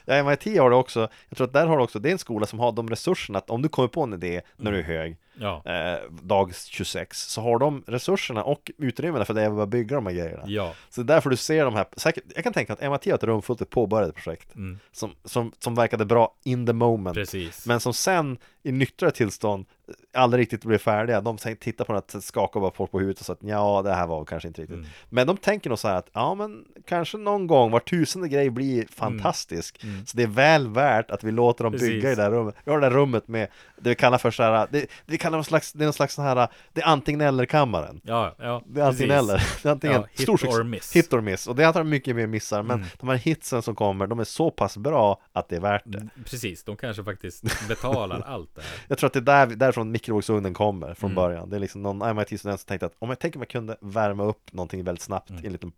[0.05, 2.19] Ja, MIT har det också, jag tror att där har du också, det är en
[2.19, 4.83] skola som har de resurserna att om du kommer på en idé när du är
[4.83, 9.95] hög Ja, eh, dag 26 så har de resurserna och utrymmena för att börja bygga
[9.95, 10.73] de här grejerna ja.
[10.89, 13.13] Så det är därför du ser de här, säkert, jag kan tänka att MIT har
[13.13, 17.15] ett rum fullt med påbörjade projekt Mm, som, som, som verkade bra in the moment
[17.15, 17.65] precis.
[17.65, 19.65] Men som sen i nyktrare tillstånd
[20.13, 23.33] aldrig riktigt blev färdiga De tittar på det, skakar bara folk på huvudet och sa
[23.33, 24.89] att ja, det här var kanske inte riktigt Mm.
[25.09, 28.49] Men de tänker nog så här att ja, men kanske någon gång var tusende grej
[28.49, 30.05] blir fantastisk Mm.
[30.05, 31.87] Så det är väl värt att vi låter dem Precis.
[31.89, 33.47] bygga i det där rummet Vi har det där rummet med
[33.77, 36.13] det vi kallar för så här, det, vi kallar någon slags, det är någon slags
[36.13, 38.61] så här, det är antingen eller kammaren Ja, ja.
[38.67, 39.29] det är antingen precis.
[39.29, 39.61] eller.
[39.63, 40.95] Det är antingen Ja, hit stor or miss.
[40.95, 41.47] Hit or miss.
[41.47, 42.63] Och det antagligen mycket mer missar.
[42.63, 42.87] Men Mm.
[42.99, 45.97] de här hitsen som kommer, de är så pass bra att det är värt det.
[45.97, 48.71] Mm, Precis, de kanske faktiskt betalar allt det här.
[48.87, 51.15] Jag tror att det är där, därifrån mikrovågsugnen kommer från Mm.
[51.15, 51.49] början.
[51.49, 54.53] Det är liksom någon MIT-student som tänkte att om jag tänker jag kunde värma upp
[54.53, 55.45] någonting väldigt snabbt Mm.
[55.45, 55.71] i en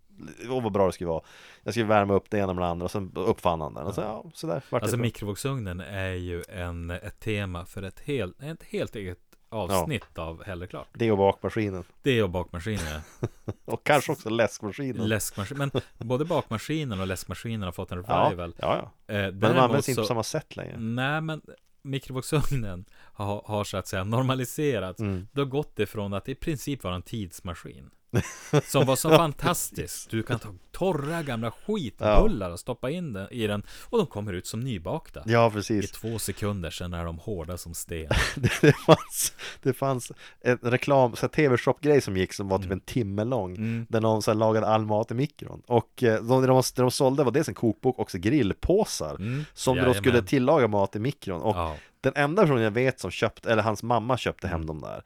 [0.50, 1.22] åh vad bra det skulle vara.
[1.64, 3.88] Jag skulle värma upp det ena med det andra och sen uppfann han den.
[3.88, 8.00] Och så, ja, så där vart Alltså mikrovågsugnen är ju en, ett tema för ett,
[8.00, 9.20] hel, ett helt eget
[9.50, 10.88] avsnitt av Hellre klart.
[10.94, 11.84] Det och bakmaskinen.
[12.04, 13.02] Det och bakmaskinen.
[13.66, 15.08] Och kanske också läskmaskinen.
[15.08, 15.58] Läskmaskin.
[15.58, 18.56] Men både bakmaskinen och läskmaskinen har fått en ja, revival.
[18.60, 19.14] ja, ja.
[19.16, 20.78] Eh, Men de används inte på samma sätt längre.
[20.80, 21.42] Nej, men
[21.82, 25.00] mikrovågsugnen har, har så att säga normaliserats.
[25.00, 25.28] Mm.
[25.34, 27.90] Har gått ifrån att i princip vara en tidsmaskin.
[28.66, 30.10] Som var så fantastisk.
[30.12, 34.34] Du kan ta torra gamla skitbullar och stoppa in den i den och de kommer
[34.34, 35.24] ut som nybakta.
[35.26, 35.92] Ja, I precis.
[35.92, 38.10] två sekunder sen är de hårda som sten.
[38.36, 39.34] det, det, fanns,
[39.64, 40.12] det fanns
[40.42, 43.86] en reklam, så tv-shop-grej som gick som var typ en timme lång Mm.
[43.90, 46.82] Där någon så här lagade all mat i mikron Och eh, de, det, de, det
[46.82, 49.46] de sålde var dels en kokbok och också grillpåsar Mm.
[49.54, 50.04] Som du då Jajamän.
[50.04, 51.76] skulle tillaga mat i mikron Och Ja.
[52.02, 54.68] Den enda personen jag vet som köpte, eller hans mamma köpte hem Mm.
[54.68, 55.04] dem där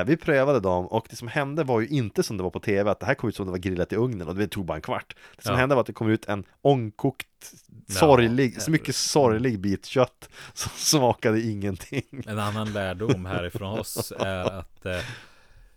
[0.00, 2.60] eh, Vi prövade dem och det som hände var ju inte som det var på
[2.60, 4.64] tv Att det här kom ut som det var grillat i ugnen och det tog
[4.66, 5.58] bara en kvart Det som Ja.
[5.58, 7.26] hände var att det kom ut en ångkokt
[7.88, 14.58] Sorglig, så mycket sorglig bit kött som smakade ingenting En annan lärdom härifrån oss är
[14.58, 14.98] att eh,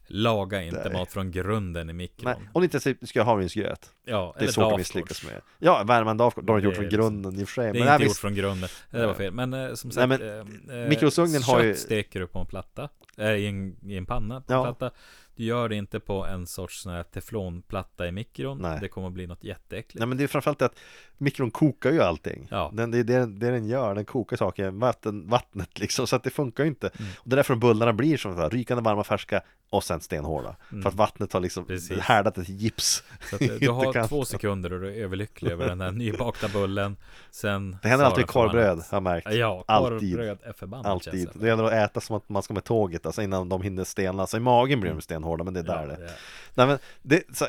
[0.07, 0.93] laga inte Nej.
[0.93, 2.33] mat från grunden i mikron.
[2.39, 5.83] Nej, om du inte ska ha havregrynsgröt Ja, Det är svårt att misslyckas med Ja,
[5.83, 7.81] värma en Dafgård, då har gjort från liksom- grunden i och för sig Det är
[7.81, 8.69] inte nej, gjort visst, från grunden.
[8.91, 9.15] Det var Nej.
[9.15, 9.33] fel.
[9.33, 12.45] Men eh, som Nej, sagt, men eh, eh, mikrosugnen har ju- steker du på en
[12.45, 12.89] platta.
[13.17, 14.63] Eh, i, en, I en panna på en Ja.
[14.75, 14.95] platta.
[15.35, 18.57] Du gör det inte på en sorts sån här teflonplatta i mikron.
[18.61, 18.77] Nej.
[18.81, 19.99] Det kommer att bli något jätteäckligt.
[19.99, 20.75] Nej men det är framförallt att
[21.17, 22.69] mikron kokar ju allting Ja.
[22.73, 26.23] den, det är det, det den gör, den kokar saker, vatten, vattnet liksom Så att
[26.23, 27.11] det funkar ju inte Mm.
[27.19, 30.89] Och det är därför bullarna blir som här, rykande varma, färska och sen stenhårda För
[30.89, 31.75] att vattnet har liksom Mm.
[31.77, 31.99] Precis.
[31.99, 35.51] härdat ett gips Så att, eh, du har kan- två sekunder och du är överlycklig
[35.51, 36.97] över den här nybakta bullen.
[37.31, 41.63] Sen Det händer alltid korvbröd, har jag märkt Ja, korvbröd är förbannat Alltid, det gäller
[41.63, 44.39] att äta som att man ska med tåget alltså innan de hinner stelna Så i
[44.39, 45.89] magen blir de stenhårda men det är där Mm.
[45.89, 46.11] Ja, det är-
[46.53, 47.45] Nej men, det, så,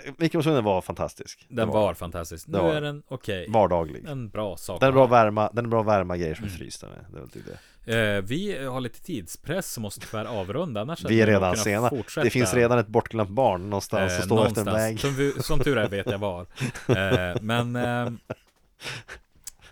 [0.63, 2.47] var fantastisk Den var fantastisk.
[2.49, 3.47] Nu var- är den okej.
[3.61, 4.81] Vardaglig En bra sak.
[4.81, 6.55] Den är bra att värma, den är bra att värma grejer som Mm.
[6.55, 7.59] är frysta med Det är väl typ det
[7.89, 12.25] Eh, vi har lite tidspress så måste tyvärr avrunda annars Vi är redan sena fortsätta,
[12.25, 14.77] Det finns redan ett bortglömt barn någonstans som eh, står efter en någonstans.
[14.77, 16.47] väg Som, vi, som tur är vet jag var.
[16.89, 18.11] Eh, men eh,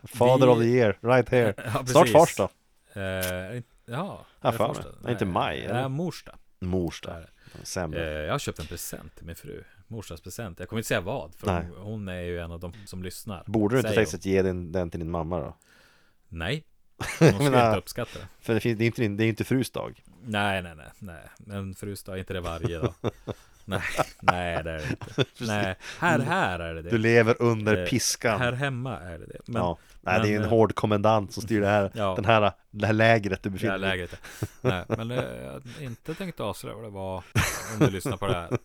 [0.03, 2.49] Father vi- of the year, right here ja, Snart fars då
[3.01, 3.03] Eh,
[3.87, 4.85] ja, Ja, första?
[5.03, 5.89] Nej, inte maj, Nej, eller?
[5.89, 6.33] Morsta.
[6.61, 7.11] Mors Där.
[7.11, 7.21] då, är
[7.61, 7.67] det.
[7.67, 9.63] sämre Eh, jag har köpt en present till min fru.
[9.87, 10.59] Morsdagspresent.
[10.59, 11.67] Jag kommer inte säga vad, för Nej.
[11.79, 13.45] hon, är ju en av de som lyssnar.
[13.47, 15.57] Borde du inte Säger faktiskt ge den, den till din mamma då?
[16.29, 16.65] Nej.
[17.19, 18.27] Hon skulle inte uppskatta det.
[18.41, 21.29] För det, finns, det är inte det är inte frus dag Nej, nej, nej, nej.
[21.39, 22.95] Men frus dag, inte det varje dag.
[23.65, 23.81] Nej,
[24.21, 25.25] nej det är det inte.
[25.45, 26.91] Nej, här, här är det det.
[26.91, 28.41] Du lever under Eh, piskan.
[28.41, 29.41] Här hemma är det det.
[29.47, 29.79] Men, ja.
[30.07, 32.15] Nej, det är ju en men, hård kommandant som styr det här, Ja.
[32.17, 34.09] den här, det här lägret du befinner dig i.
[34.61, 37.17] Nej, men eh, jag hade inte tänkt avslöja vad det var
[37.73, 38.59] om du lyssnar på det här.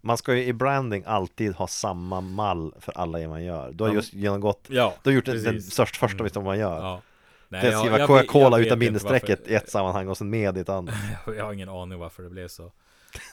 [0.00, 3.72] Man ska ju i branding alltid ha samma mall för alla det man gör.
[3.72, 3.94] Du har Ja.
[3.94, 5.72] just genomgått, Ja, du har gjort den, den precis.
[5.72, 6.76] största första visst man gör.
[6.80, 7.02] Ja.
[7.48, 10.60] Nej, det är att skriva Coca-Cola utan bindestrecket i ett sammanhang och sen med i
[10.60, 10.94] ett annat.
[11.36, 12.72] Jag har ingen aning varför det blev så.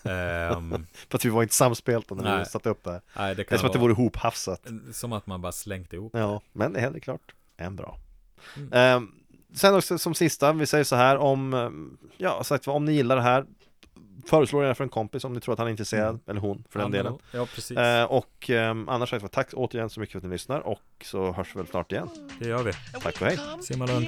[0.04, 2.46] Ehm, För att vi var inte samspelta när vi Nej.
[2.46, 4.68] satte upp det nej, det Det är kan som att det vara vore hophafsat.
[4.94, 6.12] som att man bara slängt ihop.
[6.16, 7.34] Ja, men det är helt klart
[7.66, 7.98] en bra.
[8.58, 8.70] Mm.
[8.74, 9.12] Ehm,
[9.54, 12.92] sen också som sista, vi säger så här om, ehm, ja, sagt vad, om ni
[12.94, 13.46] gillar det här,
[14.26, 16.20] föreslå det för en kompis om ni tror att han är intresserad, Mm.
[16.28, 17.18] eller hon för den Ja, delen.
[17.32, 17.78] Ja, precis.
[17.78, 21.32] Ehm, och um, annars sagt tack återigen så mycket för att ni lyssnar och så
[21.32, 22.10] hörs vi väl snart igen.
[22.40, 22.72] Det gör vi.
[23.02, 23.40] Tack och hej.
[23.62, 24.08] Simmalund.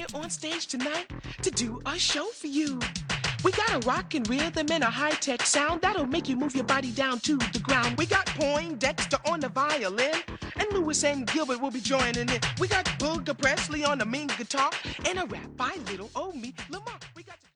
[3.46, 6.90] We got a rockin' rhythm and a high-tech sound that'll make you move your body
[6.90, 7.96] down to the ground.
[7.96, 10.16] We got Poindexter on the violin,
[10.56, 12.40] and Lewis and Gilbert will be joining in.
[12.58, 14.72] We got Booger Presley on the mean guitar,
[15.08, 16.98] and a rap by little old me, Lamar.